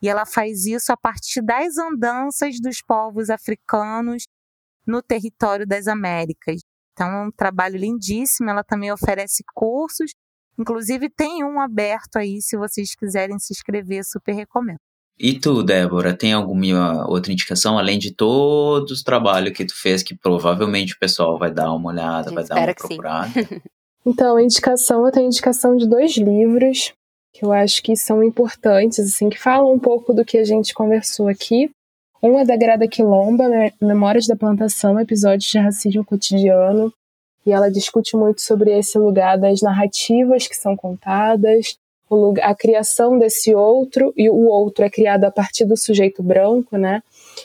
e 0.01 0.09
ela 0.09 0.27
faz 0.27 0.67
isso 0.67 0.93
a 0.93 0.97
partir 0.97 1.43
das 1.43 1.77
andanças 1.79 2.61
dos 2.61 2.83
povos 2.83 3.31
africanos 3.31 4.25
no 4.87 5.03
território 5.03 5.67
das 5.67 5.87
Américas. 5.89 6.61
Então, 6.93 7.09
é 7.09 7.27
um 7.27 7.31
trabalho 7.31 7.77
lindíssimo. 7.77 8.51
Ela 8.51 8.63
também 8.63 8.93
oferece 8.93 9.43
cursos, 9.55 10.13
inclusive 10.59 11.11
tem 11.11 11.43
um 11.45 11.61
aberto 11.61 12.17
aí, 12.17 12.41
se 12.41 12.57
vocês 12.57 12.95
quiserem 12.95 13.39
se 13.39 13.53
inscrever, 13.53 14.05
super 14.05 14.33
recomendo. 14.35 14.79
E 15.19 15.39
tu, 15.39 15.63
Débora, 15.63 16.13
tem 16.13 16.33
alguma 16.33 17.09
outra 17.09 17.33
indicação, 17.33 17.79
além 17.79 17.99
de 17.99 18.13
todos 18.13 18.91
os 18.91 19.03
trabalhos 19.03 19.57
que 19.57 19.65
tu 19.65 19.75
fez, 19.81 20.03
que 20.03 20.17
provavelmente 20.17 20.95
o 20.95 20.99
pessoal 20.99 21.39
vai 21.39 21.53
dar 21.53 21.73
uma 21.73 21.91
olhada, 21.91 22.33
vai 22.33 22.45
dar 22.45 22.57
uma 22.57 22.75
procurada? 22.75 23.33
então, 24.05 24.37
a 24.37 24.43
indicação, 24.43 25.07
eu 25.07 25.13
tenho 25.13 25.27
indicação 25.27 25.77
de 25.77 25.89
dois 25.89 26.17
livros 26.17 26.93
que 27.33 27.45
eu 27.45 27.53
acho 27.53 27.83
que 27.83 27.97
são 27.97 28.23
importantes, 28.23 29.01
assim, 29.01 29.29
que 29.29 29.39
falam 29.39 29.73
um 29.73 29.79
pouco 29.79 30.13
do 30.13 30.25
que 30.25 30.39
a 30.39 30.45
gente 30.45 30.73
conversou 30.73 31.27
aqui. 31.27 31.69
Um 32.23 32.39
é 32.39 32.45
da 32.45 32.57
Grada 32.57 32.87
Quilomba, 32.87 33.45
Memórias 33.83 34.27
da 34.27 34.37
Plantação, 34.37 34.99
episódios 34.99 35.51
de 35.51 35.59
racismo 35.59 36.05
cotidiano. 36.05 36.93
E 37.45 37.53
ela 37.53 37.71
discute 37.71 38.17
muito 38.17 38.41
sobre 38.41 38.71
esse 38.79 38.97
lugar 38.99 39.37
das 39.37 39.61
narrativas 39.61 40.47
que 40.47 40.57
são 40.57 40.77
contadas, 40.77 41.77
lugar, 42.15 42.51
a 42.51 42.55
criação 42.55 43.19
desse 43.19 43.55
outro, 43.55 44.13
e 44.17 44.29
o 44.29 44.47
outro 44.47 44.85
é 44.85 44.91
criado 44.91 45.25
a 45.25 45.31
partir 45.31 45.65
do 45.65 45.77
sujeito 45.77 46.23
branco, 46.23 46.77
né? 46.77 47.03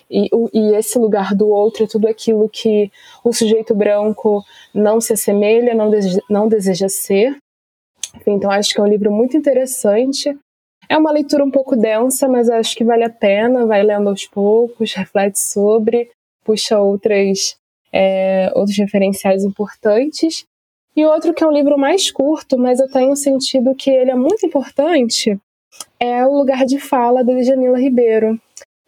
E, 0.10 0.28
o, 0.32 0.50
e 0.54 0.76
esse 0.76 0.98
lugar 0.98 1.36
do 1.36 1.48
outro 1.50 1.84
é 1.84 1.88
tudo 1.88 2.08
aquilo 2.08 2.50
que 2.50 2.92
o 3.24 3.34
sujeito 3.34 3.74
branco 3.76 4.44
não 4.74 5.02
se 5.02 5.14
assemelha, 5.14 5.74
não 5.74 5.90
deseja, 5.90 6.20
não 6.30 6.48
deseja 6.48 6.90
ser. 6.90 7.38
Então, 8.26 8.50
acho 8.52 8.74
que 8.74 8.80
é 8.80 8.84
um 8.84 8.88
livro 8.88 9.12
muito 9.12 9.38
interessante 9.38 10.36
é 10.90 10.98
uma 10.98 11.12
leitura 11.12 11.46
um 11.46 11.52
pouco 11.52 11.76
densa, 11.76 12.28
mas 12.28 12.50
acho 12.50 12.76
que 12.76 12.84
vale 12.84 13.04
a 13.04 13.10
pena, 13.10 13.68
vai 13.68 13.84
lendo 13.84 14.10
aos 14.10 14.26
poucos, 14.26 14.94
reflete 14.94 15.38
sobre, 15.38 16.10
puxa 16.44 16.80
outras, 16.80 17.56
é, 17.94 18.52
outros 18.56 18.76
referenciais 18.76 19.44
importantes. 19.44 20.46
E 21.00 21.06
outro 21.06 21.34
que 21.34 21.42
é 21.42 21.48
um 21.48 21.52
livro 21.54 21.78
mais 21.78 22.12
curto, 22.12 22.58
mas 22.58 22.78
eu 22.78 22.92
tenho 22.92 23.16
sentido 23.16 23.74
que 23.74 23.90
ele 23.90 24.12
é 24.12 24.16
muito 24.16 24.46
importante, 24.46 25.40
é 25.98 26.26
o 26.26 26.34
lugar 26.34 26.66
de 26.66 26.78
fala 26.78 27.24
da 27.24 27.34
Djamila 27.36 27.80
Ribeiro. 27.80 28.38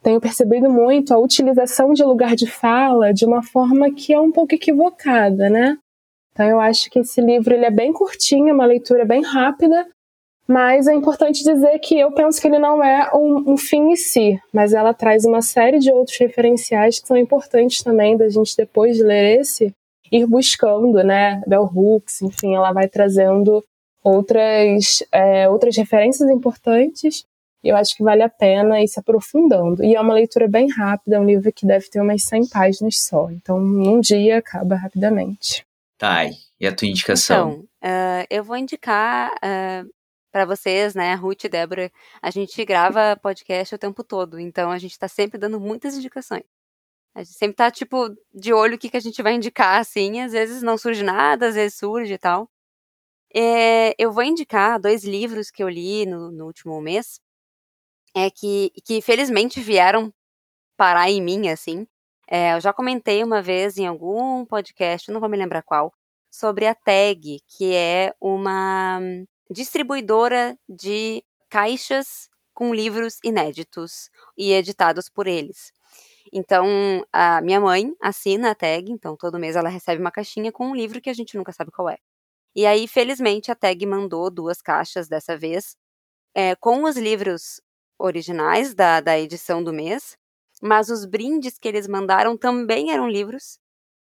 Tenho 0.04 0.20
percebido 0.20 0.70
muito 0.70 1.14
a 1.14 1.18
utilização 1.18 1.94
de 1.94 2.04
lugar 2.04 2.36
de 2.36 2.48
fala 2.48 3.14
de 3.14 3.24
uma 3.24 3.42
forma 3.42 3.94
que 3.94 4.12
é 4.12 4.20
um 4.20 4.30
pouco 4.30 4.54
equivocada, 4.54 5.50
né? 5.50 5.78
Então 6.34 6.46
eu 6.46 6.60
acho 6.60 6.90
que 6.90 7.00
esse 7.00 7.22
livro 7.22 7.54
ele 7.54 7.64
é 7.64 7.72
bem 7.72 7.94
curtinho, 7.94 8.50
é 8.50 8.54
uma 8.54 8.66
leitura 8.66 9.06
bem 9.06 9.24
rápida, 9.24 9.88
mas 10.46 10.88
é 10.88 10.94
importante 10.94 11.46
dizer 11.46 11.80
que 11.80 11.98
eu 11.98 12.12
penso 12.12 12.42
que 12.42 12.48
ele 12.50 12.60
não 12.60 12.84
é 12.84 13.10
um, 13.16 13.54
um, 13.54 13.58
fim 13.58 13.92
em 13.92 13.96
si, 13.96 14.38
mas 14.52 14.74
ela 14.74 14.94
traz 14.94 15.24
uma 15.24 15.42
série 15.42 15.80
de 15.80 15.90
outros 15.90 16.18
referenciais 16.18 17.00
que 17.00 17.08
são 17.08 17.16
importantes 17.16 17.82
também 17.82 18.18
da 18.18 18.28
gente, 18.28 18.58
depois 18.58 18.98
de 18.98 19.04
ler 19.04 19.40
esse, 19.40 19.74
ir 20.12 20.26
buscando, 20.28 21.04
né? 21.04 21.42
Bell 21.48 21.64
Hooks, 21.64 22.22
enfim, 22.22 22.56
ela 22.56 22.72
vai 22.72 22.88
trazendo 22.88 23.64
outras, 24.04 25.04
é, 25.12 25.48
outras 25.48 25.76
referências 25.78 26.30
importantes. 26.30 27.26
E 27.64 27.70
eu 27.70 27.76
acho 27.76 27.96
que 27.96 28.04
vale 28.04 28.24
a 28.24 28.30
pena 28.30 28.82
ir 28.82 28.88
se 28.88 29.00
aprofundando. 29.00 29.84
E 29.84 29.96
é 29.96 30.02
uma 30.02 30.16
leitura 30.16 30.48
bem 30.48 30.68
rápida, 30.70 31.16
é 31.16 31.20
um 31.20 31.26
livro 31.26 31.54
que 31.54 31.66
deve 31.66 31.88
ter 31.90 32.02
umas 32.02 32.24
100 32.24 32.50
páginas 32.50 32.96
só. 33.08 33.30
Então, 33.30 33.60
num 33.60 34.00
dia 34.00 34.40
acaba 34.40 34.76
rapidamente. 34.76 35.66
Tá, 35.98 36.26
e 36.60 36.66
a 36.66 36.74
tua 36.74 36.88
indicação? 36.88 37.52
Então, 37.52 37.92
uh, 37.92 38.26
eu 38.30 38.44
vou 38.44 38.58
indicar 38.58 39.32
uh, 39.36 39.88
para 40.32 40.46
vocês, 40.46 40.96
né, 40.96 41.14
Ruth 41.14 41.44
e 41.44 41.50
Débora, 41.50 41.92
a 42.22 42.32
gente 42.32 42.64
grava 42.66 43.16
podcast 43.22 43.76
o 43.76 43.78
tempo 43.78 44.04
todo, 44.04 44.40
então 44.40 44.72
a 44.72 44.80
gente 44.80 44.98
tá 44.98 45.08
sempre 45.08 45.38
dando 45.38 45.60
muitas 45.60 45.96
indicações. 45.96 46.44
A 47.14 47.24
gente 47.24 47.34
sempre 47.38 47.56
tá, 47.56 47.70
tipo, 47.70 48.10
de 48.34 48.54
olho 48.54 48.76
o 48.76 48.78
que, 48.80 48.90
que 48.90 48.98
a 48.98 49.02
gente 49.02 49.22
vai 49.22 49.34
indicar, 49.34 49.80
assim, 49.82 50.22
às 50.22 50.32
vezes 50.32 50.64
não 50.64 50.78
surge 50.78 51.04
nada, 51.04 51.48
às 51.50 51.56
vezes 51.56 51.78
surge 51.78 52.14
e 52.14 52.18
tal. 52.18 52.50
É, 53.34 53.96
eu 53.98 54.12
vou 54.12 54.24
indicar 54.24 54.80
dois 54.80 55.04
livros 55.04 55.52
que 55.52 55.64
eu 55.64 55.70
li 55.70 56.06
no, 56.06 56.32
no 56.32 56.46
último 56.46 56.82
mês, 56.82 57.20
é 58.16 58.30
que, 58.30 58.72
que 58.86 59.02
felizmente 59.02 59.62
vieram 59.62 60.14
parar 60.78 61.10
em 61.10 61.22
mim, 61.22 61.50
assim. 61.50 61.88
É, 62.28 62.54
eu 62.56 62.62
já 62.62 62.74
comentei 62.74 63.24
uma 63.24 63.42
vez 63.42 63.78
em 63.78 63.88
algum 63.88 64.46
podcast, 64.46 65.12
não 65.12 65.20
vou 65.20 65.30
me 65.30 65.38
lembrar 65.38 65.64
qual, 65.64 65.94
sobre 66.30 66.66
a 66.68 66.76
Tag, 66.76 67.42
que 67.48 67.74
é 67.74 68.14
uma 68.22 69.00
distribuidora 69.50 70.58
de 70.68 71.24
caixas 71.50 72.30
com 72.54 72.74
livros 72.74 73.20
inéditos 73.24 74.10
e 74.38 74.54
editados 74.54 75.10
por 75.10 75.28
eles. 75.28 75.74
Então, 76.34 77.06
a 77.12 77.42
minha 77.42 77.60
mãe 77.60 77.94
assina 78.02 78.52
a 78.52 78.56
tag, 78.56 78.92
então 78.92 79.18
todo 79.18 79.40
mês 79.40 79.56
ela 79.56 79.70
recebe 79.70 80.02
uma 80.02 80.12
caixinha 80.12 80.52
com 80.52 80.68
um 80.68 80.76
livro 80.76 81.02
que 81.02 81.10
a 81.10 81.14
gente 81.14 81.36
nunca 81.38 81.52
sabe 81.52 81.72
qual 81.72 81.90
é. 81.90 81.98
E 82.56 82.66
aí, 82.66 82.88
felizmente, 82.88 83.52
a 83.52 83.56
tag 83.56 83.86
mandou 83.86 84.30
duas 84.32 84.62
caixas 84.62 85.08
dessa 85.10 85.38
vez, 85.38 85.76
é, 86.36 86.56
com 86.56 86.84
os 86.86 86.98
livros 86.98 87.62
originais 88.00 88.74
da, 88.76 89.02
da 89.02 89.20
edição 89.20 89.64
do 89.64 89.74
mês, 89.74 90.18
mas 90.62 90.90
os 90.90 91.06
brindes 91.06 91.58
que 91.60 91.68
eles 91.68 91.88
mandaram 91.88 92.38
também 92.38 92.92
eram 92.94 93.10
livros, 93.10 93.60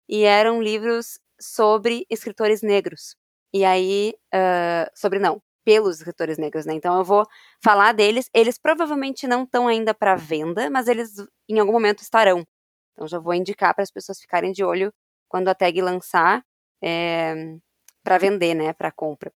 e 0.09 0.23
eram 0.23 0.61
livros 0.61 1.19
sobre 1.41 2.05
escritores 2.09 2.61
negros. 2.63 3.15
E 3.53 3.65
aí, 3.65 4.13
uh, 4.36 4.89
sobre 4.95 5.19
não, 5.19 5.41
pelos 5.68 5.97
escritores 5.97 6.38
negros, 6.38 6.65
né? 6.65 6.74
Então 6.74 6.97
eu 6.97 7.03
vou 7.03 7.26
falar 7.61 7.91
deles. 7.91 8.30
Eles 8.34 8.57
provavelmente 8.57 9.28
não 9.28 9.43
estão 9.43 9.68
ainda 9.68 9.93
para 9.93 10.15
venda, 10.15 10.70
mas 10.70 10.88
eles 10.88 11.15
em 11.49 11.59
algum 11.59 11.74
momento 11.74 12.01
estarão. 12.01 12.47
Então 12.93 13.05
já 13.05 13.20
vou 13.20 13.34
indicar 13.34 13.76
para 13.76 13.84
as 13.84 13.91
pessoas 13.91 14.18
ficarem 14.18 14.53
de 14.53 14.63
olho 14.63 14.93
quando 15.28 15.49
a 15.49 15.53
tag 15.53 15.82
lançar 15.82 16.41
é, 16.82 17.34
eh, 17.34 17.57
para 18.01 18.18
vender, 18.18 18.55
né? 18.55 18.72
Para 18.72 18.93
compra. 18.93 19.30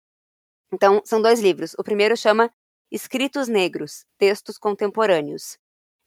Então 0.71 1.01
são 1.03 1.23
dois 1.23 1.41
livros. 1.41 1.75
O 1.79 1.83
primeiro 1.83 2.15
chama 2.15 2.51
Escritos 2.93 3.49
Negros, 3.49 4.05
Textos 4.19 4.59
Contemporâneos. 4.59 5.57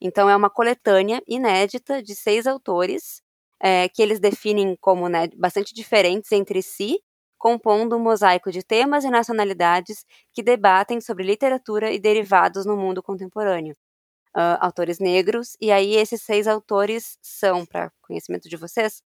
Então, 0.00 0.30
é 0.30 0.36
uma 0.36 0.50
coletânea 0.50 1.20
inédita 1.28 2.02
de 2.02 2.14
seis 2.14 2.46
autores, 2.46 3.22
é, 3.60 3.88
que 3.88 4.02
eles 4.02 4.20
definem 4.20 4.76
como 4.80 5.08
né, 5.08 5.28
bastante 5.36 5.74
diferentes 5.74 6.30
entre 6.32 6.62
si, 6.62 7.00
compondo 7.42 7.96
um 7.96 7.98
mosaico 7.98 8.52
de 8.52 8.62
temas 8.62 9.02
e 9.02 9.10
nacionalidades 9.10 10.06
que 10.32 10.44
debatem 10.44 11.00
sobre 11.00 11.24
literatura 11.24 11.90
e 11.90 11.98
derivados 11.98 12.64
no 12.64 12.76
mundo 12.76 13.02
contemporâneo. 13.02 13.74
Uh, 14.32 14.56
autores 14.60 15.00
negros, 15.00 15.56
e 15.60 15.72
aí 15.72 15.96
esses 15.96 16.22
seis 16.22 16.46
autores 16.46 17.18
são, 17.20 17.66
para 17.66 17.90
conhecimento 18.00 18.48
de 18.48 18.56
vocês, 18.56 19.02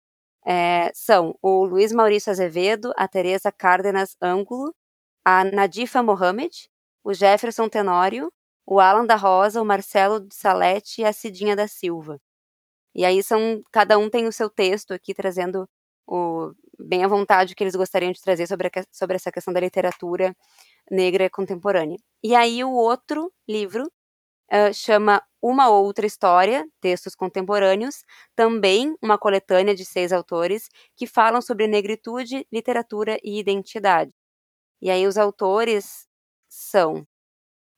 é, 0.46 0.92
são 0.94 1.36
o 1.42 1.64
Luiz 1.64 1.92
Maurício 1.92 2.30
Azevedo, 2.30 2.92
a 2.96 3.08
Teresa 3.08 3.50
Cárdenas 3.50 4.16
Ângulo, 4.22 4.72
a 5.24 5.42
Nadifa 5.44 6.00
Mohamed, 6.00 6.70
o 7.02 7.12
Jefferson 7.12 7.68
Tenório, 7.68 8.32
o 8.64 8.78
Alan 8.78 9.06
da 9.06 9.16
Rosa, 9.16 9.60
o 9.60 9.64
Marcelo 9.64 10.20
de 10.20 10.36
Salete 10.36 11.00
e 11.00 11.04
a 11.04 11.12
Cidinha 11.12 11.56
da 11.56 11.66
Silva. 11.66 12.20
E 12.94 13.04
aí 13.04 13.24
são, 13.24 13.60
cada 13.72 13.98
um 13.98 14.08
tem 14.08 14.28
o 14.28 14.32
seu 14.32 14.48
texto 14.48 14.92
aqui 14.94 15.12
trazendo 15.14 15.68
o, 16.06 16.52
bem 16.86 17.04
à 17.04 17.08
vontade 17.08 17.52
o 17.52 17.56
que 17.56 17.62
eles 17.64 17.76
gostariam 17.76 18.12
de 18.12 18.20
trazer 18.20 18.46
sobre, 18.46 18.68
a, 18.68 18.70
sobre 18.90 19.16
essa 19.16 19.32
questão 19.32 19.52
da 19.52 19.60
literatura 19.60 20.34
negra 20.90 21.28
contemporânea. 21.30 21.98
E 22.22 22.34
aí 22.34 22.64
o 22.64 22.72
outro 22.72 23.32
livro 23.48 23.84
uh, 24.52 24.72
chama 24.74 25.22
Uma 25.40 25.68
Outra 25.70 26.06
História, 26.06 26.66
Textos 26.80 27.14
Contemporâneos, 27.14 28.04
também 28.34 28.96
uma 29.02 29.18
coletânea 29.18 29.74
de 29.74 29.84
seis 29.84 30.12
autores 30.12 30.68
que 30.96 31.06
falam 31.06 31.40
sobre 31.40 31.66
negritude, 31.66 32.46
literatura 32.52 33.18
e 33.22 33.38
identidade. 33.38 34.12
E 34.82 34.90
aí 34.90 35.06
os 35.06 35.16
autores 35.18 36.06
são 36.48 37.06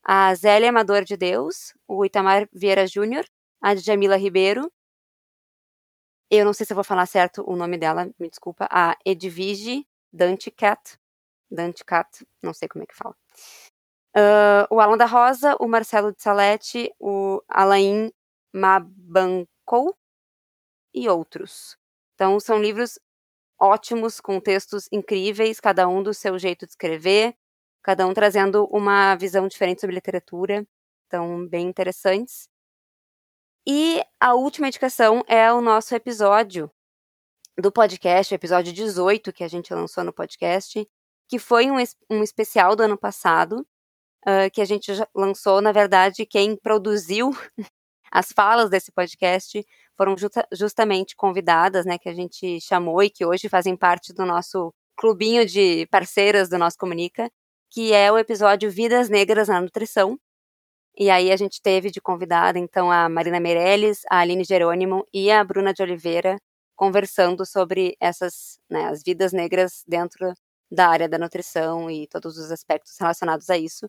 a 0.04 0.34
Zélia 0.34 0.70
Amador 0.70 1.04
de 1.04 1.16
Deus, 1.16 1.74
o 1.86 2.04
Itamar 2.04 2.48
Vieira 2.52 2.86
Júnior, 2.86 3.24
a 3.62 3.74
Jamila 3.76 4.16
Ribeiro, 4.16 4.70
eu 6.38 6.44
não 6.44 6.52
sei 6.52 6.64
se 6.66 6.72
eu 6.72 6.74
vou 6.74 6.84
falar 6.84 7.06
certo 7.06 7.44
o 7.46 7.56
nome 7.56 7.76
dela, 7.78 8.10
me 8.18 8.28
desculpa, 8.28 8.66
a 8.70 8.96
Edvige 9.04 9.86
Danticat, 10.12 10.98
Danticat, 11.50 12.26
não 12.42 12.54
sei 12.54 12.68
como 12.68 12.84
é 12.84 12.86
que 12.86 12.96
fala. 12.96 13.14
Uh, 14.16 14.66
o 14.70 14.80
Alan 14.80 14.96
da 14.96 15.06
Rosa, 15.06 15.56
o 15.60 15.66
Marcelo 15.68 16.12
de 16.12 16.22
Salete, 16.22 16.92
o 17.00 17.42
Alain 17.48 18.12
Mabancou 18.52 19.96
e 20.94 21.08
outros. 21.08 21.76
Então, 22.14 22.38
são 22.40 22.60
livros 22.60 22.98
ótimos, 23.60 24.20
com 24.20 24.40
textos 24.40 24.88
incríveis, 24.92 25.60
cada 25.60 25.88
um 25.88 26.02
do 26.02 26.12
seu 26.14 26.38
jeito 26.38 26.66
de 26.66 26.72
escrever, 26.72 27.34
cada 27.82 28.06
um 28.06 28.14
trazendo 28.14 28.66
uma 28.66 29.14
visão 29.16 29.48
diferente 29.48 29.80
sobre 29.80 29.94
literatura, 29.94 30.66
então 31.06 31.46
bem 31.46 31.68
interessantes. 31.68 32.48
E 33.66 34.02
a 34.18 34.34
última 34.34 34.66
indicação 34.66 35.22
é 35.28 35.52
o 35.52 35.60
nosso 35.60 35.94
episódio 35.94 36.68
do 37.56 37.70
podcast, 37.70 38.34
o 38.34 38.36
episódio 38.36 38.72
18 38.72 39.32
que 39.32 39.44
a 39.44 39.48
gente 39.48 39.72
lançou 39.72 40.02
no 40.02 40.12
podcast, 40.12 40.84
que 41.28 41.38
foi 41.38 41.70
um, 41.70 41.76
um 42.10 42.22
especial 42.24 42.74
do 42.74 42.82
ano 42.82 42.98
passado, 42.98 43.64
uh, 44.26 44.50
que 44.52 44.60
a 44.60 44.64
gente 44.64 44.90
lançou, 45.14 45.60
na 45.60 45.70
verdade, 45.70 46.26
quem 46.26 46.56
produziu 46.56 47.30
as 48.10 48.32
falas 48.32 48.68
desse 48.68 48.90
podcast 48.90 49.64
foram 49.96 50.16
justa, 50.16 50.44
justamente 50.52 51.14
convidadas, 51.14 51.86
né, 51.86 51.98
que 51.98 52.08
a 52.08 52.14
gente 52.14 52.60
chamou 52.60 53.00
e 53.00 53.10
que 53.10 53.24
hoje 53.24 53.48
fazem 53.48 53.76
parte 53.76 54.12
do 54.12 54.26
nosso 54.26 54.74
clubinho 54.96 55.46
de 55.46 55.86
parceiras 55.86 56.48
do 56.48 56.58
nosso 56.58 56.76
Comunica, 56.76 57.30
que 57.70 57.92
é 57.92 58.10
o 58.10 58.18
episódio 58.18 58.70
Vidas 58.70 59.08
Negras 59.08 59.46
na 59.46 59.60
Nutrição. 59.60 60.18
E 60.96 61.08
aí 61.10 61.32
a 61.32 61.36
gente 61.36 61.60
teve 61.62 61.90
de 61.90 62.00
convidada, 62.00 62.58
então, 62.58 62.90
a 62.90 63.08
Marina 63.08 63.40
Meirelles, 63.40 64.02
a 64.10 64.18
Aline 64.20 64.44
Jerônimo 64.44 65.06
e 65.12 65.30
a 65.30 65.42
Bruna 65.42 65.72
de 65.72 65.82
Oliveira 65.82 66.36
conversando 66.76 67.46
sobre 67.46 67.96
essas, 68.00 68.58
né, 68.70 68.86
as 68.88 69.02
vidas 69.02 69.32
negras 69.32 69.84
dentro 69.86 70.32
da 70.70 70.88
área 70.88 71.08
da 71.08 71.18
nutrição 71.18 71.90
e 71.90 72.06
todos 72.08 72.36
os 72.38 72.50
aspectos 72.50 72.96
relacionados 72.98 73.48
a 73.50 73.56
isso, 73.58 73.86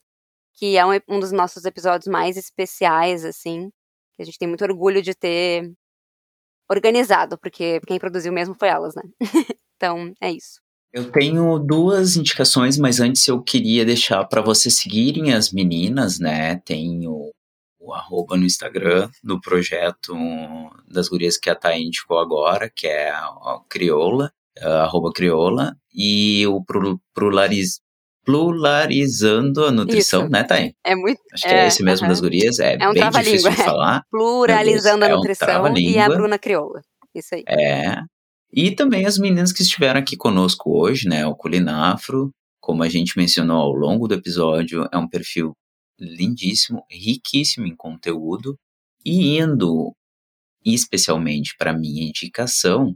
que 0.56 0.78
é 0.78 0.86
um, 0.86 0.92
um 1.10 1.20
dos 1.20 1.32
nossos 1.32 1.66
episódios 1.66 2.08
mais 2.08 2.38
especiais, 2.38 3.26
assim, 3.26 3.70
que 4.16 4.22
a 4.24 4.26
gente 4.26 4.38
tem 4.40 4.48
muito 4.48 4.64
orgulho 4.66 5.02
de 5.02 5.16
ter 5.16 5.72
organizado, 6.70 7.38
porque 7.40 7.80
quem 7.88 8.00
produziu 8.00 8.34
mesmo 8.34 8.56
foi 8.60 8.70
elas, 8.70 8.96
né? 8.96 9.04
então, 9.78 10.14
é 10.22 10.32
isso. 10.32 10.63
Eu 10.94 11.12
tenho 11.12 11.58
duas 11.58 12.16
indicações, 12.16 12.78
mas 12.78 13.00
antes 13.00 13.28
eu 13.28 13.42
queria 13.42 13.84
deixar 13.84 14.24
para 14.26 14.44
vocês 14.44 14.76
seguirem 14.76 15.34
as 15.34 15.52
meninas, 15.52 16.20
né? 16.20 16.58
Tem 16.58 17.08
o, 17.08 17.32
o 17.80 17.92
arroba 17.92 18.38
no 18.38 18.46
Instagram 18.46 19.10
do 19.24 19.42
projeto 19.42 20.16
das 20.88 21.10
gurias 21.10 21.36
que 21.36 21.50
a 21.50 21.56
Thay 21.56 21.82
indicou 21.82 22.20
agora, 22.20 22.70
que 22.70 22.86
é 22.86 23.10
a, 23.10 23.26
a 23.26 23.62
Crioula, 23.68 24.32
a 24.62 24.84
arroba 24.84 25.12
Crioula, 25.12 25.76
e 25.92 26.46
o 26.46 26.64
Pluraliz, 27.16 27.82
Pluralizando 28.24 29.66
a 29.66 29.72
Nutrição, 29.72 30.22
Isso. 30.22 30.32
né, 30.32 30.44
Thay? 30.44 30.76
É 30.86 30.96
muito. 30.96 31.20
Acho 31.34 31.44
que 31.44 31.50
é, 31.50 31.68
esse 31.68 31.84
mesmo 31.84 32.08
das 32.08 32.22
gurias, 32.22 32.60
é, 32.60 32.78
É 32.80 32.88
um 32.88 32.94
bem 32.94 33.10
difícil 33.10 33.50
de 33.50 33.62
é. 33.62 33.66
falar. 33.66 34.04
Pluralizando 34.12 35.06
a 35.06 35.10
É 35.10 35.14
um 35.14 35.18
nutrição 35.18 35.76
e 35.76 35.98
a. 35.98 36.08
Bruna 36.08 36.38
Crioula. 36.38 36.82
Isso 37.16 37.34
aí. 37.34 37.44
É. 37.48 37.98
E 38.56 38.76
também 38.76 39.08
as 39.08 39.18
meninas 39.18 39.52
que 39.52 39.64
estiveram 39.64 40.00
aqui 40.00 40.16
conosco 40.16 40.78
hoje, 40.78 41.10
né? 41.10 41.26
O 41.26 41.36
Culinafro, 41.36 42.32
como 42.62 42.84
a 42.84 42.90
gente 42.90 43.18
mencionou 43.18 43.58
ao 43.58 43.72
longo 43.72 44.08
do 44.08 44.14
episódio, 44.14 44.88
é 44.92 44.98
um 44.98 45.08
perfil 45.08 45.58
lindíssimo, 46.00 46.86
riquíssimo 46.90 47.66
em 47.66 47.76
conteúdo 47.76 48.56
e 49.04 49.40
indo 49.40 49.96
especialmente 50.64 51.56
para 51.58 51.74
minha 51.74 52.04
indicação, 52.08 52.96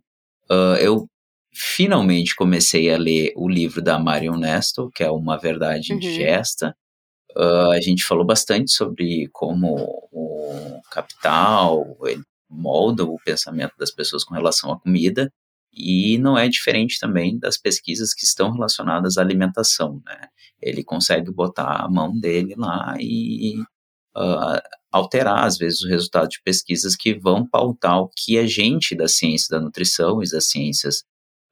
uh, 0.49 0.77
eu 0.79 1.07
finalmente 1.53 2.35
comecei 2.35 2.93
a 2.93 2.97
ler 2.97 3.33
o 3.35 3.49
livro 3.49 3.81
da 3.81 3.97
Marion 3.97 4.37
Nestor, 4.37 4.91
que 4.91 5.03
é 5.03 5.09
Uma 5.09 5.37
Verdade 5.37 5.91
Uhum. 5.91 5.97
Indigesta. 5.97 6.75
Uh, 7.35 7.71
a 7.71 7.81
gente 7.81 8.03
falou 8.03 8.25
bastante 8.25 8.71
sobre 8.71 9.27
como 9.33 9.75
o 10.11 10.79
capital 10.91 11.97
molda 12.49 13.03
o 13.03 13.17
pensamento 13.25 13.73
das 13.77 13.91
pessoas 13.91 14.23
com 14.23 14.33
relação 14.33 14.71
à 14.71 14.79
comida 14.79 15.31
e 15.77 16.17
não 16.17 16.37
é 16.37 16.49
diferente 16.49 16.99
também 16.99 17.37
das 17.37 17.57
pesquisas 17.57 18.13
que 18.13 18.25
estão 18.25 18.51
relacionadas 18.51 19.17
à 19.17 19.21
alimentação, 19.21 20.01
né? 20.05 20.27
Ele 20.61 20.83
consegue 20.83 21.31
botar 21.31 21.83
a 21.83 21.89
mão 21.89 22.17
dele 22.19 22.55
lá 22.57 22.95
e 22.99 23.61
uh, 24.17 24.59
alterar, 24.91 25.43
às 25.43 25.57
vezes, 25.57 25.81
o 25.81 25.87
resultado 25.87 26.29
de 26.29 26.41
pesquisas 26.43 26.95
que 26.95 27.13
vão 27.13 27.45
pautar 27.47 27.99
o 27.99 28.09
que 28.09 28.39
a 28.39 28.47
gente 28.47 28.95
da 28.95 29.07
ciência 29.07 29.47
da 29.51 29.63
nutrição 29.63 30.23
e 30.23 30.29
das 30.29 30.49
ciências 30.49 31.03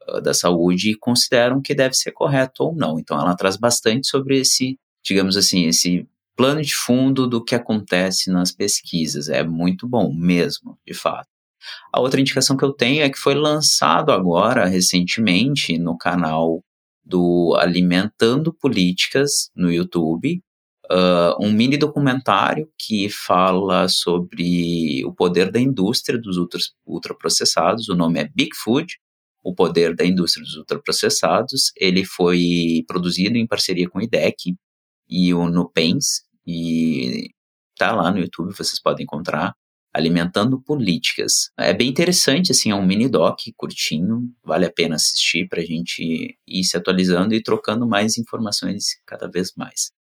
uh, 0.09 0.19
da 0.21 0.33
saúde 0.33 0.97
consideram 0.97 1.61
que 1.61 1.75
deve 1.75 1.93
ser 1.93 2.11
correto 2.11 2.63
ou 2.63 2.75
não. 2.75 2.99
Então, 2.99 3.19
ela 3.19 3.35
traz 3.35 3.57
bastante 3.57 4.07
sobre 4.07 4.39
esse, 4.39 4.79
digamos 5.03 5.37
assim, 5.37 5.65
esse 5.65 6.07
plano 6.35 6.61
de 6.61 6.75
fundo 6.75 7.27
do 7.27 7.43
que 7.43 7.53
acontece 7.53 8.31
nas 8.31 8.51
pesquisas. 8.51 9.29
É 9.29 9.43
muito 9.43 9.87
bom 9.87 10.11
mesmo, 10.11 10.77
de 10.85 10.93
fato. 10.93 11.34
A 11.93 11.99
outra 11.99 12.19
indicação 12.19 12.57
que 12.57 12.63
eu 12.65 12.73
tenho 12.73 13.03
é 13.03 13.09
que 13.09 13.17
foi 13.17 13.35
lançado 13.35 14.11
agora, 14.11 14.65
recentemente, 14.65 15.77
no 15.77 15.97
canal 15.97 16.63
do 17.03 17.55
Alimentando 17.59 18.53
Políticas 18.53 19.49
no 19.55 19.71
YouTube, 19.71 20.41
uh, 20.91 21.43
um 21.43 21.51
mini 21.51 21.77
documentário 21.77 22.67
que 22.79 23.09
fala 23.09 23.87
sobre 23.87 25.03
o 25.05 25.13
poder 25.13 25.51
da 25.51 25.59
indústria 25.59 26.19
dos 26.19 26.37
ultraprocessados. 26.85 27.89
O 27.89 27.95
nome 27.95 28.19
é 28.19 28.29
Big 28.33 28.55
Food, 28.55 28.97
o 29.43 29.53
poder 29.53 29.95
da 29.95 30.05
indústria 30.05 30.43
dos 30.43 30.55
ultraprocessados. 30.55 31.71
Ele 31.77 32.03
foi 32.03 32.83
produzido 32.87 33.37
em 33.37 33.47
parceria 33.47 33.89
com 33.89 33.99
o 33.99 34.01
IDEC 34.01 34.55
e 35.07 35.33
o 35.33 35.47
Nupens, 35.49 36.23
e 36.47 37.29
tá 37.77 37.91
lá 37.93 38.11
no 38.11 38.19
YouTube, 38.19 38.55
vocês 38.55 38.81
podem 38.81 39.03
encontrar. 39.03 39.53
Alimentando 39.95 40.59
Políticas. 40.59 41.51
É 41.57 41.73
bem 41.73 41.87
interessante, 41.87 42.51
assim, 42.51 42.69
é 42.69 42.75
um 42.75 42.85
mini 42.85 43.07
doc 43.07 43.39
curtinho, 43.55 44.29
vale 44.43 44.65
a 44.65 44.71
pena 44.71 44.95
assistir 44.95 45.47
para 45.47 45.61
a 45.61 45.65
gente 45.65 46.37
ir 46.45 46.63
se 46.65 46.75
atualizando 46.75 47.33
e 47.33 47.41
trocando 47.41 47.87
mais 47.87 48.17
informações 48.17 48.99
cada 49.05 49.29
vez 49.29 49.53
mais. 49.55 49.93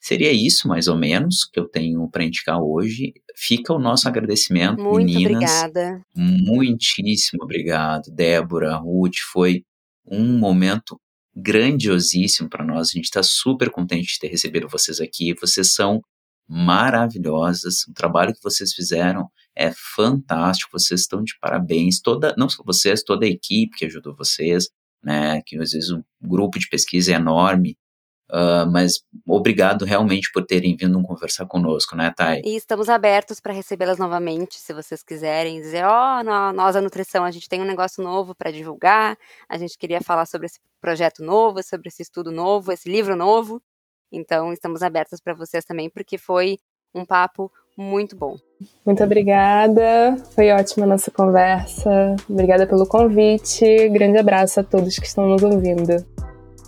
Seria 0.00 0.32
isso, 0.32 0.66
mais 0.66 0.88
ou 0.88 0.96
menos, 0.96 1.44
que 1.44 1.60
eu 1.60 1.68
tenho 1.68 2.10
para 2.10 2.24
indicar 2.24 2.60
hoje. 2.60 3.12
Fica 3.36 3.72
o 3.72 3.78
nosso 3.78 4.08
agradecimento, 4.08 4.82
Muito 4.82 5.06
meninas. 5.06 5.32
obrigada. 5.36 6.02
Muitíssimo 6.16 7.44
obrigado, 7.44 8.10
Débora, 8.10 8.74
Ruth. 8.74 9.18
Foi 9.32 9.62
um 10.04 10.36
momento 10.36 11.00
grandiosíssimo 11.32 12.48
para 12.48 12.64
nós. 12.64 12.88
A 12.88 12.96
gente 12.96 13.04
está 13.04 13.22
super 13.22 13.70
contente 13.70 14.14
de 14.14 14.18
ter 14.18 14.26
recebido 14.26 14.68
vocês 14.68 15.00
aqui. 15.00 15.32
Vocês 15.40 15.72
são 15.72 16.02
maravilhosas. 16.48 17.82
O 17.88 17.92
trabalho 17.92 18.34
que 18.34 18.42
vocês 18.42 18.72
fizeram 18.72 19.30
é 19.56 19.72
fantástico. 19.94 20.72
Vocês 20.72 21.02
estão 21.02 21.22
de 21.22 21.38
parabéns. 21.40 22.00
Toda, 22.00 22.34
não 22.36 22.48
só 22.48 22.62
vocês, 22.64 23.02
toda 23.02 23.24
a 23.26 23.28
equipe 23.28 23.76
que 23.76 23.86
ajudou 23.86 24.14
vocês, 24.14 24.68
né? 25.02 25.40
Que 25.46 25.56
às 25.58 25.72
vezes 25.72 25.90
um 25.90 26.02
grupo 26.20 26.58
de 26.58 26.68
pesquisa 26.68 27.12
é 27.12 27.16
enorme. 27.16 27.76
Uh, 28.32 28.64
mas 28.72 29.02
obrigado 29.26 29.84
realmente 29.84 30.30
por 30.32 30.46
terem 30.46 30.74
vindo 30.74 31.02
conversar 31.02 31.44
conosco, 31.44 31.94
né, 31.94 32.10
Thay? 32.16 32.40
E 32.42 32.56
estamos 32.56 32.88
abertos 32.88 33.40
para 33.40 33.52
recebê-las 33.52 33.98
novamente, 33.98 34.58
se 34.58 34.72
vocês 34.72 35.02
quiserem 35.02 35.60
dizer, 35.60 35.84
ó, 35.84 36.20
oh, 36.20 36.52
nós 36.54 36.74
a 36.74 36.80
nutrição, 36.80 37.24
a 37.24 37.30
gente 37.30 37.46
tem 37.46 37.60
um 37.60 37.66
negócio 37.66 38.02
novo 38.02 38.34
para 38.34 38.50
divulgar, 38.50 39.18
a 39.46 39.58
gente 39.58 39.76
queria 39.76 40.00
falar 40.00 40.24
sobre 40.24 40.46
esse 40.46 40.58
projeto 40.80 41.22
novo, 41.22 41.62
sobre 41.62 41.88
esse 41.88 42.00
estudo 42.00 42.32
novo, 42.32 42.72
esse 42.72 42.88
livro 42.88 43.14
novo. 43.14 43.60
Então, 44.12 44.52
estamos 44.52 44.82
abertos 44.82 45.20
para 45.20 45.34
vocês 45.34 45.64
também, 45.64 45.88
porque 45.88 46.18
foi 46.18 46.58
um 46.94 47.04
papo 47.04 47.50
muito 47.76 48.14
bom. 48.14 48.36
Muito 48.84 49.02
obrigada, 49.02 50.16
foi 50.34 50.50
ótima 50.50 50.84
a 50.84 50.88
nossa 50.88 51.10
conversa. 51.10 52.14
Obrigada 52.28 52.66
pelo 52.66 52.86
convite. 52.86 53.88
Grande 53.88 54.18
abraço 54.18 54.60
a 54.60 54.62
todos 54.62 54.98
que 54.98 55.06
estão 55.06 55.26
nos 55.26 55.42
ouvindo. 55.42 56.04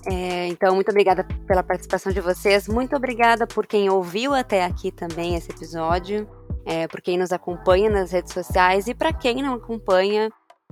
É, 0.07 0.47
então, 0.49 0.75
muito 0.75 0.91
obrigada 0.91 1.27
pela 1.47 1.63
participação 1.63 2.13
de 2.13 2.21
vocês. 2.21 2.69
Muito 2.69 2.97
obrigada 2.97 3.47
por 3.47 3.67
quem 3.67 3.89
ouviu 3.89 4.35
até 4.35 4.65
aqui 4.65 4.91
também 4.91 5.35
esse 5.35 5.51
episódio, 5.51 6.29
é, 6.67 6.87
por 6.89 7.01
quem 7.01 7.19
nos 7.19 7.33
acompanha 7.33 7.91
nas 7.91 8.11
redes 8.11 8.33
sociais 8.33 8.87
e 8.87 8.95
para 8.95 9.13
quem 9.13 9.43
não 9.43 9.55
acompanha, 9.55 10.31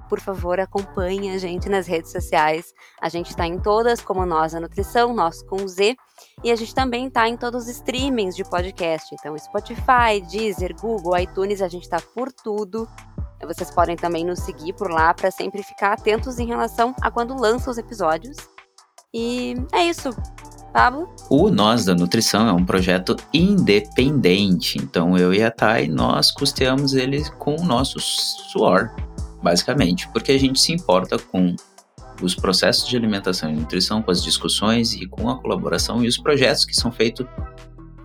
por 0.09 0.21
favor, 0.21 0.61
acompanhe 0.61 1.31
a 1.35 1.39
gente 1.39 1.69
nas 1.69 1.87
redes 1.87 2.13
sociais. 2.13 2.73
A 3.01 3.09
gente 3.09 3.31
está 3.31 3.47
em 3.47 3.59
todas, 3.59 4.01
como 4.01 4.25
Nós 4.27 4.55
a 4.55 4.61
Nutrição, 4.61 5.15
Nós 5.15 5.43
com 5.43 5.67
Z, 5.67 5.97
e 6.45 6.51
a 6.51 6.57
gente 6.57 6.75
também 6.75 7.07
está 7.07 7.29
em 7.29 7.37
todos 7.37 7.65
os 7.65 7.69
streamings 7.71 8.37
de 8.37 8.45
podcast. 8.45 9.15
Então, 9.15 9.37
Spotify, 9.39 10.21
Deezer, 10.31 10.75
Google, 10.81 11.19
iTunes, 11.19 11.63
a 11.63 11.69
gente 11.69 11.85
está 11.85 12.01
por 12.15 12.33
tudo. 12.33 12.89
Vocês 13.45 13.71
podem 13.71 13.97
também 13.97 14.25
nos 14.25 14.41
seguir 14.41 14.73
por 14.75 14.91
lá 14.91 15.13
para 15.13 15.31
sempre 15.31 15.63
ficar 15.63 15.93
atentos 15.93 16.39
em 16.39 16.47
relação 16.47 16.95
a 17.01 17.11
quando 17.11 17.35
lança 17.35 17.71
os 17.71 17.79
episódios. 17.79 18.37
E 19.13 19.55
é 19.73 19.85
isso. 19.85 20.11
Pablo? 20.73 21.15
O 21.29 21.51
Nós 21.51 21.85
da 21.85 21.95
Nutrição 21.95 22.49
é 22.49 22.53
um 22.53 22.65
projeto 22.65 23.15
independente, 23.33 24.79
então 24.79 25.17
eu 25.19 25.33
e 25.35 25.43
a 25.43 25.51
Thay, 25.51 25.87
nós 25.87 26.31
custeamos 26.31 26.95
ele 26.95 27.23
com 27.33 27.57
o 27.57 27.65
nosso 27.65 28.01
suor, 28.01 28.91
basicamente, 29.43 30.09
porque 30.09 30.33
a 30.33 30.39
gente 30.39 30.61
se 30.61 30.73
importa 30.73 31.19
com 31.19 31.55
os 32.21 32.35
processos 32.35 32.89
de 32.89 32.97
alimentação 32.97 33.51
e 33.51 33.55
nutrição, 33.55 34.03
com 34.03 34.11
as 34.11 34.23
discussões 34.23 34.93
e 34.93 35.07
com 35.07 35.29
a 35.29 35.39
colaboração 35.39 36.05
e 36.05 36.09
os 36.09 36.17
projetos 36.17 36.65
que 36.65 36.75
são 36.75 36.93
feitos 36.93 37.27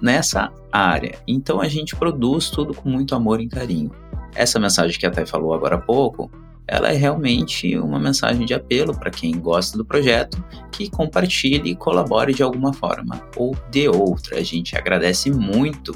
nessa 0.01 0.51
área. 0.71 1.19
Então 1.27 1.61
a 1.61 1.67
gente 1.67 1.95
produz 1.95 2.49
tudo 2.49 2.73
com 2.73 2.89
muito 2.89 3.15
amor 3.15 3.41
e 3.41 3.47
carinho. 3.47 3.91
Essa 4.35 4.59
mensagem 4.59 4.99
que 4.99 5.05
a 5.05 5.11
Thay 5.11 5.25
falou 5.25 5.53
agora 5.53 5.75
há 5.75 5.81
pouco, 5.81 6.31
ela 6.67 6.89
é 6.89 6.95
realmente 6.95 7.77
uma 7.77 7.99
mensagem 7.99 8.45
de 8.45 8.53
apelo 8.53 8.97
para 8.97 9.09
quem 9.09 9.39
gosta 9.39 9.77
do 9.77 9.85
projeto, 9.85 10.43
que 10.71 10.89
compartilhe 10.89 11.71
e 11.71 11.75
colabore 11.75 12.33
de 12.33 12.43
alguma 12.43 12.73
forma 12.73 13.21
ou 13.35 13.55
de 13.71 13.87
outra. 13.87 14.37
A 14.37 14.43
gente 14.43 14.77
agradece 14.77 15.31
muito 15.31 15.95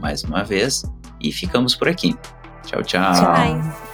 mais 0.00 0.24
uma 0.24 0.42
vez 0.42 0.82
e 1.20 1.32
ficamos 1.32 1.76
por 1.76 1.88
aqui. 1.88 2.16
Tchau, 2.64 2.82
tchau. 2.82 3.14
Tchau. 3.14 3.87